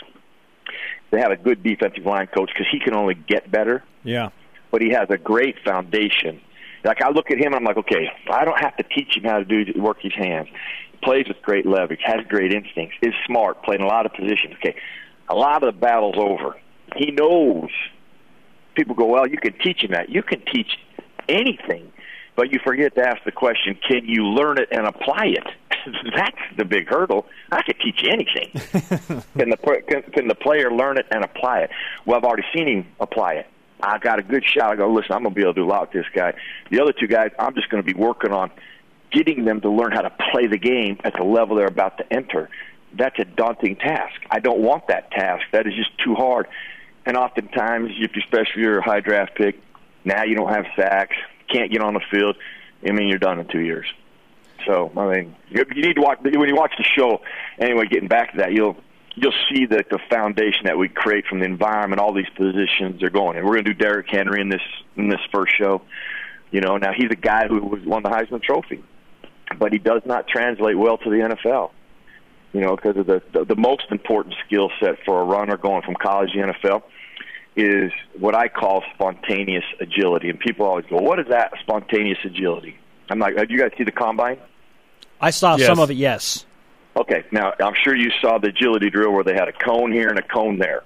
they 1.10 1.20
have 1.20 1.30
a 1.30 1.36
good 1.36 1.62
defensive 1.62 2.04
line 2.04 2.26
coach 2.26 2.50
because 2.52 2.66
he 2.70 2.80
can 2.80 2.94
only 2.94 3.14
get 3.14 3.50
better. 3.50 3.82
Yeah. 4.02 4.30
But 4.70 4.82
he 4.82 4.90
has 4.90 5.08
a 5.10 5.18
great 5.18 5.56
foundation. 5.64 6.40
Like 6.84 7.02
I 7.02 7.10
look 7.10 7.30
at 7.30 7.38
him, 7.38 7.46
and 7.46 7.56
I'm 7.56 7.64
like, 7.64 7.76
okay, 7.78 8.10
I 8.30 8.44
don't 8.44 8.58
have 8.58 8.76
to 8.76 8.82
teach 8.82 9.16
him 9.16 9.24
how 9.24 9.38
to 9.38 9.44
do 9.44 9.64
work 9.80 10.00
his 10.00 10.14
hands 10.14 10.48
He 10.92 10.98
plays 10.98 11.26
with 11.26 11.40
great 11.42 11.66
leverage, 11.66 12.00
has 12.04 12.24
great 12.28 12.52
instincts, 12.52 12.96
is 13.02 13.14
smart, 13.26 13.62
played 13.62 13.80
in 13.80 13.86
a 13.86 13.88
lot 13.88 14.06
of 14.06 14.12
positions. 14.12 14.54
Okay, 14.54 14.76
a 15.28 15.34
lot 15.34 15.62
of 15.62 15.74
the 15.74 15.78
battle's 15.78 16.16
over. 16.16 16.56
He 16.96 17.10
knows. 17.10 17.70
People 18.74 18.94
go, 18.94 19.06
well, 19.06 19.26
you 19.26 19.38
can 19.38 19.54
teach 19.58 19.82
him 19.82 19.90
that. 19.90 20.08
You 20.08 20.22
can 20.22 20.40
teach 20.52 20.78
anything, 21.28 21.92
but 22.36 22.52
you 22.52 22.60
forget 22.64 22.94
to 22.94 23.06
ask 23.06 23.24
the 23.24 23.32
question: 23.32 23.76
Can 23.86 24.04
you 24.04 24.24
learn 24.24 24.58
it 24.58 24.68
and 24.70 24.86
apply 24.86 25.26
it? 25.26 25.46
That's 26.16 26.36
the 26.56 26.64
big 26.64 26.88
hurdle. 26.88 27.26
I 27.50 27.62
could 27.62 27.80
teach 27.80 28.02
you 28.02 28.10
anything. 28.10 28.50
can 29.36 29.50
the 29.50 29.82
can, 29.88 30.02
can 30.12 30.28
the 30.28 30.34
player 30.34 30.70
learn 30.70 30.98
it 30.98 31.06
and 31.10 31.24
apply 31.24 31.60
it? 31.60 31.70
Well, 32.06 32.16
I've 32.16 32.24
already 32.24 32.44
seen 32.54 32.68
him 32.68 32.86
apply 33.00 33.34
it. 33.34 33.46
I 33.80 33.98
got 33.98 34.18
a 34.18 34.22
good 34.22 34.44
shot. 34.44 34.70
I 34.72 34.76
go, 34.76 34.92
listen, 34.92 35.12
I'm 35.12 35.22
going 35.22 35.34
to 35.34 35.38
be 35.38 35.42
able 35.42 35.54
to 35.54 35.64
lot 35.64 35.92
this 35.92 36.06
guy. 36.14 36.34
The 36.70 36.80
other 36.80 36.92
two 36.92 37.06
guys, 37.06 37.30
I'm 37.38 37.54
just 37.54 37.68
going 37.68 37.82
to 37.82 37.86
be 37.86 37.98
working 37.98 38.32
on 38.32 38.50
getting 39.10 39.44
them 39.44 39.60
to 39.60 39.70
learn 39.70 39.92
how 39.92 40.02
to 40.02 40.12
play 40.32 40.46
the 40.46 40.58
game 40.58 40.98
at 41.04 41.14
the 41.14 41.24
level 41.24 41.56
they're 41.56 41.66
about 41.66 41.98
to 41.98 42.12
enter. 42.12 42.50
That's 42.94 43.18
a 43.18 43.24
daunting 43.24 43.76
task. 43.76 44.20
I 44.30 44.40
don't 44.40 44.60
want 44.60 44.88
that 44.88 45.10
task. 45.10 45.44
That 45.52 45.66
is 45.66 45.74
just 45.74 45.96
too 45.98 46.14
hard. 46.14 46.46
And 47.06 47.16
oftentimes, 47.16 47.90
if 47.92 48.14
you, 48.16 48.22
especially 48.22 48.62
you're 48.62 48.78
a 48.78 48.82
high 48.82 49.00
draft 49.00 49.34
pick, 49.34 49.60
now 50.04 50.24
you 50.24 50.34
don't 50.34 50.52
have 50.52 50.66
sacks, 50.76 51.16
can't 51.50 51.70
get 51.70 51.82
on 51.82 51.94
the 51.94 52.02
field. 52.10 52.36
I 52.86 52.92
mean, 52.92 53.08
you're 53.08 53.18
done 53.18 53.40
in 53.40 53.46
two 53.46 53.60
years. 53.60 53.86
So 54.66 54.92
I 54.96 55.14
mean, 55.14 55.36
you, 55.48 55.64
you 55.74 55.82
need 55.82 55.94
to 55.94 56.00
watch 56.00 56.18
when 56.22 56.48
you 56.48 56.54
watch 56.54 56.72
the 56.76 56.84
show. 56.84 57.22
Anyway, 57.58 57.86
getting 57.86 58.08
back 58.08 58.32
to 58.32 58.38
that, 58.38 58.52
you'll 58.52 58.76
you'll 59.20 59.32
see 59.52 59.66
that 59.66 59.88
the 59.90 59.98
foundation 60.10 60.64
that 60.64 60.78
we 60.78 60.88
create 60.88 61.26
from 61.26 61.40
the 61.40 61.46
environment, 61.46 62.00
all 62.00 62.12
these 62.12 62.28
positions 62.36 63.02
are 63.02 63.10
going. 63.10 63.36
And 63.36 63.46
we're 63.46 63.54
going 63.54 63.64
to 63.64 63.74
do 63.74 63.78
Derrick 63.78 64.08
Henry 64.08 64.40
in 64.40 64.48
this 64.48 64.62
in 64.96 65.08
this 65.08 65.20
first 65.32 65.54
show. 65.56 65.82
You 66.50 66.60
know, 66.60 66.76
now 66.76 66.92
he's 66.96 67.10
a 67.10 67.16
guy 67.16 67.46
who 67.46 67.60
was 67.60 67.84
won 67.84 68.02
the 68.02 68.08
Heisman 68.08 68.42
Trophy 68.42 68.82
but 69.56 69.72
he 69.72 69.78
does 69.78 70.02
not 70.04 70.28
translate 70.28 70.76
well 70.76 70.98
to 70.98 71.10
the 71.10 71.16
NFL. 71.16 71.70
You 72.52 72.62
know, 72.62 72.76
because 72.76 72.96
of 72.96 73.06
the, 73.06 73.22
the 73.32 73.44
the 73.44 73.56
most 73.56 73.84
important 73.90 74.34
skill 74.46 74.70
set 74.80 75.04
for 75.04 75.20
a 75.20 75.24
runner 75.24 75.56
going 75.56 75.82
from 75.82 75.94
college 75.94 76.32
to 76.32 76.38
NFL 76.38 76.82
is 77.56 77.92
what 78.18 78.34
I 78.34 78.48
call 78.48 78.82
spontaneous 78.94 79.64
agility. 79.80 80.30
And 80.30 80.40
people 80.40 80.64
always 80.64 80.86
go, 80.86 80.96
"What 80.96 81.18
is 81.18 81.26
that 81.28 81.52
spontaneous 81.60 82.18
agility?" 82.24 82.78
I'm 83.10 83.18
like, 83.18 83.36
"Did 83.36 83.50
you 83.50 83.58
guys 83.58 83.72
see 83.76 83.84
the 83.84 83.92
combine?" 83.92 84.38
I 85.20 85.30
saw 85.30 85.56
yes. 85.56 85.66
some 85.66 85.78
of 85.78 85.90
it. 85.90 85.94
Yes. 85.94 86.46
Okay. 86.96 87.24
Now 87.30 87.52
I'm 87.60 87.74
sure 87.82 87.94
you 87.94 88.10
saw 88.20 88.38
the 88.38 88.48
agility 88.48 88.90
drill 88.90 89.12
where 89.12 89.24
they 89.24 89.34
had 89.34 89.48
a 89.48 89.52
cone 89.52 89.92
here 89.92 90.08
and 90.08 90.18
a 90.18 90.22
cone 90.22 90.58
there, 90.58 90.82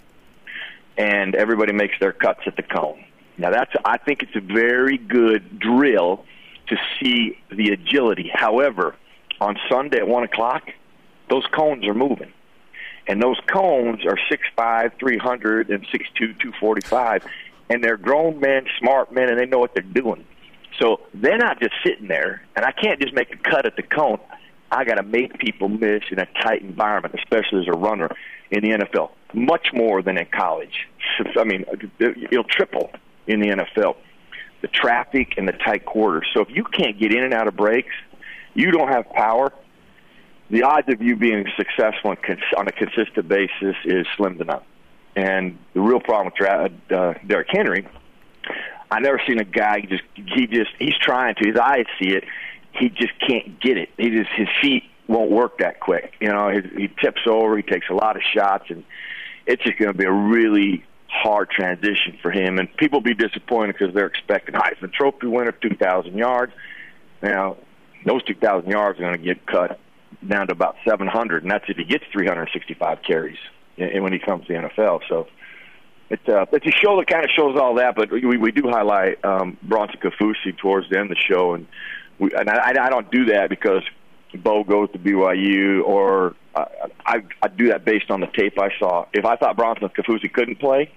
and 0.97 1.35
everybody 1.35 1.73
makes 1.73 1.99
their 2.01 2.13
cuts 2.13 2.41
at 2.47 2.57
the 2.57 2.63
cone. 2.63 3.05
Now 3.39 3.51
that's 3.51 3.73
I 3.85 3.99
think 3.99 4.23
it's 4.23 4.37
a 4.37 4.41
very 4.41 4.99
good 4.99 5.59
drill 5.59 6.25
to 6.69 6.77
see 7.01 7.39
the 7.51 7.71
agility. 7.71 8.31
However, 8.33 8.95
on 9.41 9.59
Sunday 9.69 9.99
at 9.99 10.09
one 10.09 10.23
o'clock, 10.23 10.71
those 11.29 11.47
cones 11.47 11.87
are 11.87 11.95
moving, 11.95 12.33
and 13.07 13.23
those 13.23 13.39
cones 13.47 14.05
are 14.05 14.19
six 14.29 14.43
five, 14.55 14.93
three 14.99 15.19
hundred, 15.19 15.71
and 15.71 15.87
six 15.91 16.05
two, 16.15 16.35
two 16.35 16.53
forty 16.61 16.87
five, 16.87 17.25
and 17.71 17.83
they're 17.83 17.97
grown 17.97 18.39
men, 18.39 18.67
smart 18.79 19.13
men, 19.13 19.29
and 19.31 19.39
they 19.39 19.47
know 19.47 19.59
what 19.59 19.75
they're 19.75 19.83
doing. 19.83 20.25
So 20.81 21.01
they're 21.15 21.39
not 21.39 21.61
just 21.61 21.75
sitting 21.85 22.09
there, 22.09 22.43
and 22.55 22.65
I 22.65 22.73
can't 22.73 23.01
just 23.01 23.15
make 23.15 23.33
a 23.33 23.37
cut 23.37 23.67
at 23.67 23.77
the 23.77 23.83
cone. 23.83 24.21
I 24.73 24.85
got 24.85 24.95
to 24.95 25.03
make 25.03 25.39
people 25.39 25.69
miss 25.69 26.03
in 26.11 26.19
a 26.19 26.27
tight 26.43 26.63
environment, 26.63 27.15
especially 27.15 27.61
as 27.61 27.69
a 27.69 27.79
runner 27.79 28.11
in 28.51 28.63
the 28.63 28.71
NFL, 28.71 29.11
much 29.35 29.69
more 29.73 30.03
than 30.03 30.19
in 30.19 30.27
college. 30.27 30.89
I 31.39 31.45
mean, 31.45 31.65
it'll 32.01 32.45
triple 32.45 32.91
in 33.27 33.41
the 33.41 33.49
NFL 33.49 33.97
the 34.63 34.69
traffic 34.69 35.35
and 35.37 35.47
the 35.47 35.53
tight 35.53 35.85
quarters. 35.85 36.27
So 36.33 36.41
if 36.41 36.49
you 36.49 36.65
can't 36.65 36.99
get 36.99 37.13
in 37.13 37.23
and 37.23 37.35
out 37.35 37.49
of 37.49 37.57
breaks, 37.57 37.93
you 38.55 38.71
don't 38.71 38.89
have 38.89 39.11
power. 39.11 39.53
The 40.51 40.63
odds 40.63 40.89
of 40.89 41.03
you 41.03 41.17
being 41.17 41.47
successful 41.57 42.15
on 42.57 42.69
a 42.69 42.73
consistent 42.73 43.29
basis 43.29 43.77
is 43.85 44.07
slim 44.17 44.39
to 44.39 44.45
none. 44.45 44.63
And 45.17 45.59
the 45.75 45.81
real 45.81 46.01
problem 46.01 46.33
with 46.39 46.93
uh, 46.93 47.15
Derrick 47.27 47.49
Henry, 47.51 47.87
I 48.91 49.01
never 49.01 49.21
seen 49.27 49.41
a 49.41 49.45
guy 49.45 49.81
just 49.81 50.03
he 50.15 50.47
just 50.47 50.71
he's 50.79 50.97
trying 51.01 51.35
to 51.37 51.49
his 51.49 51.57
eyes 51.59 51.87
see 52.01 52.11
it, 52.11 52.25
he 52.73 52.89
just 52.89 53.13
can't 53.27 53.61
get 53.61 53.77
it. 53.77 53.91
He 53.97 54.11
just 54.11 54.31
his 54.37 54.49
feet 54.61 54.85
won't 55.09 55.31
work 55.31 55.59
that 55.59 55.81
quick. 55.81 56.13
You 56.21 56.29
know, 56.29 56.49
his, 56.49 56.65
he 56.77 56.89
tips 56.89 57.23
over, 57.27 57.57
he 57.57 57.63
takes 57.63 57.87
a 57.91 57.95
lot 57.95 58.17
of 58.17 58.23
shots, 58.35 58.65
and 58.69 58.85
it's 59.47 59.63
just 59.63 59.79
going 59.79 59.93
to 59.93 59.99
be 59.99 60.05
a 60.05 60.13
really 60.13 60.85
hard 61.09 61.51
transition 61.51 62.19
for 62.23 62.31
him, 62.31 62.59
and 62.59 62.75
people 62.77 63.01
be 63.01 63.15
disappointed 63.15 63.77
because 63.79 63.95
they're 63.95 64.07
expecting 64.07 64.55
Heisman 64.55 64.93
Trophy 64.93 65.27
winner, 65.27 65.53
2,000 65.53 66.17
yards. 66.17 66.53
Now, 67.23 67.59
those 68.07 68.23
2,000 68.25 68.71
yards 68.71 68.99
are 68.99 69.03
going 69.03 69.19
to 69.19 69.23
get 69.23 69.47
cut 69.47 69.79
down 70.27 70.47
to 70.47 70.53
about 70.53 70.77
700, 70.89 71.43
and 71.43 71.53
that's 71.53 71.65
if 71.69 71.77
he 71.77 71.85
gets 71.85 72.05
365 72.13 72.99
carries 73.07 73.37
and 73.79 74.03
when 74.03 74.13
he 74.13 74.19
comes 74.19 74.47
to 74.47 74.53
the 74.53 74.59
NFL. 74.59 75.01
So 75.09 75.27
it's 76.11 76.29
uh, 76.29 76.45
it's 76.53 76.67
a 76.67 76.71
show 76.71 76.99
that 76.99 77.07
kind 77.07 77.25
of 77.25 77.31
shows 77.35 77.59
all 77.59 77.77
that, 77.77 77.95
but 77.97 78.11
we 78.13 78.37
we 78.37 78.53
do 78.53 78.69
highlight 78.69 79.25
um, 79.25 79.57
Bronson 79.63 79.99
Kaufusi 80.01 80.57
towards 80.59 80.89
the 80.91 80.99
end 80.99 81.11
of 81.11 81.17
the 81.17 81.35
show, 81.35 81.55
and 81.55 81.67
we 82.23 82.31
and 82.35 82.49
I, 82.49 82.71
I 82.71 82.89
don't 82.89 83.11
do 83.11 83.27
that 83.27 83.51
because 83.51 83.83
Bo 84.35 84.65
goes 84.65 84.91
to 84.93 84.99
BYU 84.99 85.85
or 85.85 86.35
uh, 86.55 86.65
I 87.05 87.23
I 87.43 87.49
do 87.49 87.69
that 87.69 87.85
based 87.85 88.11
on 88.11 88.21
the 88.21 88.29
tape 88.29 88.59
I 88.59 88.71
saw. 88.79 89.07
If 89.13 89.25
I 89.25 89.37
thought 89.37 89.57
Bronson 89.57 89.89
Kaufusi 89.89 90.33
couldn't 90.33 90.61
play, 90.61 90.91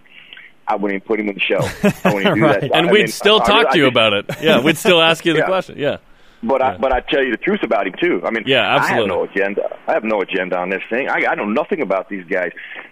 I 0.68 0.76
wouldn't 0.76 0.98
even 0.98 1.08
put 1.08 1.20
him 1.20 1.30
in 1.30 1.36
the 1.36 1.42
show. 1.42 1.60
I 2.04 2.14
wouldn't 2.14 2.36
do 2.36 2.42
right. 2.44 2.62
that. 2.62 2.72
And 2.74 2.88
I 2.88 2.92
we'd 2.92 3.00
mean, 3.00 3.08
still 3.08 3.42
I, 3.42 3.46
talk 3.46 3.68
I, 3.68 3.72
to 3.72 3.78
you 3.78 3.88
about 3.88 4.14
it. 4.14 4.26
Yeah, 4.42 4.62
we'd 4.62 4.78
still 4.78 5.02
ask 5.02 5.26
you 5.26 5.34
the 5.34 5.40
yeah. 5.40 5.46
question. 5.46 5.78
Yeah. 5.78 5.98
But 6.44 6.62
yeah. 6.62 6.74
I 6.74 6.78
but 6.78 6.92
I 6.94 7.00
tell 7.02 7.24
you 7.24 7.32
the 7.32 7.38
truth 7.38 7.64
about 7.64 7.88
him 7.88 7.96
too. 8.00 8.22
I 8.24 8.30
mean, 8.30 8.44
yeah, 8.46 8.76
absolutely. 8.76 8.96
I 8.96 9.00
have 9.00 9.08
no 9.08 9.24
agenda. 9.24 9.78
I 9.88 9.94
have 9.94 10.04
no 10.04 10.22
agenda 10.22 10.58
on 10.58 10.70
this 10.70 10.84
thing. 10.90 11.10
I, 11.10 11.26
I 11.26 11.36
know 11.36 11.46
nothing 11.46 11.82
about 11.82 12.08
these 12.08 12.26
guys. 12.26 12.52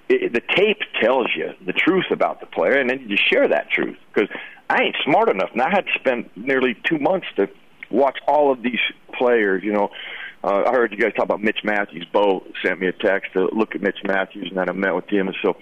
It, 0.09 0.34
the 0.34 0.41
tape 0.55 0.79
tells 0.99 1.27
you 1.36 1.51
the 1.65 1.73
truth 1.73 2.05
about 2.09 2.39
the 2.39 2.47
player, 2.47 2.79
and 2.79 2.89
then 2.89 3.05
you 3.07 3.17
share 3.31 3.47
that 3.47 3.69
truth 3.69 3.97
because 4.13 4.29
I 4.69 4.84
ain't 4.84 4.95
smart 5.03 5.29
enough. 5.29 5.49
And 5.53 5.61
I 5.61 5.69
had 5.69 5.86
to 5.86 5.91
spend 5.99 6.29
nearly 6.36 6.75
two 6.84 6.97
months 6.97 7.27
to 7.36 7.47
watch 7.93 8.17
all 8.27 8.51
of 8.51 8.61
these 8.61 8.79
players. 9.17 9.63
You 9.63 9.71
know, 9.71 9.89
uh, 10.43 10.63
I 10.67 10.71
heard 10.71 10.91
you 10.91 10.97
guys 10.97 11.13
talk 11.13 11.25
about 11.25 11.41
Mitch 11.41 11.59
Matthews. 11.63 12.05
Bo 12.11 12.43
sent 12.65 12.79
me 12.79 12.87
a 12.87 12.91
text 12.91 13.33
to 13.33 13.49
look 13.53 13.75
at 13.75 13.81
Mitch 13.81 13.99
Matthews, 14.03 14.47
and 14.49 14.57
then 14.57 14.67
I 14.67 14.73
met 14.73 14.95
with 14.95 15.07
him. 15.07 15.27
And 15.27 15.37
so, 15.41 15.55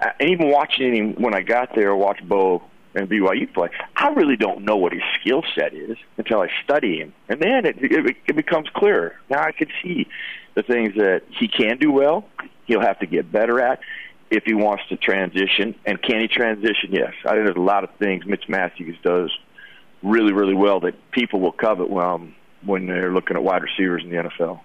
and 0.00 0.30
even 0.30 0.50
watching 0.50 0.94
him 0.94 1.14
when 1.22 1.34
I 1.34 1.42
got 1.42 1.74
there, 1.74 1.94
watch 1.94 2.20
Bo 2.26 2.62
and 2.94 3.10
BYU 3.10 3.52
play, 3.52 3.68
I 3.94 4.08
really 4.08 4.36
don't 4.36 4.64
know 4.64 4.76
what 4.76 4.92
his 4.92 5.02
skill 5.20 5.42
set 5.54 5.74
is 5.74 5.98
until 6.16 6.40
I 6.40 6.48
study 6.64 6.98
him, 6.98 7.12
and 7.28 7.40
then 7.40 7.66
it, 7.66 7.76
it, 7.80 8.16
it 8.26 8.36
becomes 8.36 8.68
clearer. 8.74 9.14
Now 9.28 9.42
I 9.42 9.52
can 9.52 9.68
see 9.82 10.06
the 10.54 10.62
things 10.62 10.94
that 10.94 11.22
he 11.38 11.48
can 11.48 11.76
do 11.76 11.92
well. 11.92 12.26
He'll 12.64 12.80
have 12.80 12.98
to 13.00 13.06
get 13.06 13.30
better 13.30 13.60
at 13.60 13.80
if 14.30 14.44
he 14.44 14.54
wants 14.54 14.84
to 14.88 14.96
transition. 14.96 15.74
And 15.84 16.00
can 16.02 16.20
he 16.20 16.28
transition? 16.28 16.90
Yes. 16.90 17.12
I 17.24 17.32
think 17.32 17.44
there's 17.44 17.56
a 17.56 17.60
lot 17.60 17.84
of 17.84 17.90
things 17.98 18.24
Mitch 18.26 18.48
Matthews 18.48 18.96
does 19.04 19.30
really, 20.02 20.32
really 20.32 20.54
well 20.54 20.80
that 20.80 21.10
people 21.10 21.40
will 21.40 21.52
covet 21.52 21.90
um, 21.90 22.34
when 22.64 22.86
they're 22.86 23.12
looking 23.12 23.36
at 23.36 23.42
wide 23.42 23.62
receivers 23.62 24.02
in 24.02 24.10
the 24.10 24.16
NFL. 24.16 24.60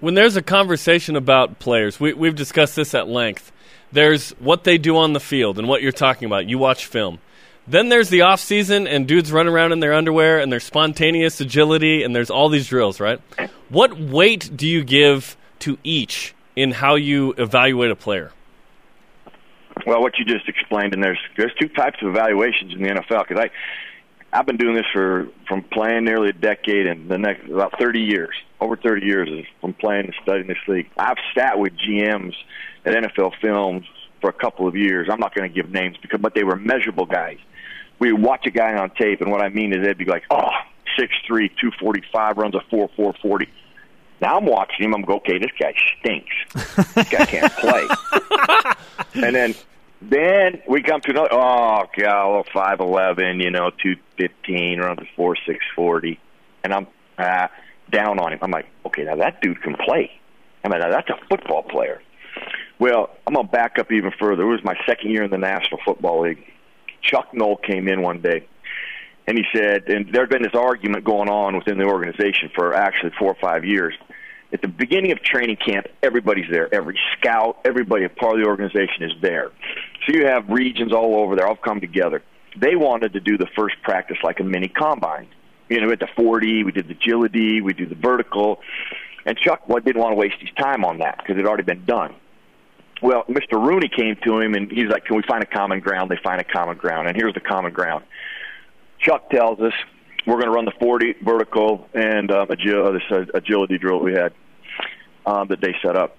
When 0.00 0.14
there's 0.14 0.36
a 0.36 0.42
conversation 0.42 1.16
about 1.16 1.58
players, 1.58 1.98
we, 1.98 2.12
we've 2.12 2.34
discussed 2.34 2.76
this 2.76 2.94
at 2.94 3.08
length. 3.08 3.50
There's 3.92 4.32
what 4.32 4.64
they 4.64 4.78
do 4.78 4.96
on 4.98 5.12
the 5.12 5.20
field 5.20 5.58
and 5.58 5.68
what 5.68 5.82
you're 5.82 5.92
talking 5.92 6.26
about. 6.26 6.48
You 6.48 6.58
watch 6.58 6.86
film. 6.86 7.18
Then 7.68 7.88
there's 7.88 8.10
the 8.10 8.22
off 8.22 8.40
season 8.40 8.86
and 8.86 9.08
dudes 9.08 9.32
run 9.32 9.48
around 9.48 9.72
in 9.72 9.80
their 9.80 9.94
underwear 9.94 10.38
and 10.38 10.52
their 10.52 10.60
spontaneous 10.60 11.40
agility 11.40 12.04
and 12.04 12.14
there's 12.14 12.30
all 12.30 12.48
these 12.48 12.68
drills, 12.68 13.00
right? 13.00 13.20
What 13.68 13.98
weight 13.98 14.56
do 14.56 14.68
you 14.68 14.84
give 14.84 15.36
to 15.60 15.78
each 15.82 16.34
in 16.54 16.70
how 16.70 16.94
you 16.94 17.34
evaluate 17.38 17.90
a 17.90 17.96
player? 17.96 18.32
Well, 19.86 20.00
what 20.00 20.18
you 20.18 20.24
just 20.24 20.48
explained, 20.48 20.94
and 20.94 21.04
there's 21.04 21.18
there's 21.36 21.52
two 21.60 21.68
types 21.68 21.98
of 22.02 22.08
evaluations 22.08 22.72
in 22.72 22.82
the 22.82 22.88
NFL 22.88 23.28
because 23.28 23.44
I 23.44 23.50
I've 24.32 24.46
been 24.46 24.56
doing 24.56 24.76
this 24.76 24.86
for 24.92 25.28
from 25.48 25.62
playing 25.62 26.04
nearly 26.04 26.30
a 26.30 26.32
decade 26.32 26.86
and 26.86 27.08
the 27.08 27.18
next 27.18 27.48
about 27.48 27.78
30 27.78 28.00
years, 28.00 28.34
over 28.60 28.76
30 28.76 29.06
years 29.06 29.46
from 29.60 29.72
playing 29.74 30.06
and 30.06 30.14
studying 30.22 30.48
this 30.48 30.58
league. 30.68 30.90
I've 30.98 31.18
sat 31.36 31.58
with 31.58 31.72
GMs 31.78 32.34
at 32.84 32.94
NFL 32.94 33.32
Films 33.40 33.86
for 34.20 34.30
a 34.30 34.32
couple 34.32 34.66
of 34.68 34.76
years. 34.76 35.08
I'm 35.10 35.20
not 35.20 35.34
going 35.34 35.50
to 35.50 35.54
give 35.54 35.70
names 35.70 35.96
because, 36.02 36.20
but 36.20 36.34
they 36.34 36.44
were 36.44 36.56
measurable 36.56 37.06
guys. 37.06 37.38
We 37.98 38.12
watch 38.12 38.46
a 38.46 38.50
guy 38.50 38.74
on 38.74 38.90
tape, 38.90 39.20
and 39.22 39.30
what 39.30 39.40
I 39.40 39.48
mean 39.48 39.72
is 39.72 39.84
they'd 39.84 39.96
be 39.96 40.04
like, 40.04 40.24
oh, 40.30 40.50
six 40.98 41.14
three, 41.26 41.50
two 41.60 41.70
forty 41.80 42.02
five, 42.12 42.36
runs 42.36 42.54
a 42.54 42.60
four 42.70 42.90
four 42.94 43.14
forty. 43.22 43.48
Now 44.20 44.38
I'm 44.38 44.46
watching 44.46 44.86
him. 44.86 44.94
I'm 44.94 45.02
go, 45.02 45.16
okay, 45.16 45.38
this 45.38 45.50
guy 45.58 45.74
stinks. 46.00 46.34
this 46.94 47.08
guy 47.08 47.24
can't 47.26 47.52
play. 47.54 47.86
and 49.26 49.34
then 49.34 49.54
then 50.02 50.62
we 50.68 50.82
come 50.82 51.00
to 51.02 51.10
another. 51.10 51.28
Oh 51.32 51.84
god, 51.96 52.48
five 52.52 52.80
eleven, 52.80 53.40
you 53.40 53.50
know, 53.50 53.70
two 53.82 53.96
fifteen, 54.18 54.80
around 54.80 54.98
a 55.00 55.04
four 55.16 55.36
six 55.46 55.64
forty, 55.74 56.20
and 56.62 56.72
I'm 56.72 56.86
uh, 57.18 57.48
down 57.90 58.18
on 58.18 58.32
him. 58.32 58.38
I'm 58.42 58.50
like, 58.50 58.66
okay, 58.86 59.04
now 59.04 59.16
that 59.16 59.40
dude 59.40 59.62
can 59.62 59.74
play. 59.74 60.10
I 60.64 60.68
mean, 60.68 60.80
that's 60.80 61.08
a 61.08 61.18
football 61.28 61.62
player. 61.62 62.02
Well, 62.78 63.10
I'm 63.26 63.34
gonna 63.34 63.48
back 63.48 63.78
up 63.78 63.90
even 63.90 64.12
further. 64.18 64.42
It 64.42 64.46
was 64.46 64.64
my 64.64 64.76
second 64.86 65.10
year 65.10 65.24
in 65.24 65.30
the 65.30 65.38
National 65.38 65.80
Football 65.84 66.22
League. 66.22 66.44
Chuck 67.00 67.28
Noll 67.32 67.56
came 67.56 67.88
in 67.88 68.02
one 68.02 68.20
day, 68.20 68.46
and 69.26 69.38
he 69.38 69.44
said, 69.54 69.88
and 69.88 70.12
there 70.12 70.22
had 70.22 70.30
been 70.30 70.42
this 70.42 70.54
argument 70.54 71.04
going 71.04 71.28
on 71.30 71.56
within 71.56 71.78
the 71.78 71.84
organization 71.84 72.50
for 72.54 72.74
actually 72.74 73.12
four 73.18 73.30
or 73.30 73.36
five 73.40 73.64
years. 73.64 73.94
At 74.56 74.62
the 74.62 74.68
beginning 74.68 75.12
of 75.12 75.22
training 75.22 75.56
camp, 75.56 75.86
everybody's 76.02 76.50
there. 76.50 76.74
Every 76.74 76.98
scout, 77.12 77.58
everybody 77.66 78.04
a 78.04 78.08
part 78.08 78.36
of 78.36 78.40
the 78.40 78.48
organization 78.48 79.02
is 79.02 79.12
there. 79.20 79.50
So 80.06 80.16
you 80.16 80.24
have 80.24 80.48
regions 80.48 80.94
all 80.94 81.16
over 81.16 81.36
there, 81.36 81.46
all 81.46 81.56
come 81.56 81.78
together. 81.78 82.22
They 82.58 82.74
wanted 82.74 83.12
to 83.12 83.20
do 83.20 83.36
the 83.36 83.48
first 83.54 83.74
practice 83.82 84.16
like 84.24 84.40
a 84.40 84.44
mini 84.44 84.68
combine. 84.68 85.28
You 85.68 85.82
know, 85.82 85.88
we 85.88 85.92
at 85.92 86.00
the 86.00 86.08
40, 86.16 86.64
we 86.64 86.72
did 86.72 86.88
the 86.88 86.94
agility, 86.94 87.60
we 87.60 87.74
do 87.74 87.84
the 87.84 87.96
vertical. 87.96 88.60
And 89.26 89.36
Chuck 89.36 89.66
didn't 89.68 90.00
want 90.00 90.12
to 90.12 90.16
waste 90.16 90.36
his 90.40 90.48
time 90.56 90.86
on 90.86 91.00
that 91.00 91.18
because 91.18 91.34
it 91.34 91.40
had 91.40 91.46
already 91.46 91.64
been 91.64 91.84
done. 91.84 92.14
Well, 93.02 93.24
Mr. 93.28 93.62
Rooney 93.62 93.90
came 93.94 94.16
to 94.24 94.40
him 94.40 94.54
and 94.54 94.72
he's 94.72 94.88
like, 94.88 95.04
"Can 95.04 95.16
we 95.16 95.22
find 95.28 95.42
a 95.42 95.46
common 95.46 95.80
ground?" 95.80 96.10
They 96.10 96.16
find 96.24 96.40
a 96.40 96.44
common 96.44 96.78
ground, 96.78 97.08
and 97.08 97.14
here's 97.14 97.34
the 97.34 97.40
common 97.40 97.74
ground. 97.74 98.04
Chuck 99.00 99.28
tells 99.28 99.60
us 99.60 99.74
we're 100.26 100.40
going 100.40 100.46
to 100.46 100.50
run 100.50 100.64
the 100.64 100.72
40 100.80 101.16
vertical 101.22 101.88
and 101.92 102.30
um, 102.32 102.48
uh, 102.50 102.54
uh, 102.54 103.24
agility 103.34 103.76
drill 103.76 103.98
that 103.98 104.04
we 104.04 104.14
had 104.14 104.32
um, 105.26 105.48
that 105.48 105.60
they 105.60 105.74
set 105.82 105.96
up. 105.96 106.16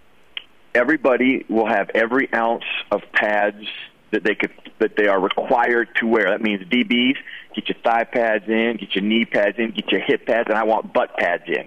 Everybody 0.75 1.45
will 1.49 1.67
have 1.67 1.89
every 1.95 2.31
ounce 2.33 2.65
of 2.91 3.01
pads 3.13 3.65
that 4.11 4.23
they 4.23 4.35
could 4.35 4.51
that 4.79 4.95
they 4.95 5.07
are 5.07 5.19
required 5.19 5.89
to 5.97 6.07
wear. 6.07 6.29
That 6.29 6.41
means 6.41 6.63
DBs 6.63 7.15
get 7.55 7.67
your 7.67 7.77
thigh 7.83 8.03
pads 8.03 8.45
in, 8.47 8.77
get 8.77 8.93
your 8.93 9.03
knee 9.03 9.25
pads 9.25 9.57
in, 9.57 9.71
get 9.71 9.91
your 9.91 10.01
hip 10.01 10.25
pads, 10.27 10.49
and 10.49 10.57
I 10.57 10.63
want 10.63 10.93
butt 10.93 11.17
pads 11.17 11.43
in. 11.47 11.65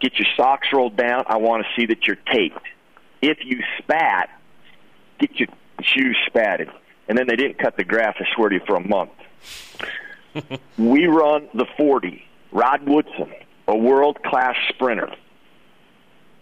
Get 0.00 0.18
your 0.18 0.26
socks 0.36 0.68
rolled 0.72 0.96
down. 0.96 1.24
I 1.26 1.38
want 1.38 1.64
to 1.64 1.80
see 1.80 1.86
that 1.86 2.06
you're 2.06 2.18
taped 2.30 2.60
if 3.24 3.38
you 3.42 3.62
spat, 3.78 4.28
get 5.18 5.30
your 5.38 5.48
shoes 5.80 6.16
spatted. 6.28 6.70
And 7.08 7.16
then 7.16 7.26
they 7.26 7.36
didn't 7.36 7.58
cut 7.58 7.76
the 7.76 7.84
grass, 7.84 8.14
I 8.18 8.24
swear 8.34 8.50
to 8.50 8.56
you, 8.56 8.60
for 8.66 8.76
a 8.76 8.86
month. 8.86 9.12
we 10.78 11.06
run 11.06 11.48
the 11.54 11.66
40. 11.76 12.22
Rod 12.52 12.86
Woodson, 12.86 13.32
a 13.66 13.76
world 13.76 14.22
class 14.22 14.56
sprinter 14.68 15.08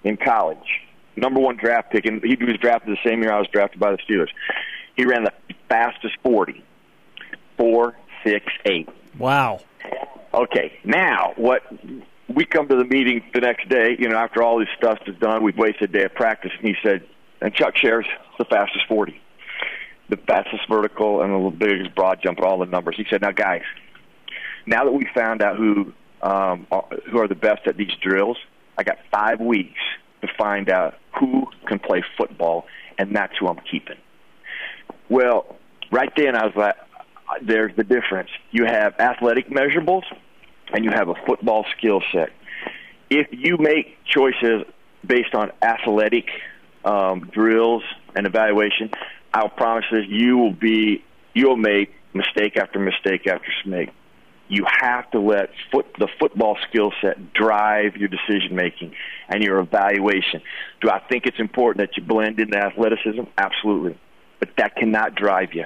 in 0.05 0.17
college, 0.17 0.81
number 1.17 1.41
one 1.41 1.57
draft 1.57 1.91
pick, 1.93 2.07
and 2.07 2.23
he 2.23 2.37
was 2.45 2.57
drafted 2.57 2.97
the 2.97 3.09
same 3.09 3.23
year 3.23 3.33
I 3.33 3.39
was 3.39 3.49
drafted 3.49 3.81
by 3.81 3.93
the 3.93 3.99
Steelers. 3.99 4.31
He 4.97 5.05
ran 5.05 5.25
the 5.25 5.33
fastest 5.69 6.15
40, 6.23 6.63
four, 7.57 7.97
six, 8.25 8.47
eight. 8.67 8.89
Wow. 9.19 9.61
Okay, 10.35 10.79
now 10.85 11.35
what 11.37 11.63
we 12.29 12.45
come 12.45 12.69
to 12.69 12.77
the 12.77 12.85
meeting 12.85 13.23
the 13.35 13.41
next 13.41 13.69
day, 13.69 13.97
you 13.99 14.09
know, 14.09 14.17
after 14.17 14.43
all 14.43 14.59
this 14.59 14.69
stuff 14.77 14.99
is 15.07 15.17
done, 15.19 15.43
we've 15.43 15.57
wasted 15.57 15.91
a 15.91 15.93
day 15.93 16.05
of 16.05 16.15
practice, 16.15 16.53
and 16.59 16.67
he 16.67 16.75
said, 16.83 17.07
and 17.41 17.55
Chuck 17.55 17.77
shares 17.77 18.07
the 18.39 18.45
fastest 18.45 18.87
40, 18.89 19.21
the 20.09 20.17
fastest 20.17 20.63
vertical, 20.69 21.23
and 21.23 21.47
the 21.47 21.51
biggest 21.51 21.95
broad 21.95 22.21
jump, 22.23 22.41
all 22.41 22.59
the 22.59 22.67
numbers. 22.67 22.97
He 22.97 23.05
said, 23.11 23.21
now, 23.21 23.33
guys, 23.33 23.63
now 24.67 24.85
that 24.85 24.93
we 24.93 25.07
found 25.15 25.43
out 25.43 25.57
who 25.57 25.93
um, 26.23 26.67
are, 26.71 26.87
who 27.11 27.19
are 27.19 27.29
the 27.29 27.35
best 27.35 27.67
at 27.67 27.77
these 27.77 27.93
drills, 28.01 28.39
I 28.83 28.85
got 28.85 28.99
five 29.12 29.39
weeks 29.39 29.78
to 30.22 30.28
find 30.37 30.68
out 30.68 30.95
who 31.20 31.47
can 31.68 31.78
play 31.78 32.03
football, 32.18 32.66
and 32.99 33.14
that's 33.14 33.33
who 33.39 33.47
I'm 33.47 33.61
keeping. 33.70 33.97
Well, 35.09 35.55
right 35.93 36.12
then 36.16 36.35
I 36.35 36.47
was 36.47 36.57
like, 36.57 36.74
there's 37.43 37.76
the 37.76 37.85
difference. 37.85 38.30
You 38.51 38.64
have 38.64 38.95
athletic 38.99 39.51
measurables, 39.51 40.03
and 40.74 40.85
you 40.85 40.91
have 40.91 41.09
a 41.09 41.14
football 41.26 41.64
skill 41.78 42.03
set. 42.11 42.30
If 43.09 43.28
you 43.30 43.57
make 43.57 43.99
choices 44.05 44.64
based 45.07 45.33
on 45.37 45.53
athletic 45.62 46.26
um, 46.85 47.30
drills 47.33 47.85
and 48.16 48.26
evaluation, 48.26 48.91
I'll 49.33 49.49
promise 49.49 49.85
this: 49.93 50.07
you 50.09 50.39
will 50.39 50.55
be 50.55 51.05
you'll 51.35 51.57
make 51.57 51.95
mistake 52.14 52.57
after 52.57 52.80
mistake 52.80 53.28
after 53.28 53.49
mistake. 53.64 53.91
You 54.53 54.67
have 54.83 55.11
to 55.13 55.19
let 55.19 55.49
foot, 55.71 55.87
the 55.99 56.09
football 56.21 56.59
skill 56.69 56.93
set 57.01 57.33
drive 57.33 57.97
your 57.97 58.11
decision 58.11 58.55
making 58.55 58.93
and 59.31 59.43
your 59.43 59.61
evaluation. 59.61 60.43
Do 60.83 60.91
I 60.91 61.01
think 61.09 61.25
it's 61.25 61.41
important 61.41 61.79
that 61.79 61.97
you 61.97 62.07
blend 62.07 62.39
into 62.39 62.59
athleticism? 62.59 63.23
Absolutely, 63.39 63.99
but 64.41 64.51
that 64.59 64.77
cannot 64.77 65.15
drive 65.15 65.55
you. 65.55 65.65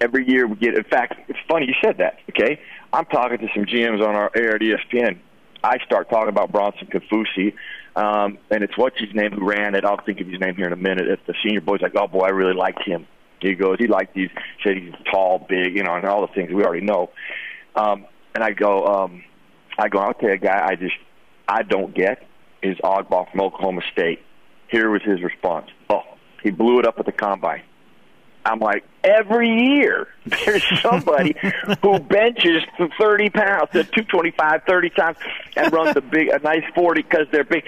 Every 0.00 0.26
year 0.26 0.46
we 0.46 0.56
get. 0.56 0.74
In 0.74 0.84
fact, 0.84 1.16
it's 1.28 1.38
funny 1.50 1.66
you 1.66 1.74
said 1.84 1.98
that. 1.98 2.20
Okay, 2.30 2.58
I'm 2.94 3.04
talking 3.04 3.40
to 3.40 3.48
some 3.54 3.66
GMs 3.66 4.00
on 4.00 4.14
our 4.14 4.30
air 4.34 4.54
at 4.54 4.62
ESPN. 4.62 5.18
I 5.62 5.76
start 5.84 6.08
talking 6.08 6.30
about 6.30 6.50
Bronson 6.50 6.86
Kaufusi, 6.86 7.52
um, 7.94 8.38
and 8.50 8.64
it's 8.64 8.78
what's 8.78 8.98
his 8.98 9.14
name 9.14 9.32
who 9.32 9.46
ran 9.46 9.74
it. 9.74 9.84
I'll 9.84 10.02
think 10.02 10.22
of 10.22 10.28
his 10.28 10.40
name 10.40 10.56
here 10.56 10.66
in 10.66 10.72
a 10.72 10.76
minute. 10.76 11.08
At 11.08 11.26
the 11.26 11.34
senior 11.44 11.60
boys, 11.60 11.82
like, 11.82 11.92
oh 11.94 12.06
boy, 12.06 12.20
I 12.20 12.30
really 12.30 12.54
liked 12.54 12.84
him. 12.86 13.06
He 13.40 13.54
goes, 13.54 13.76
he 13.78 13.86
liked 13.86 14.14
these. 14.14 14.30
Said 14.64 14.78
he's 14.78 14.94
tall, 15.10 15.44
big, 15.46 15.76
you 15.76 15.82
know, 15.82 15.94
and 15.94 16.06
all 16.06 16.22
the 16.22 16.32
things 16.32 16.50
we 16.50 16.64
already 16.64 16.86
know. 16.86 17.10
Um, 17.74 18.06
and 18.34 18.42
I 18.44 18.52
go, 18.52 18.86
um, 18.86 19.22
I 19.78 19.88
go, 19.88 19.98
I'll 19.98 20.14
tell 20.14 20.28
you 20.28 20.34
a 20.34 20.38
guy 20.38 20.66
I 20.66 20.74
just 20.74 20.96
I 21.48 21.62
don't 21.62 21.94
get 21.94 22.26
is 22.62 22.76
Ogbah 22.78 23.30
from 23.30 23.40
Oklahoma 23.40 23.82
State. 23.92 24.20
Here 24.70 24.90
was 24.90 25.02
his 25.02 25.22
response. 25.22 25.70
Oh, 25.88 26.02
he 26.42 26.50
blew 26.50 26.78
it 26.78 26.86
up 26.86 26.98
at 26.98 27.06
the 27.06 27.12
combine. 27.12 27.62
I'm 28.44 28.60
like, 28.60 28.84
every 29.04 29.48
year 29.48 30.08
there's 30.26 30.64
somebody 30.80 31.34
who 31.82 31.98
benches 31.98 32.62
30 32.98 33.30
pounds, 33.30 33.70
225, 33.72 34.62
30 34.66 34.90
times, 34.90 35.16
and 35.56 35.72
runs 35.72 35.96
a 35.96 36.00
big, 36.00 36.28
a 36.28 36.38
nice 36.38 36.64
40 36.74 37.02
because 37.02 37.26
they're 37.30 37.44
big. 37.44 37.64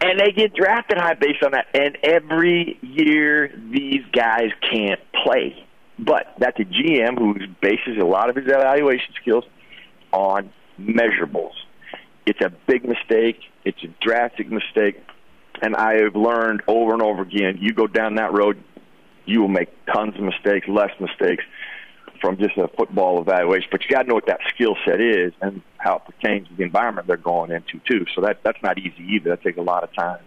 And 0.00 0.20
they 0.20 0.32
get 0.32 0.54
drafted 0.54 0.98
high 0.98 1.14
based 1.14 1.42
on 1.42 1.52
that. 1.52 1.66
And 1.72 1.96
every 2.02 2.78
year 2.82 3.52
these 3.70 4.04
guys 4.12 4.50
can't 4.70 5.00
play. 5.24 5.64
But 5.98 6.34
that's 6.38 6.58
a 6.58 6.64
GM 6.64 7.18
who 7.18 7.34
bases 7.60 7.98
a 8.00 8.04
lot 8.04 8.28
of 8.28 8.36
his 8.36 8.46
evaluation 8.46 9.14
skills 9.20 9.44
on 10.12 10.50
measurables. 10.80 11.52
It's 12.26 12.40
a 12.40 12.50
big 12.66 12.84
mistake. 12.84 13.38
It's 13.64 13.82
a 13.84 13.88
drastic 14.00 14.50
mistake. 14.50 15.02
And 15.62 15.76
I 15.76 16.02
have 16.02 16.16
learned 16.16 16.62
over 16.66 16.92
and 16.92 17.02
over 17.02 17.22
again, 17.22 17.58
you 17.60 17.72
go 17.72 17.86
down 17.86 18.16
that 18.16 18.32
road, 18.32 18.62
you 19.24 19.40
will 19.40 19.48
make 19.48 19.68
tons 19.86 20.14
of 20.16 20.22
mistakes, 20.22 20.66
less 20.68 20.90
mistakes 21.00 21.44
from 22.20 22.38
just 22.38 22.56
a 22.56 22.68
football 22.68 23.20
evaluation. 23.20 23.68
But 23.70 23.82
you 23.82 23.90
got 23.90 24.02
to 24.02 24.08
know 24.08 24.14
what 24.14 24.26
that 24.26 24.40
skill 24.54 24.76
set 24.84 25.00
is 25.00 25.32
and 25.40 25.62
how 25.78 25.96
it 25.96 26.04
pertains 26.06 26.48
to 26.48 26.54
the 26.54 26.62
environment 26.62 27.06
they're 27.06 27.16
going 27.16 27.50
into 27.50 27.80
too. 27.88 28.06
So 28.14 28.22
that 28.22 28.40
that's 28.42 28.62
not 28.62 28.78
easy 28.78 29.04
either. 29.14 29.30
That 29.30 29.42
takes 29.42 29.58
a 29.58 29.62
lot 29.62 29.84
of 29.84 29.92
time. 29.94 30.20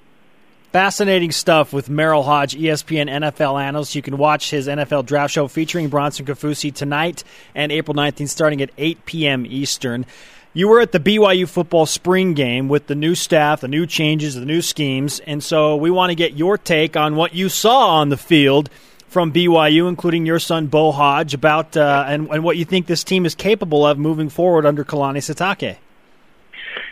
Fascinating 0.72 1.32
stuff 1.32 1.72
with 1.72 1.88
Merril 1.88 2.26
Hoge, 2.26 2.54
ESPN 2.54 3.10
NFL 3.10 3.62
analyst. 3.62 3.96
You 3.96 4.02
can 4.02 4.18
watch 4.18 4.50
his 4.50 4.68
NFL 4.68 5.06
draft 5.06 5.34
show 5.34 5.48
featuring 5.48 5.88
Bronson 5.88 6.26
Kaufusi 6.26 6.74
tonight 6.74 7.24
and 7.56 7.72
April 7.72 7.96
19th, 7.96 8.28
starting 8.28 8.62
at 8.62 8.72
8 8.78 9.06
p.m. 9.06 9.46
Eastern. 9.46 10.06
You 10.54 10.68
were 10.68 10.82
at 10.82 10.92
the 10.92 11.00
BYU 11.00 11.48
football 11.48 11.86
spring 11.86 12.34
game 12.34 12.68
with 12.68 12.88
the 12.88 12.96
new 12.96 13.16
staff, 13.16 13.62
the 13.62 13.70
new 13.70 13.86
changes, 13.86 14.36
the 14.36 14.46
new 14.46 14.62
schemes, 14.62 15.22
and 15.22 15.42
so 15.42 15.78
we 15.78 15.90
want 15.90 16.10
to 16.10 16.16
get 16.16 16.34
your 16.34 16.58
take 16.58 16.98
on 16.98 17.16
what 17.16 17.34
you 17.34 17.48
saw 17.48 18.00
on 18.00 18.10
the 18.10 18.18
field 18.18 18.70
from 19.08 19.32
BYU, 19.32 19.88
including 19.88 20.26
your 20.26 20.40
son 20.40 20.68
Bo 20.68 20.92
Hoge, 20.92 21.34
about 21.34 21.78
uh, 21.78 22.04
and, 22.08 22.28
and 22.30 22.44
what 22.44 22.58
you 22.58 22.66
think 22.66 22.88
this 22.88 23.06
team 23.06 23.26
is 23.26 23.36
capable 23.36 23.86
of 23.86 23.98
moving 23.98 24.28
forward 24.28 24.66
under 24.66 24.84
Kalani 24.84 25.20
Sitake. 25.20 25.78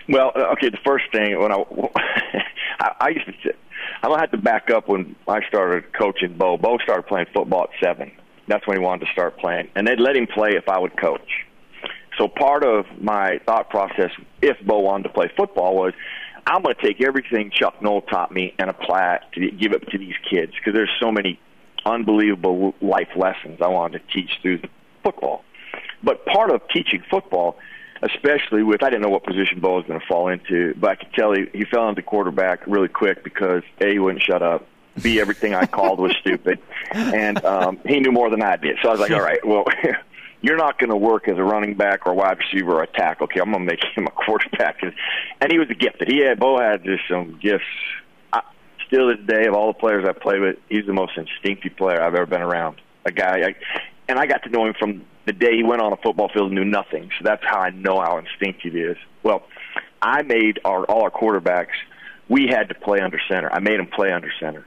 Well, 0.07 0.31
uh, 0.33 0.53
okay. 0.53 0.69
The 0.69 0.77
first 0.85 1.05
thing 1.11 1.37
when 1.39 1.51
I, 1.51 1.63
I 3.01 3.09
used 3.09 3.43
to, 3.43 3.53
I'm 4.05 4.11
gonna 4.11 4.21
have 4.21 4.31
to 4.33 4.37
back 4.37 4.69
up 4.69 4.87
when 4.87 5.15
I 5.27 5.39
started 5.47 5.91
coaching 5.91 6.37
Bo. 6.37 6.57
Bo 6.57 6.77
started 6.83 7.07
playing 7.07 7.25
football 7.33 7.63
at 7.63 7.69
seven. 7.83 8.11
That's 8.47 8.65
when 8.67 8.77
he 8.77 8.83
wanted 8.83 9.07
to 9.07 9.11
start 9.11 9.39
playing, 9.39 9.69
and 9.73 9.87
they'd 9.87 9.99
let 9.99 10.15
him 10.15 10.27
play 10.27 10.51
if 10.51 10.69
I 10.69 10.77
would 10.77 10.95
coach. 10.95 11.27
So 12.15 12.27
part 12.27 12.63
of 12.63 12.85
my 13.01 13.39
thought 13.47 13.71
process, 13.71 14.11
if 14.43 14.57
Bo 14.63 14.81
wanted 14.81 15.05
to 15.05 15.09
play 15.09 15.31
football, 15.35 15.75
was 15.75 15.93
I'm 16.45 16.61
going 16.61 16.75
to 16.75 16.81
take 16.83 17.01
everything 17.01 17.49
Chuck 17.49 17.81
Noll 17.81 18.03
taught 18.03 18.31
me 18.31 18.53
and 18.59 18.69
apply 18.69 19.15
it 19.15 19.21
to 19.33 19.49
give 19.49 19.71
it 19.71 19.89
to 19.89 19.97
these 19.97 20.13
kids 20.29 20.51
because 20.53 20.75
there's 20.75 20.95
so 21.01 21.11
many 21.11 21.39
unbelievable 21.83 22.75
life 22.83 23.09
lessons 23.15 23.59
I 23.59 23.69
wanted 23.69 24.07
to 24.07 24.13
teach 24.13 24.29
through 24.43 24.61
football. 25.01 25.43
But 26.03 26.27
part 26.27 26.51
of 26.51 26.61
teaching 26.71 27.01
football, 27.09 27.57
especially 28.05 28.63
with 28.63 28.83
I 28.83 28.89
didn't 28.89 29.01
know 29.01 29.09
what 29.09 29.23
position 29.23 29.59
Bo 29.59 29.75
was 29.75 29.85
going 29.85 29.99
to 29.99 30.05
fall 30.05 30.27
into, 30.27 30.73
but 30.75 30.91
I 30.91 30.95
could 30.95 31.13
tell 31.13 31.33
he, 31.33 31.47
he 31.53 31.65
fell 31.65 31.89
into 31.89 32.01
quarterback 32.01 32.65
really 32.67 32.87
quick 32.87 33.23
because 33.23 33.63
a 33.81 33.91
he 33.91 33.99
wouldn't 33.99 34.23
shut 34.23 34.41
up. 34.41 34.67
B 35.01 35.19
everything 35.19 35.53
I 35.53 35.65
called 35.65 35.99
was 35.99 36.15
stupid, 36.21 36.59
and 36.91 37.43
um, 37.43 37.79
he 37.85 37.99
knew 37.99 38.13
more 38.13 38.29
than 38.29 38.41
I 38.41 38.55
did. 38.55 38.77
So 38.81 38.87
I 38.87 38.91
was 38.91 39.01
like, 39.01 39.11
all 39.11 39.21
right, 39.21 39.45
well. 39.45 39.65
You're 40.41 40.57
not 40.57 40.77
going 40.77 40.91
to 40.91 40.95
work 40.95 41.27
as 41.27 41.39
a 41.39 41.43
running 41.43 41.73
back 41.73 42.05
or 42.05 42.13
wide 42.13 42.37
receiver 42.37 42.73
or 42.73 42.83
a 42.83 42.87
tackle. 42.87 43.23
Okay, 43.23 43.39
I'm 43.39 43.51
going 43.51 43.65
to 43.65 43.71
make 43.71 43.83
him 43.95 44.05
a 44.05 44.11
quarterback. 44.11 44.79
And 45.41 45.51
he 45.51 45.57
was 45.57 45.67
a 45.71 45.73
gifted. 45.73 46.07
He 46.07 46.19
had 46.19 46.39
Bo 46.39 46.59
had 46.59 46.83
just 46.83 47.01
some 47.09 47.39
gifts 47.41 47.63
I, 48.31 48.41
still 48.85 49.07
to 49.07 49.15
day, 49.15 49.47
of 49.47 49.55
all 49.55 49.67
the 49.67 49.79
players 49.79 50.05
I 50.07 50.11
play 50.11 50.37
with, 50.37 50.57
he's 50.69 50.85
the 50.85 50.93
most 50.93 51.17
instinctive 51.17 51.75
player 51.75 51.99
I've 51.99 52.13
ever 52.13 52.27
been 52.27 52.43
around. 52.43 52.79
A 53.05 53.11
guy, 53.11 53.39
I, 53.39 53.55
and 54.07 54.19
I 54.19 54.27
got 54.27 54.43
to 54.43 54.49
know 54.49 54.65
him 54.65 54.75
from 54.77 55.05
the 55.25 55.33
day 55.33 55.57
he 55.57 55.63
went 55.63 55.81
on 55.81 55.93
a 55.93 55.97
football 55.97 56.29
field 56.29 56.51
knew 56.51 56.65
nothing. 56.65 57.09
So 57.17 57.23
that's 57.23 57.43
how 57.43 57.59
I 57.59 57.71
know 57.71 57.99
how 57.99 58.17
instinctive 58.17 58.73
he 58.73 58.79
is. 58.79 58.97
Well, 59.23 59.43
I 60.01 60.21
made 60.21 60.59
our 60.65 60.83
all 60.85 61.03
our 61.03 61.11
quarterbacks. 61.11 61.75
We 62.29 62.47
had 62.47 62.69
to 62.69 62.75
play 62.75 62.99
under 62.99 63.19
center. 63.27 63.51
I 63.51 63.59
made 63.59 63.79
them 63.79 63.87
play 63.87 64.11
under 64.11 64.31
center. 64.39 64.65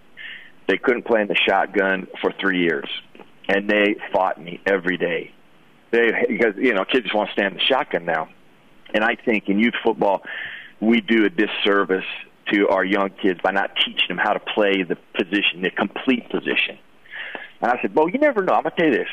They 0.67 0.79
couldn't 0.79 1.05
play 1.05 1.23
in 1.23 1.29
the 1.29 1.37
shotgun 1.37 2.07
for 2.21 2.33
three 2.41 2.61
years, 2.61 2.89
and 3.49 3.69
they 3.69 3.97
fought 4.13 4.41
me 4.41 4.61
every 4.67 4.97
day. 4.97 5.33
They 5.91 6.27
because 6.29 6.55
you 6.57 6.75
know 6.75 6.85
kids 6.85 7.05
just 7.05 7.15
want 7.15 7.31
to 7.31 7.33
stand 7.33 7.53
in 7.53 7.59
the 7.59 7.65
shotgun 7.65 8.05
now, 8.05 8.29
and 8.93 9.05
I 9.05 9.17
think 9.17 9.49
in 9.49 9.59
youth 9.59 9.75
football 9.83 10.23
we 10.81 11.01
do 11.01 11.25
a 11.25 11.31
disservice 11.31 12.05
to 12.53 12.69
our 12.69 12.85
young 12.85 13.11
kids 13.11 13.41
by 13.43 13.51
not 13.51 13.71
teaching 13.77 14.09
them 14.09 14.19
how 14.19 14.33
to 14.33 14.41
play 14.41 14.83
the 14.83 14.97
position, 15.15 15.63
the 15.63 15.71
complete 15.71 16.31
position. 16.31 16.79
And 17.61 17.71
I 17.71 17.81
said, 17.83 17.95
well, 17.95 18.09
you 18.09 18.19
never 18.19 18.43
know. 18.43 18.55
I'm 18.55 18.65
to 18.65 18.71
tell 18.71 18.87
you 18.87 18.93
this. 18.93 19.09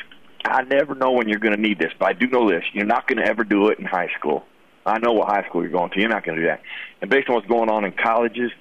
I 0.46 0.62
never 0.62 0.94
know 0.94 1.12
when 1.12 1.28
you're 1.28 1.38
going 1.38 1.54
to 1.54 1.60
need 1.60 1.78
this, 1.78 1.92
but 1.98 2.06
I 2.06 2.12
do 2.12 2.26
know 2.26 2.48
this. 2.48 2.64
You're 2.72 2.86
not 2.86 3.06
going 3.06 3.18
to 3.18 3.26
ever 3.26 3.44
do 3.44 3.68
it 3.68 3.78
in 3.78 3.84
high 3.84 4.08
school. 4.18 4.44
I 4.84 4.98
know 4.98 5.12
what 5.12 5.28
high 5.28 5.46
school 5.48 5.62
you're 5.62 5.72
going 5.72 5.90
to. 5.90 6.00
You're 6.00 6.08
not 6.08 6.24
going 6.24 6.36
to 6.36 6.42
do 6.42 6.48
that. 6.48 6.62
And 7.00 7.10
based 7.10 7.28
on 7.28 7.34
what's 7.34 7.46
going 7.46 7.68
on 7.68 7.84
in 7.84 7.92
colleges, 7.92 8.52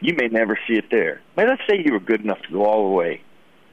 you 0.00 0.14
may 0.14 0.28
never 0.28 0.58
see 0.66 0.74
it 0.74 0.86
there. 0.90 1.20
But 1.36 1.48
let's 1.48 1.62
say 1.68 1.82
you 1.84 1.92
were 1.92 2.00
good 2.00 2.20
enough 2.20 2.40
to 2.42 2.52
go 2.52 2.64
all 2.64 2.88
the 2.88 2.94
way, 2.94 3.22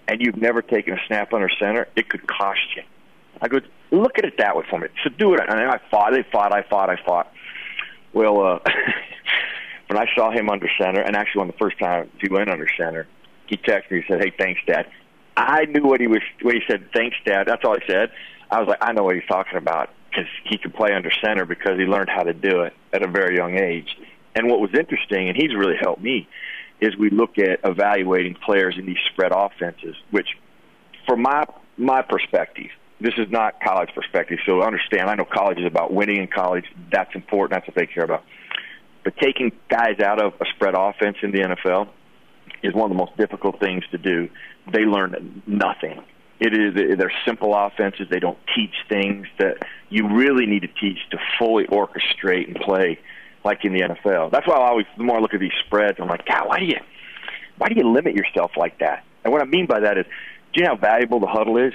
and 0.08 0.22
you've 0.22 0.38
never 0.38 0.62
taken 0.62 0.94
a 0.94 1.00
snap 1.08 1.34
under 1.34 1.50
center. 1.60 1.88
It 1.96 2.10
could 2.10 2.28
cost 2.28 2.60
you. 2.76 2.84
I 3.42 3.48
go, 3.48 3.60
look 3.92 4.18
at 4.18 4.26
it 4.26 4.38
that 4.38 4.56
way 4.56 4.64
for 4.70 4.80
me. 4.80 4.88
So 5.04 5.10
do 5.10 5.34
it. 5.34 5.42
And 5.48 5.60
I 5.60 5.80
fought. 5.90 6.12
They 6.12 6.24
fought. 6.32 6.54
I 6.54 6.64
fought. 6.64 6.90
I 6.90 6.98
fought. 7.04 7.32
Well, 8.14 8.46
uh, 8.46 8.60
when 9.88 9.98
I 9.98 10.06
saw 10.16 10.32
him 10.32 10.50
under 10.50 10.70
center, 10.80 11.02
and 11.02 11.16
actually 11.16 11.42
on 11.42 11.48
the 11.48 11.58
first 11.60 11.78
time 11.80 12.10
he 12.22 12.30
went 12.30 12.50
under 12.50 12.68
center, 12.78 13.08
he 13.48 13.58
texted 13.58 13.92
me. 13.92 14.02
He 14.02 14.04
said, 14.08 14.24
"Hey, 14.24 14.32
thanks, 14.38 14.62
Dad." 14.66 14.88
I 15.38 15.66
knew 15.66 15.84
what 15.84 16.00
he 16.00 16.08
was 16.08 16.22
when 16.42 16.56
he 16.56 16.62
said, 16.68 16.90
"Thanks, 16.94 17.18
Dad." 17.26 17.46
That's 17.48 17.64
all 17.66 17.76
he 17.76 17.86
said. 17.88 18.12
I 18.50 18.60
was 18.60 18.68
like, 18.68 18.78
I 18.82 18.94
know 18.94 19.04
what 19.04 19.16
he's 19.16 19.28
talking 19.28 19.58
about 19.58 19.90
because 20.10 20.30
he 20.46 20.58
could 20.58 20.74
play 20.74 20.94
under 20.94 21.12
center 21.24 21.46
because 21.46 21.78
he 21.78 21.86
learned 21.86 22.10
how 22.10 22.24
to 22.24 22.34
do 22.34 22.62
it 22.62 22.74
at 22.94 23.04
a 23.04 23.08
very 23.08 23.36
young 23.36 23.56
age. 23.56 23.98
And 24.36 24.48
what 24.48 24.60
was 24.60 24.70
interesting, 24.74 25.28
and 25.28 25.36
he's 25.36 25.54
really 25.56 25.76
helped 25.80 26.02
me, 26.02 26.28
is 26.80 26.96
we 26.98 27.10
look 27.10 27.38
at 27.38 27.60
evaluating 27.64 28.36
players 28.36 28.76
in 28.78 28.86
these 28.86 28.98
spread 29.12 29.32
offenses, 29.34 29.96
which, 30.12 30.28
from 31.08 31.22
my 31.22 31.46
my 31.78 32.02
perspective, 32.02 32.72
this 33.02 33.14
is 33.18 33.30
not 33.30 33.62
college 33.62 33.90
perspective. 33.94 34.40
So 34.46 34.62
understand, 34.62 35.10
I 35.10 35.16
know 35.16 35.26
college 35.26 35.60
is 35.60 35.66
about 35.66 35.94
winning 35.94 36.18
in 36.18 36.28
college. 36.28 36.66
That's 36.92 37.14
important. 37.14 37.52
That's 37.52 37.68
what 37.68 37.76
they 37.76 37.92
care 37.92 38.04
about. 38.04 38.24
But 39.04 39.18
taking 39.18 39.52
guys 39.70 40.00
out 40.00 40.22
of 40.24 40.34
a 40.40 40.46
spread 40.56 40.74
offense 40.78 41.18
in 41.22 41.32
the 41.32 41.40
NFL 41.40 41.90
is 42.64 42.74
one 42.74 42.92
of 42.92 42.98
the 42.98 43.04
most 43.04 43.16
difficult 43.18 43.60
things 43.60 43.84
to 43.92 43.98
do. 43.98 44.30
They 44.72 44.82
learn 44.82 45.44
nothing. 45.48 46.02
It 46.40 46.54
is 46.54 46.98
they're 46.98 47.14
simple 47.26 47.56
offenses. 47.56 48.08
They 48.10 48.20
don't 48.20 48.38
teach 48.56 48.74
things 48.90 49.28
that 49.40 49.66
you 49.90 50.08
really 50.08 50.46
need 50.46 50.62
to 50.62 50.68
teach 50.68 50.98
to 51.12 51.18
fully 51.40 51.66
orchestrate 51.66 52.48
and 52.48 52.56
play 52.58 53.00
like 53.46 53.64
in 53.64 53.74
the 53.74 53.82
NFL. 53.82 54.32
That's 54.32 54.48
why 54.48 54.56
I 54.56 54.68
always 54.68 54.86
the 54.98 55.04
more 55.04 55.18
I 55.18 55.20
look 55.22 55.34
at 55.34 55.40
these 55.40 55.54
spreads, 55.66 55.98
I'm 56.00 56.10
like, 56.10 56.26
God, 56.26 56.48
why 56.48 56.60
do 56.60 56.66
you 56.66 56.80
why 57.58 57.70
do 57.70 57.76
you 57.76 57.90
limit 57.90 58.16
yourself 58.16 58.52
like 58.58 58.80
that? 58.80 59.06
And 59.24 59.32
what 59.32 59.42
I 59.42 59.46
mean 59.46 59.66
by 59.66 59.80
that 59.80 59.98
is, 59.98 60.06
do 60.54 60.62
you 60.62 60.64
know 60.64 60.76
how 60.76 60.82
valuable 60.82 61.20
the 61.20 61.28
huddle 61.28 61.58
is? 61.58 61.74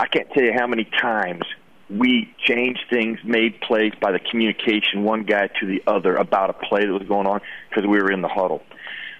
I 0.00 0.06
can't 0.06 0.30
tell 0.32 0.42
you 0.42 0.52
how 0.54 0.66
many 0.66 0.84
times 0.84 1.44
we 1.90 2.34
changed 2.38 2.80
things, 2.90 3.18
made 3.24 3.60
plays 3.60 3.92
by 4.00 4.12
the 4.12 4.18
communication 4.18 5.04
one 5.04 5.24
guy 5.24 5.48
to 5.60 5.66
the 5.66 5.82
other 5.86 6.16
about 6.16 6.50
a 6.50 6.54
play 6.54 6.86
that 6.86 6.92
was 6.92 7.06
going 7.06 7.26
on 7.26 7.40
because 7.68 7.86
we 7.86 7.98
were 8.00 8.10
in 8.10 8.22
the 8.22 8.28
huddle. 8.28 8.62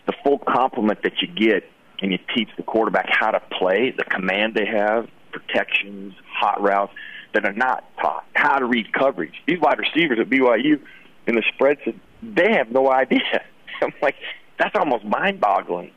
The 0.06 0.14
full 0.24 0.38
complement 0.38 1.02
that 1.02 1.20
you 1.20 1.28
get 1.28 1.64
and 2.00 2.10
you 2.10 2.18
teach 2.34 2.48
the 2.56 2.62
quarterback 2.64 3.06
how 3.08 3.30
to 3.30 3.40
play, 3.58 3.94
the 3.96 4.04
command 4.04 4.54
they 4.54 4.66
have, 4.66 5.08
protections, 5.30 6.14
hot 6.26 6.60
routes 6.60 6.92
that 7.32 7.46
are 7.46 7.52
not 7.52 7.84
taught, 8.00 8.24
how 8.34 8.58
to 8.58 8.66
read 8.66 8.92
coverage. 8.92 9.34
These 9.46 9.60
wide 9.60 9.78
receivers 9.78 10.18
at 10.20 10.28
BYU 10.28 10.80
in 11.26 11.36
the 11.36 11.42
spreads, 11.54 11.80
they 12.22 12.52
have 12.52 12.70
no 12.70 12.90
idea. 12.90 13.42
I'm 13.82 13.92
like, 14.02 14.16
that's 14.58 14.74
almost 14.76 15.04
mind 15.04 15.40
boggling. 15.40 15.92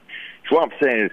So 0.48 0.56
what 0.56 0.72
I'm 0.72 0.78
saying 0.82 1.06
is, 1.06 1.12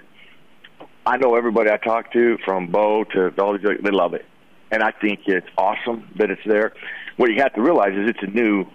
I 1.05 1.17
know 1.17 1.35
everybody 1.35 1.69
I 1.69 1.77
talk 1.77 2.13
to, 2.13 2.37
from 2.45 2.67
Bo 2.67 3.03
to 3.03 3.33
all 3.41 3.57
these, 3.57 3.65
they 3.83 3.91
love 3.91 4.13
it. 4.13 4.25
And 4.71 4.81
I 4.81 4.91
think 4.91 5.21
it's 5.27 5.47
awesome 5.57 6.07
that 6.17 6.31
it's 6.31 6.41
there. 6.45 6.73
What 7.17 7.29
you 7.29 7.41
have 7.41 7.53
to 7.55 7.61
realize 7.61 7.91
is 7.93 8.09
it's 8.09 8.23
a 8.23 8.27
new 8.27 8.65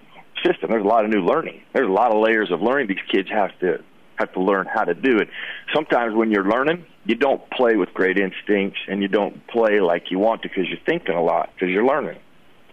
system. 0.45 0.71
There's 0.71 0.85
a 0.85 0.89
lot 0.89 1.05
of 1.05 1.11
new 1.11 1.25
learning. 1.25 1.63
There's 1.73 1.89
a 1.89 1.93
lot 1.93 2.15
of 2.15 2.23
layers 2.23 2.51
of 2.51 2.61
learning 2.61 2.89
these 2.89 2.99
kids 3.11 3.29
have 3.31 3.59
to 3.61 3.83
have 4.19 4.33
to 4.33 4.41
learn 4.41 4.67
how 4.67 4.85
to 4.85 4.95
do 4.95 5.19
it. 5.19 5.29
Sometimes 5.75 6.15
when 6.15 6.31
you're 6.31 6.49
learning, 6.49 6.85
you 7.05 7.15
don't 7.15 7.49
play 7.51 7.77
with 7.77 7.93
great 7.95 8.19
instincts 8.19 8.81
and 8.89 9.01
you 9.03 9.09
don't 9.09 9.47
play 9.47 9.81
like 9.81 10.11
you 10.11 10.19
want 10.19 10.43
to 10.43 10.49
because 10.49 10.69
you're 10.69 10.85
thinking 10.85 11.15
a 11.15 11.23
lot 11.23 11.51
because 11.55 11.71
you're 11.71 11.87
learning. 11.87 12.19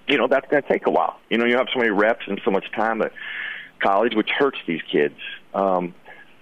You 0.08 0.18
know, 0.18 0.28
that's 0.28 0.48
going 0.50 0.62
to 0.62 0.70
take 0.70 0.86
a 0.88 0.92
while. 0.92 1.20
You 1.30 1.38
know, 1.38 1.46
you 1.46 1.58
have 1.58 1.68
so 1.74 1.80
many 1.80 1.92
reps 1.92 2.26
and 2.28 2.40
so 2.44 2.52
much 2.52 2.66
time 2.76 3.02
at 3.02 3.12
college, 3.80 4.14
which 4.16 4.30
hurts 4.30 4.58
these 4.68 4.82
kids. 4.92 5.16
Um, 5.54 5.96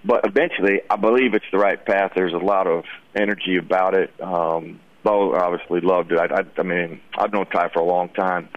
but 0.04 0.26
eventually, 0.26 0.82
I 0.90 0.96
believe 0.96 1.34
it's 1.34 1.46
the 1.50 1.58
right 1.58 1.82
path. 1.84 2.12
There's 2.14 2.34
a 2.34 2.38
lot 2.38 2.66
of 2.66 2.84
energy 3.14 3.56
about 3.56 3.94
it. 3.94 4.10
Um, 4.20 4.80
Bo 5.02 5.34
obviously 5.34 5.80
loved 5.80 6.12
it. 6.12 6.18
I, 6.18 6.40
I, 6.40 6.44
I 6.58 6.62
mean, 6.62 7.00
I've 7.16 7.32
known 7.32 7.46
Ty 7.46 7.70
for 7.70 7.80
a 7.80 7.84
long 7.84 8.08
time, 8.10 8.48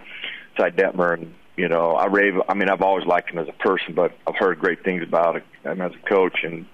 Ty 0.58 0.72
Detmer, 0.72 1.14
and 1.14 1.34
you 1.58 1.68
know, 1.68 1.92
I 1.92 2.06
rave. 2.06 2.36
I 2.48 2.54
mean, 2.54 2.70
I've 2.70 2.82
always 2.82 3.06
liked 3.06 3.32
him 3.32 3.40
as 3.40 3.48
a 3.50 3.64
person, 3.64 3.94
but 3.96 4.14
I've 4.26 4.36
heard 4.36 4.60
great 4.60 4.84
things 4.84 5.04
about 5.04 5.42
him 5.64 5.82
as 5.82 5.92
a 5.92 6.10
coach, 6.10 6.44
and 6.44 6.66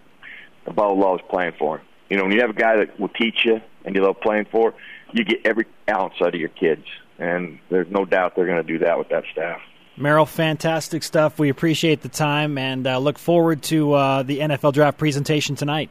Bo 0.66 0.94
loves 0.94 1.24
playing 1.30 1.54
for 1.58 1.78
him. 1.78 1.86
You 2.10 2.18
know, 2.18 2.24
when 2.24 2.34
you 2.34 2.42
have 2.42 2.50
a 2.50 2.54
guy 2.54 2.76
that 2.78 3.00
will 3.00 3.10
teach 3.10 3.46
you 3.46 3.62
and 3.86 3.96
you 3.96 4.04
love 4.04 4.20
playing 4.22 4.46
for, 4.52 4.74
you 5.14 5.24
get 5.24 5.40
every 5.46 5.66
ounce 5.90 6.14
out 6.22 6.36
of 6.36 6.40
your 6.40 6.50
kids, 6.50 6.86
and 7.18 7.60
there's 7.70 7.90
no 7.90 8.06
doubt 8.06 8.36
they're 8.36 8.46
going 8.46 8.62
to 8.62 8.68
do 8.68 8.80
that 8.80 9.00
with 9.00 9.10
that 9.10 9.24
staff. 9.32 9.62
Merril, 9.98 10.28
fantastic 10.28 11.04
stuff. 11.04 11.40
We 11.40 11.50
appreciate 11.50 12.02
the 12.02 12.10
time 12.10 12.58
and 12.58 12.86
uh, 12.86 12.98
look 12.98 13.20
forward 13.20 13.62
to 13.64 13.94
uh, 13.94 14.24
the 14.24 14.40
NFL 14.40 14.74
draft 14.74 14.98
presentation 14.98 15.56
tonight. 15.56 15.90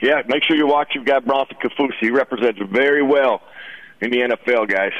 Yeah, 0.00 0.22
make 0.28 0.44
sure 0.44 0.56
you 0.56 0.66
watch. 0.66 0.92
You've 0.94 1.04
got 1.04 1.24
Bronson 1.24 1.56
Kaufusi. 1.62 1.94
He 2.00 2.10
represents 2.10 2.60
very 2.70 3.02
well 3.02 3.42
in 4.00 4.10
the 4.10 4.18
NFL, 4.18 4.68
guys. 4.68 4.92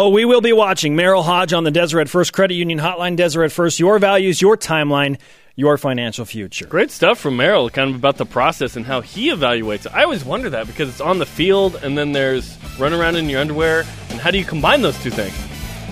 Oh, 0.00 0.10
we 0.10 0.24
will 0.24 0.40
be 0.40 0.52
watching 0.52 0.94
Merril 0.94 1.24
Hoge 1.24 1.52
on 1.52 1.64
the 1.64 1.72
Deseret 1.72 2.08
First 2.08 2.32
Credit 2.32 2.54
Union 2.54 2.78
Hotline. 2.78 3.16
Deseret 3.16 3.50
First, 3.50 3.80
your 3.80 3.98
values, 3.98 4.40
your 4.40 4.56
timeline, 4.56 5.18
your 5.56 5.76
financial 5.76 6.24
future. 6.24 6.66
Great 6.66 6.92
stuff 6.92 7.18
from 7.18 7.36
Merril, 7.36 7.72
kind 7.72 7.90
of 7.90 7.96
about 7.96 8.16
the 8.16 8.24
process 8.24 8.76
and 8.76 8.86
how 8.86 9.00
he 9.00 9.30
evaluates. 9.30 9.92
I 9.92 10.04
always 10.04 10.24
wonder 10.24 10.50
that 10.50 10.68
because 10.68 10.88
it's 10.88 11.00
on 11.00 11.18
the 11.18 11.26
field 11.26 11.80
and 11.82 11.98
then 11.98 12.12
there's 12.12 12.56
run 12.78 12.94
around 12.94 13.16
in 13.16 13.28
your 13.28 13.40
underwear. 13.40 13.80
And 14.10 14.20
how 14.20 14.30
do 14.30 14.38
you 14.38 14.44
combine 14.44 14.82
those 14.82 14.96
two 15.02 15.10
things? 15.10 15.36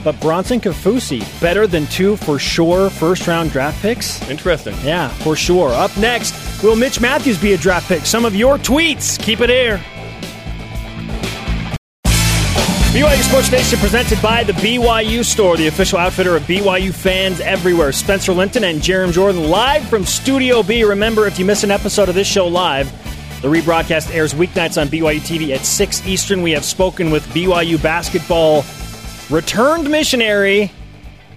but 0.05 0.21
Bronson 0.21 0.61
Kaufusi 0.61 1.21
better 1.41 1.67
than 1.67 1.85
two 1.87 2.17
for 2.19 2.39
sure 2.39 2.91
first 2.91 3.27
round 3.27 3.51
draft 3.51 3.83
picks. 3.83 4.23
Interesting. 4.31 4.77
Yeah, 4.85 5.09
for 5.09 5.35
sure. 5.35 5.71
Up 5.71 5.91
next, 5.97 6.63
will 6.63 6.77
Mitch 6.77 7.01
Matthews 7.01 7.41
be 7.41 7.55
a 7.55 7.59
draft 7.59 7.89
pick? 7.89 8.07
Some 8.07 8.25
of 8.25 8.33
your 8.33 8.57
tweets. 8.57 9.19
Keep 9.21 9.41
it 9.41 9.51
here. 9.51 9.85
BYU 12.97 13.23
Sports 13.25 13.53
Nation 13.53 13.79
presented 13.79 14.23
by 14.23 14.43
the 14.43 14.55
BYU 14.55 15.23
Store, 15.23 15.59
the 15.59 15.67
official 15.67 15.99
outfitter 15.99 16.35
of 16.35 16.45
BYU 16.45 16.95
fans 16.95 17.41
everywhere. 17.41 17.93
Spencer 17.93 18.33
Linton 18.33 18.65
and 18.65 18.81
Jarom 18.81 19.13
Jordan 19.13 19.51
live 19.51 19.87
from 19.91 20.07
Studio 20.07 20.63
B. 20.63 20.83
Remember, 20.83 21.27
if 21.27 21.39
you 21.39 21.45
miss 21.45 21.63
an 21.63 21.71
episode 21.71 22.09
of 22.09 22.15
this 22.15 22.27
show 22.27 22.49
live, 22.49 22.91
the 23.43 23.49
rebroadcast 23.49 24.15
airs 24.15 24.33
weeknights 24.33 24.81
on 24.81 24.89
BYU 24.89 25.21
TV 25.21 25.55
at 25.55 25.67
6 25.67 26.07
Eastern. 26.07 26.41
We 26.41 26.53
have 26.53 26.65
spoken 26.65 27.11
with 27.11 27.23
BYU 27.35 27.83
basketball 27.83 28.65
returned 29.29 29.91
missionary 29.91 30.73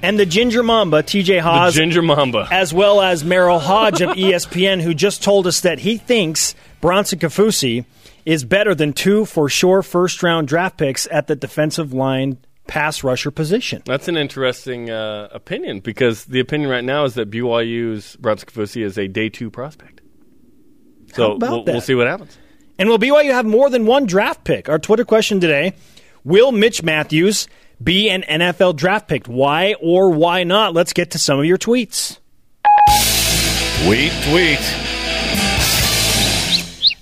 and 0.01 0.17
the 0.17 0.25
Ginger 0.25 0.63
Mamba, 0.63 1.03
TJ 1.03 1.41
Haws, 1.41 1.75
Ginger 1.75 2.01
Mamba. 2.01 2.47
as 2.49 2.73
well 2.73 3.01
as 3.01 3.25
Merril 3.25 3.59
Hoge 3.59 3.99
of 3.99 4.11
ESPN, 4.11 4.81
who 4.81 4.93
just 4.93 5.21
told 5.21 5.45
us 5.45 5.59
that 5.59 5.79
he 5.79 5.97
thinks 5.97 6.55
Bronson 6.79 7.19
Kaufusi 7.19 7.83
is 8.29 8.45
better 8.45 8.75
than 8.75 8.93
two 8.93 9.25
for 9.25 9.49
sure 9.49 9.81
first 9.81 10.21
round 10.21 10.47
draft 10.47 10.77
picks 10.77 11.07
at 11.09 11.25
the 11.25 11.35
defensive 11.35 11.93
line 11.93 12.37
pass 12.67 13.03
rusher 13.03 13.31
position. 13.31 13.81
That's 13.87 14.07
an 14.07 14.17
interesting 14.17 14.91
uh, 14.91 15.29
opinion 15.31 15.79
because 15.79 16.25
the 16.25 16.39
opinion 16.39 16.69
right 16.69 16.83
now 16.83 17.05
is 17.05 17.15
that 17.15 17.31
BYU's 17.31 18.15
Bronson 18.17 18.47
Kaufusi 18.47 18.83
is 18.83 18.99
a 18.99 19.07
day 19.07 19.29
two 19.29 19.49
prospect. 19.49 20.01
So 21.13 21.29
How 21.29 21.31
about 21.37 21.49
we'll, 21.49 21.63
that? 21.63 21.71
we'll 21.71 21.81
see 21.81 21.95
what 21.95 22.05
happens. 22.05 22.37
And 22.77 22.87
will 22.87 22.99
BYU 22.99 23.31
have 23.31 23.47
more 23.47 23.67
than 23.71 23.87
one 23.87 24.05
draft 24.05 24.43
pick? 24.43 24.69
Our 24.69 24.77
Twitter 24.77 25.05
question 25.05 25.39
today 25.39 25.73
Will 26.23 26.51
Mitch 26.51 26.83
Matthews 26.83 27.47
be 27.83 28.11
an 28.11 28.21
NFL 28.21 28.75
draft 28.75 29.07
pick? 29.07 29.25
Why 29.25 29.73
or 29.81 30.11
why 30.11 30.43
not? 30.43 30.75
Let's 30.75 30.93
get 30.93 31.09
to 31.11 31.17
some 31.17 31.39
of 31.39 31.45
your 31.45 31.57
tweets. 31.57 32.19
Tweet, 33.85 34.11
tweet. 34.29 34.59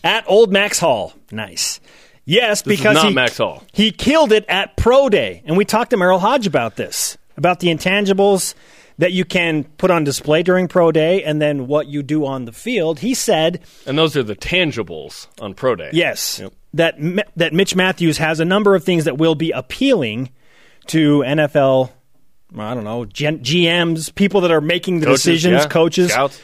At 0.06 0.24
Old 0.26 0.54
Max 0.54 0.80
Hall. 0.80 1.17
Nice. 1.32 1.80
Yes, 2.26 2.62
This 2.62 2.78
because 2.78 2.96
not 2.96 3.08
he, 3.08 3.14
Max 3.14 3.38
Hall. 3.38 3.64
he 3.74 3.92
killed 3.92 4.32
it 4.34 4.46
at 4.50 4.76
Pro 4.76 5.08
Day. 5.10 5.42
And 5.46 5.56
we 5.58 5.64
talked 5.66 5.92
to 5.92 5.98
Merril 5.98 6.20
Hoge 6.20 6.46
about 6.48 6.76
this, 6.76 7.18
about 7.38 7.60
the 7.62 7.68
intangibles 7.70 8.54
that 8.98 9.14
you 9.14 9.24
can 9.24 9.64
put 9.64 9.92
on 9.92 10.04
display 10.04 10.44
during 10.44 10.68
Pro 10.68 10.92
Day 10.92 11.24
and 11.24 11.42
then 11.42 11.68
what 11.68 11.88
you 11.88 12.02
do 12.04 12.26
on 12.26 12.46
the 12.46 12.52
field. 12.52 13.00
He 13.00 13.14
said, 13.14 13.62
And 13.86 13.98
those 13.98 14.18
are 14.18 14.24
the 14.24 14.36
tangibles 14.36 15.28
on 15.40 15.54
Pro 15.54 15.76
Day. 15.76 15.92
yes, 15.94 16.40
Yep. 16.40 16.54
that, 16.74 16.96
that 17.38 17.54
Mitch 17.54 17.76
Matthews 17.76 18.18
has 18.18 18.40
a 18.40 18.46
number 18.46 18.76
of 18.76 18.84
things 18.84 19.06
that 19.06 19.18
will 19.18 19.36
be 19.36 19.52
appealing 19.52 20.30
to 20.88 21.20
NFL, 21.20 21.92
I 22.58 22.74
don't 22.74 22.84
know, 22.86 23.06
Gen- 23.06 23.40
GMs, 23.40 24.14
people 24.16 24.42
that 24.42 24.52
are 24.52 24.62
making 24.62 25.00
the 25.02 25.06
Coaches, 25.08 25.24
decisions, 25.24 25.64
yeah. 25.64 25.68
coaches. 25.70 26.12
Scouts. 26.12 26.42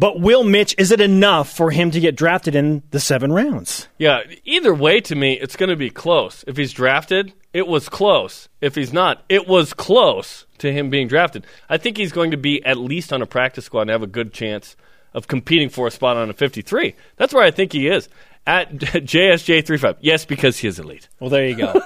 But 0.00 0.20
will 0.20 0.44
Mitch, 0.44 0.76
is 0.78 0.92
it 0.92 1.00
enough 1.00 1.50
for 1.54 1.72
him 1.72 1.90
to 1.90 1.98
get 1.98 2.14
drafted 2.14 2.54
in 2.54 2.84
the 2.92 3.00
seven 3.00 3.32
rounds? 3.32 3.88
Yeah, 3.98 4.20
either 4.44 4.72
way, 4.72 5.00
to 5.00 5.16
me, 5.16 5.32
it's 5.34 5.56
going 5.56 5.70
to 5.70 5.76
be 5.76 5.90
close. 5.90 6.44
If 6.46 6.56
he's 6.56 6.72
drafted, 6.72 7.32
it 7.52 7.66
was 7.66 7.88
close. 7.88 8.48
If 8.60 8.76
he's 8.76 8.92
not, 8.92 9.24
it 9.28 9.48
was 9.48 9.74
close 9.74 10.46
to 10.58 10.72
him 10.72 10.88
being 10.88 11.08
drafted. 11.08 11.46
I 11.68 11.78
think 11.78 11.96
he's 11.96 12.12
going 12.12 12.30
to 12.30 12.36
be 12.36 12.64
at 12.64 12.78
least 12.78 13.12
on 13.12 13.22
a 13.22 13.26
practice 13.26 13.64
squad 13.64 13.82
and 13.82 13.90
have 13.90 14.04
a 14.04 14.06
good 14.06 14.32
chance 14.32 14.76
of 15.14 15.26
competing 15.26 15.68
for 15.68 15.88
a 15.88 15.90
spot 15.90 16.16
on 16.16 16.30
a 16.30 16.32
53. 16.32 16.94
That's 17.16 17.34
where 17.34 17.42
I 17.44 17.50
think 17.50 17.72
he 17.72 17.88
is. 17.88 18.08
At 18.46 18.72
JSJ35. 18.76 19.96
Yes, 20.00 20.24
because 20.24 20.58
he 20.58 20.68
is 20.68 20.78
elite. 20.78 21.08
Well, 21.18 21.28
there 21.30 21.46
you 21.48 21.56
go. 21.56 21.72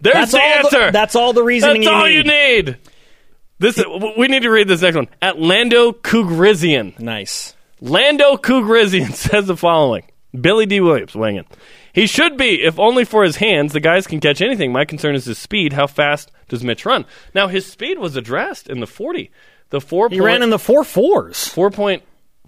There's 0.00 0.14
That's 0.14 0.32
the 0.32 0.38
all 0.38 0.48
the- 0.48 0.78
answer. 0.78 0.90
that's 0.92 1.14
all 1.16 1.32
the 1.34 1.42
reasoning 1.42 1.82
That's 1.82 1.86
you 1.86 1.90
all 1.92 2.04
need. 2.06 2.14
you 2.16 2.22
need. 2.72 2.78
This 3.60 3.80
we 4.18 4.26
need 4.26 4.42
to 4.42 4.50
read 4.50 4.66
this 4.66 4.82
next 4.82 4.96
one. 4.96 5.08
At 5.22 5.38
Lando 5.40 5.92
Kugrizian. 5.92 6.98
nice. 6.98 7.54
Lando 7.80 8.36
Kugrizian 8.36 9.12
says 9.14 9.46
the 9.46 9.56
following. 9.56 10.02
Billy 10.38 10.66
D. 10.66 10.80
Williams 10.80 11.14
weighing 11.14 11.36
in. 11.36 11.44
He 11.92 12.06
should 12.06 12.36
be, 12.36 12.62
if 12.62 12.78
only 12.78 13.04
for 13.04 13.22
his 13.24 13.36
hands. 13.36 13.72
The 13.72 13.80
guys 13.80 14.06
can 14.06 14.20
catch 14.20 14.40
anything. 14.40 14.72
My 14.72 14.84
concern 14.84 15.14
is 15.14 15.24
his 15.24 15.38
speed. 15.38 15.72
How 15.72 15.86
fast 15.86 16.30
does 16.48 16.62
Mitch 16.64 16.84
run? 16.86 17.04
Now, 17.34 17.48
his 17.48 17.66
speed 17.66 17.98
was 17.98 18.16
addressed 18.16 18.68
in 18.68 18.80
the 18.80 18.86
40. 18.86 19.30
The 19.70 19.80
4. 19.80 20.08
He 20.10 20.20
ran 20.20 20.42
in 20.42 20.50
the 20.50 20.58
four 20.58 20.84
fours. 20.84 21.36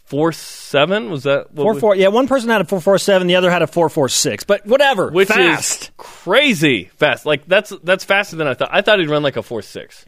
4.47? 0.08 1.10
Was 1.10 1.24
that 1.24 1.54
Four 1.54 1.74
we- 1.74 1.80
four. 1.80 1.94
Yeah, 1.96 2.08
one 2.08 2.28
person 2.28 2.50
had 2.50 2.60
a 2.60 2.64
four 2.64 2.80
four 2.80 2.98
seven, 2.98 3.26
the 3.26 3.36
other 3.36 3.50
had 3.50 3.62
a 3.62 3.66
four 3.66 3.88
four 3.88 4.08
six. 4.08 4.44
But 4.44 4.66
whatever. 4.66 5.10
Which 5.10 5.28
fast. 5.28 5.82
is 5.84 5.90
crazy 5.96 6.90
fast. 6.96 7.26
Like, 7.26 7.46
that's 7.46 7.72
that's 7.82 8.04
faster 8.04 8.36
than 8.36 8.46
I 8.46 8.54
thought. 8.54 8.70
I 8.72 8.80
thought 8.82 8.98
he'd 8.98 9.08
run 9.08 9.22
like 9.22 9.36
a 9.36 9.40
4.6. 9.42 10.04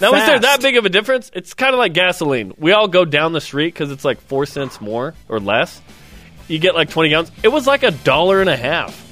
Now, 0.00 0.14
is 0.14 0.26
there 0.26 0.38
that 0.38 0.62
big 0.62 0.76
of 0.76 0.84
a 0.84 0.88
difference? 0.88 1.30
It's 1.34 1.54
kind 1.54 1.74
of 1.74 1.78
like 1.78 1.92
gasoline. 1.92 2.54
We 2.56 2.72
all 2.72 2.86
go 2.86 3.04
down 3.04 3.32
the 3.32 3.40
street 3.40 3.74
because 3.74 3.90
it's 3.90 4.04
like 4.04 4.20
four 4.22 4.46
cents 4.46 4.80
more 4.80 5.14
or 5.28 5.40
less. 5.40 5.80
You 6.46 6.58
get 6.58 6.74
like 6.74 6.90
20 6.90 7.08
gallons. 7.10 7.32
It 7.42 7.48
was 7.48 7.66
like 7.66 7.82
a 7.82 7.90
dollar 7.90 8.40
and 8.40 8.48
a 8.48 8.56
half. 8.56 9.04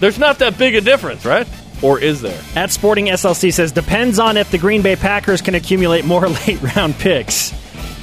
There's 0.00 0.18
not 0.18 0.38
that 0.38 0.56
big 0.56 0.76
a 0.76 0.80
difference, 0.80 1.24
right? 1.24 1.46
Or 1.82 1.98
is 2.00 2.20
there? 2.20 2.40
At 2.54 2.70
Sporting 2.70 3.06
SLC 3.06 3.52
says 3.52 3.72
depends 3.72 4.18
on 4.18 4.36
if 4.36 4.50
the 4.50 4.58
Green 4.58 4.82
Bay 4.82 4.96
Packers 4.96 5.42
can 5.42 5.54
accumulate 5.54 6.04
more 6.04 6.28
late 6.46 6.62
round 6.76 6.94
picks. 6.94 7.50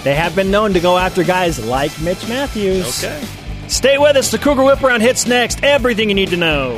They 0.03 0.13
have 0.13 0.35
been 0.35 0.51
known 0.51 0.73
to 0.73 0.79
go 0.79 0.97
after 0.97 1.23
guys 1.23 1.63
like 1.65 1.99
Mitch 2.01 2.27
Matthews. 2.27 3.03
Okay. 3.03 3.25
Stay 3.67 3.97
with 3.97 4.15
us. 4.15 4.29
The 4.29 4.37
Cougar 4.37 4.63
Whip 4.63 4.83
Around 4.83 5.01
hits 5.01 5.25
next. 5.25 5.63
Everything 5.63 6.09
you 6.09 6.15
need 6.15 6.29
to 6.29 6.37
know. 6.37 6.75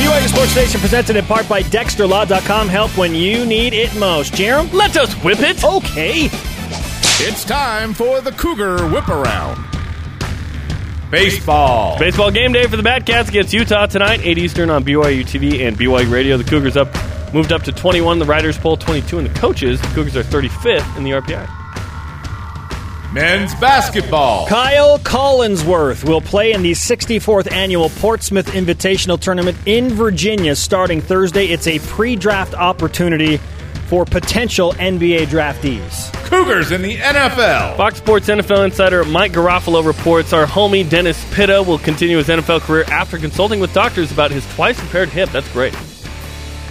BYU 0.00 0.28
Sports 0.28 0.56
Nation 0.56 0.80
presented 0.80 1.16
in 1.16 1.26
part 1.26 1.46
by 1.46 1.62
DexterLaw.com. 1.62 2.68
Help 2.68 2.96
when 2.96 3.14
you 3.14 3.44
need 3.44 3.74
it 3.74 3.94
most. 3.98 4.32
Jarom? 4.32 4.72
Let 4.72 4.96
us 4.96 5.12
whip 5.22 5.40
it. 5.40 5.62
Okay. 5.62 6.30
It's 7.22 7.44
time 7.44 7.92
for 7.92 8.22
the 8.22 8.32
Cougar 8.32 8.88
Whip 8.88 9.08
Around. 9.08 9.62
Baseball. 11.10 11.98
Baseball 11.98 12.30
game 12.30 12.52
day 12.52 12.66
for 12.66 12.78
the 12.78 12.82
Batcats 12.82 13.28
against 13.28 13.52
Utah 13.52 13.84
tonight, 13.84 14.20
8 14.22 14.38
Eastern 14.38 14.70
on 14.70 14.84
BYU 14.84 15.22
TV 15.22 15.66
and 15.68 15.76
BYU 15.76 16.10
Radio. 16.10 16.38
The 16.38 16.44
Cougars 16.44 16.78
up, 16.78 16.88
moved 17.34 17.52
up 17.52 17.62
to 17.64 17.72
21. 17.72 18.20
The 18.20 18.24
Riders 18.24 18.56
poll 18.56 18.78
22, 18.78 19.18
and 19.18 19.26
the 19.28 19.38
coaches, 19.38 19.82
the 19.82 19.88
Cougars 19.88 20.16
are 20.16 20.22
35th 20.22 20.96
in 20.96 21.04
the 21.04 21.10
RPI. 21.10 21.59
Men's 23.12 23.56
basketball. 23.56 24.46
Kyle 24.46 24.96
Collinsworth 25.00 26.04
will 26.04 26.20
play 26.20 26.52
in 26.52 26.62
the 26.62 26.70
64th 26.70 27.50
annual 27.50 27.88
Portsmouth 27.88 28.46
Invitational 28.46 29.18
Tournament 29.18 29.58
in 29.66 29.90
Virginia 29.90 30.54
starting 30.54 31.00
Thursday. 31.00 31.46
It's 31.46 31.66
a 31.66 31.80
pre 31.80 32.14
draft 32.14 32.54
opportunity 32.54 33.38
for 33.88 34.04
potential 34.04 34.74
NBA 34.74 35.26
draftees. 35.26 36.12
Cougars 36.26 36.70
in 36.70 36.82
the 36.82 36.98
NFL. 36.98 37.76
Fox 37.76 37.98
Sports 37.98 38.28
NFL 38.28 38.66
insider 38.66 39.04
Mike 39.04 39.32
Garafolo 39.32 39.84
reports 39.84 40.32
our 40.32 40.46
homie 40.46 40.88
Dennis 40.88 41.20
Pitta 41.34 41.64
will 41.64 41.78
continue 41.78 42.18
his 42.18 42.28
NFL 42.28 42.60
career 42.60 42.84
after 42.92 43.18
consulting 43.18 43.58
with 43.58 43.74
doctors 43.74 44.12
about 44.12 44.30
his 44.30 44.46
twice 44.54 44.80
repaired 44.80 45.08
hip. 45.08 45.30
That's 45.30 45.50
great. 45.52 45.74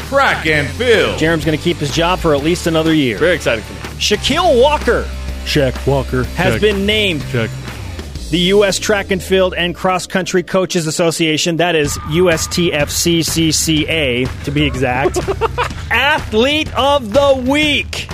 Crack 0.07 0.45
and 0.45 0.69
field. 0.69 1.19
Jarom's 1.19 1.43
going 1.43 1.57
to 1.57 1.61
keep 1.61 1.75
his 1.75 1.93
job 1.93 2.19
for 2.19 2.33
at 2.33 2.41
least 2.41 2.65
another 2.65 2.93
year. 2.93 3.17
Very 3.17 3.35
exciting 3.35 3.65
for 3.65 3.73
me. 3.73 3.79
Shaquille 3.99 4.61
Walker 4.61 5.05
Shaq 5.45 5.85
Walker 5.87 6.23
has 6.23 6.59
been 6.61 6.85
named 6.85 7.23
Check. 7.31 7.49
the 8.29 8.39
U.S. 8.39 8.77
Track 8.79 9.11
and 9.11 9.21
Field 9.21 9.53
and 9.53 9.73
Cross 9.75 10.07
Country 10.07 10.43
Coaches 10.43 10.85
Association, 10.87 11.57
that 11.57 11.75
is 11.75 11.97
USTFCCCA 13.09 14.43
to 14.43 14.51
be 14.51 14.65
exact, 14.65 15.17
Athlete 15.91 16.73
of 16.75 17.13
the 17.13 17.43
Week. 17.49 18.07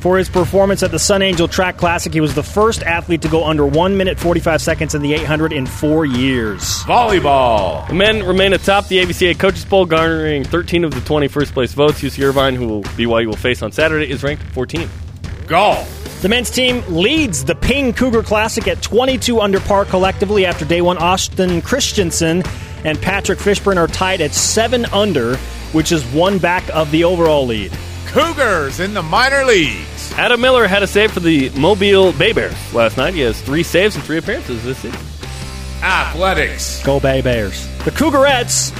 For 0.00 0.16
his 0.16 0.30
performance 0.30 0.82
at 0.82 0.90
the 0.92 0.98
Sun 0.98 1.20
Angel 1.20 1.46
Track 1.46 1.76
Classic, 1.76 2.10
he 2.10 2.22
was 2.22 2.34
the 2.34 2.42
first 2.42 2.82
athlete 2.82 3.20
to 3.20 3.28
go 3.28 3.44
under 3.44 3.66
1 3.66 3.98
minute 3.98 4.18
45 4.18 4.62
seconds 4.62 4.94
in 4.94 5.02
the 5.02 5.12
800 5.12 5.52
in 5.52 5.66
four 5.66 6.06
years. 6.06 6.62
Volleyball. 6.84 7.86
The 7.86 7.92
men 7.92 8.24
remain 8.24 8.54
atop 8.54 8.88
the 8.88 8.96
AVCA 9.04 9.38
Coaches 9.38 9.66
Poll, 9.66 9.84
garnering 9.84 10.42
13 10.44 10.84
of 10.84 10.94
the 10.94 11.02
20 11.02 11.28
first 11.28 11.52
place 11.52 11.74
votes. 11.74 12.00
UC 12.00 12.24
Irvine, 12.24 12.54
who 12.54 12.66
will 12.66 12.82
BYU 12.82 13.26
will 13.26 13.36
face 13.36 13.60
on 13.60 13.72
Saturday, 13.72 14.10
is 14.10 14.22
ranked 14.22 14.42
14. 14.54 14.88
Golf. 15.46 15.86
The 16.20 16.28
men's 16.28 16.50
team 16.50 16.84
leads 16.88 17.44
the 17.44 17.54
Ping 17.54 17.94
Cougar 17.94 18.24
Classic 18.24 18.68
at 18.68 18.82
22 18.82 19.40
under 19.40 19.58
par 19.58 19.86
collectively 19.86 20.44
after 20.44 20.66
day 20.66 20.82
one. 20.82 20.98
Austin 20.98 21.62
Christensen 21.62 22.42
and 22.84 23.00
Patrick 23.00 23.38
Fishburne 23.38 23.78
are 23.78 23.86
tied 23.86 24.20
at 24.20 24.34
7 24.34 24.84
under, 24.86 25.36
which 25.72 25.92
is 25.92 26.04
one 26.12 26.36
back 26.38 26.68
of 26.74 26.90
the 26.90 27.04
overall 27.04 27.46
lead. 27.46 27.72
Cougars 28.08 28.80
in 28.80 28.92
the 28.92 29.02
minor 29.02 29.44
leagues. 29.46 30.12
Adam 30.18 30.42
Miller 30.42 30.66
had 30.66 30.82
a 30.82 30.86
save 30.86 31.10
for 31.10 31.20
the 31.20 31.48
Mobile 31.50 32.12
Bay 32.12 32.32
Bears 32.32 32.74
last 32.74 32.98
night. 32.98 33.14
He 33.14 33.20
has 33.20 33.40
three 33.40 33.62
saves 33.62 33.96
and 33.96 34.04
three 34.04 34.18
appearances 34.18 34.62
this 34.62 34.76
season. 34.76 35.00
Athletics. 35.82 36.84
Go 36.84 37.00
Bay 37.00 37.22
Bears. 37.22 37.66
The 37.86 37.92
Cougarettes 37.92 38.76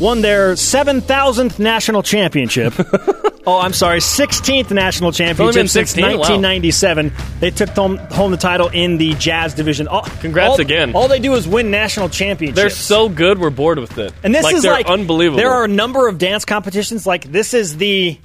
won 0.00 0.22
their 0.22 0.52
7,000th 0.52 1.58
national 1.58 2.02
championship. 2.02 2.74
oh, 3.46 3.60
I'm 3.60 3.72
sorry, 3.72 4.00
16th 4.00 4.70
national 4.70 5.12
championship 5.12 5.68
since 5.68 5.72
16? 5.72 6.02
Wow. 6.02 6.18
1997. 6.18 7.12
They 7.40 7.50
took 7.50 7.70
home, 7.70 7.96
home 7.96 8.30
the 8.30 8.36
title 8.36 8.68
in 8.68 8.98
the 8.98 9.14
Jazz 9.14 9.54
division. 9.54 9.88
All, 9.88 10.02
Congrats 10.02 10.50
all- 10.50 10.60
again. 10.60 10.94
All 10.94 11.08
they 11.08 11.20
do 11.20 11.34
is 11.34 11.46
win 11.46 11.70
national 11.70 12.08
championships. 12.08 12.56
They're 12.56 12.70
so 12.70 13.08
good, 13.08 13.38
we're 13.38 13.50
bored 13.50 13.78
with 13.78 13.98
it. 13.98 14.12
And 14.22 14.34
this 14.34 14.44
like, 14.44 14.54
is 14.54 14.64
like 14.64 14.86
unbelievable. 14.86 15.38
There 15.38 15.52
are 15.52 15.64
a 15.64 15.68
number 15.68 16.08
of 16.08 16.18
dance 16.18 16.44
competitions. 16.44 17.06
Like 17.06 17.30
this 17.30 17.54
is 17.54 17.76
the 17.76 18.18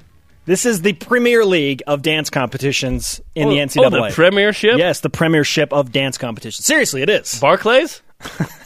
this 0.46 0.66
is 0.66 0.82
the 0.82 0.94
Premier 0.94 1.44
League 1.44 1.82
of 1.86 2.02
dance 2.02 2.30
competitions 2.30 3.20
in 3.34 3.48
oh, 3.48 3.50
the 3.50 3.60
Oh, 3.60 3.66
NCAA. 3.66 3.86
Oh, 3.86 4.08
the 4.08 4.14
Premiership. 4.14 4.78
Yes, 4.78 5.00
the 5.00 5.10
Premiership 5.10 5.72
of 5.72 5.92
dance 5.92 6.18
competitions. 6.18 6.64
Seriously, 6.64 7.02
it 7.02 7.10
is 7.10 7.38
Barclays. 7.40 8.02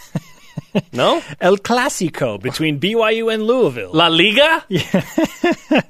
no, 0.93 1.23
El 1.41 1.57
Clasico 1.59 2.41
between 2.41 2.81
BYU 2.81 3.33
and 3.33 3.43
Louisville. 3.45 3.91
La 3.93 4.09
Liga. 4.09 4.65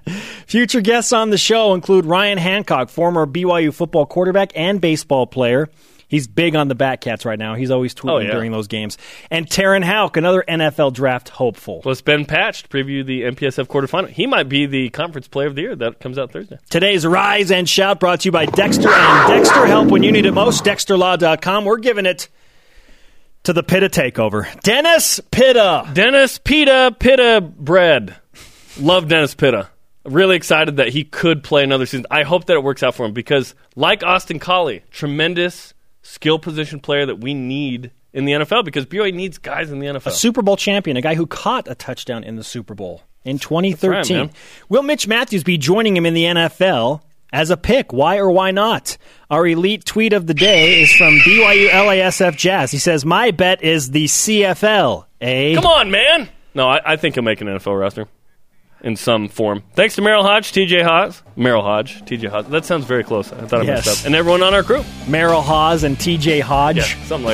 Future 0.46 0.80
guests 0.80 1.12
on 1.12 1.30
the 1.30 1.38
show 1.38 1.74
include 1.74 2.04
Ryan 2.04 2.38
Hancock, 2.38 2.88
former 2.90 3.26
BYU 3.26 3.72
football 3.72 4.06
quarterback 4.06 4.52
and 4.54 4.80
baseball 4.80 5.26
player. 5.26 5.68
He's 6.06 6.28
big 6.28 6.54
on 6.54 6.68
the 6.68 6.76
Batcats 6.76 7.24
right 7.24 7.38
now. 7.38 7.54
He's 7.54 7.72
always 7.72 7.92
tweeting 7.94 8.10
Oh, 8.12 8.18
yeah. 8.18 8.30
during 8.30 8.52
those 8.52 8.68
games. 8.68 8.98
And 9.32 9.46
Taryn 9.48 9.82
Hauk, 9.82 10.16
another 10.16 10.44
NFL 10.46 10.92
draft 10.92 11.28
hopeful. 11.30 11.80
Plus 11.80 12.02
Ben 12.02 12.24
Patch 12.24 12.62
to 12.64 12.68
preview 12.68 13.04
the 13.04 13.22
MPSF 13.22 13.66
quarterfinal. 13.66 14.10
He 14.10 14.26
might 14.26 14.48
be 14.48 14.66
the 14.66 14.90
conference 14.90 15.26
player 15.26 15.48
of 15.48 15.56
the 15.56 15.62
year. 15.62 15.74
That 15.74 15.98
comes 15.98 16.16
out 16.18 16.30
Thursday. 16.30 16.58
Today's 16.70 17.04
Rise 17.04 17.50
and 17.50 17.68
Shout 17.68 17.98
brought 17.98 18.20
to 18.20 18.26
you 18.28 18.32
by 18.32 18.46
Dexter 18.46 18.90
and 18.90 19.28
Dexter 19.28 19.66
Help 19.66 19.88
when 19.88 20.04
you 20.04 20.12
need 20.12 20.26
it 20.26 20.32
most. 20.32 20.62
DexterLaw.com. 20.64 21.64
We're 21.64 21.78
giving 21.78 22.06
it 22.06 22.28
to 23.44 23.52
the 23.52 23.62
Pitta 23.62 23.88
takeover. 23.88 24.60
Dennis 24.62 25.20
Pitta. 25.30 25.88
Dennis 25.92 26.38
Pitta 26.38 26.94
Pitta 26.98 27.40
bread. 27.40 28.16
Love 28.78 29.08
Dennis 29.08 29.34
Pitta. 29.34 29.68
Really 30.04 30.36
excited 30.36 30.76
that 30.76 30.88
he 30.88 31.04
could 31.04 31.42
play 31.42 31.62
another 31.62 31.86
season. 31.86 32.06
I 32.10 32.24
hope 32.24 32.46
that 32.46 32.54
it 32.54 32.62
works 32.62 32.82
out 32.82 32.94
for 32.94 33.06
him 33.06 33.12
because, 33.12 33.54
like 33.74 34.02
Austin 34.02 34.38
Collie, 34.38 34.82
tremendous 34.90 35.72
skill 36.02 36.38
position 36.38 36.80
player 36.80 37.06
that 37.06 37.20
we 37.20 37.32
need 37.32 37.90
in 38.12 38.26
the 38.26 38.32
NFL 38.32 38.64
because 38.64 38.84
BYU 38.84 39.14
needs 39.14 39.38
guys 39.38 39.70
in 39.70 39.78
the 39.78 39.86
NFL. 39.86 40.06
A 40.06 40.10
Super 40.10 40.42
Bowl 40.42 40.56
champion, 40.56 40.96
a 40.96 41.00
guy 41.00 41.14
who 41.14 41.26
caught 41.26 41.68
a 41.68 41.74
touchdown 41.74 42.22
in 42.22 42.36
the 42.36 42.44
Super 42.44 42.74
Bowl 42.74 43.02
in 43.24 43.38
2013. 43.38 44.16
man. 44.16 44.30
Will 44.68 44.82
Mitch 44.82 45.08
Matthews 45.08 45.42
be 45.42 45.56
joining 45.56 45.96
him 45.96 46.04
in 46.04 46.12
the 46.14 46.24
NFL 46.24 47.00
as 47.34 47.50
a 47.50 47.56
pick? 47.56 47.92
Why 47.92 48.16
or 48.18 48.30
why 48.30 48.52
not? 48.52 48.96
Our 49.28 49.46
elite 49.46 49.84
tweet 49.84 50.12
of 50.12 50.26
the 50.26 50.34
day 50.34 50.80
is 50.82 50.92
from 50.92 51.18
BYU 51.18 51.68
LASF 51.68 52.36
Jazz. 52.36 52.70
He 52.70 52.78
says, 52.78 53.04
My 53.04 53.32
bet 53.32 53.62
is 53.62 53.90
the 53.90 54.04
CFL. 54.04 55.06
Eh? 55.20 55.54
Come 55.54 55.66
on, 55.66 55.90
man. 55.90 56.28
No, 56.54 56.68
I, 56.68 56.92
I 56.92 56.96
think 56.96 57.16
he'll 57.16 57.24
make 57.24 57.40
an 57.40 57.48
NFL 57.48 57.78
roster 57.78 58.06
in 58.82 58.94
some 58.96 59.28
form. 59.28 59.62
Thanks 59.72 59.96
to 59.96 60.02
Merril 60.02 60.22
Hoge, 60.22 60.52
TJ 60.52 60.84
Hodge, 60.84 61.20
Merril 61.36 61.62
Hoge, 61.64 62.02
TJ 62.04 62.28
Hodge. 62.28 62.46
That 62.48 62.64
sounds 62.66 62.84
very 62.84 63.02
close. 63.02 63.32
I 63.32 63.46
thought 63.46 63.62
I 63.62 63.64
Yes. 63.64 63.86
messed 63.86 64.00
up. 64.02 64.06
And 64.06 64.14
everyone 64.14 64.42
on 64.42 64.54
our 64.54 64.62
crew. 64.62 64.82
Merril 65.06 65.42
Haws 65.42 65.82
and 65.84 65.96
TJ 65.96 66.40
Hodge. 66.40 66.76
Yeah, 66.76 66.82
something 66.84 67.08
like 67.10 67.24
that. 67.24 67.28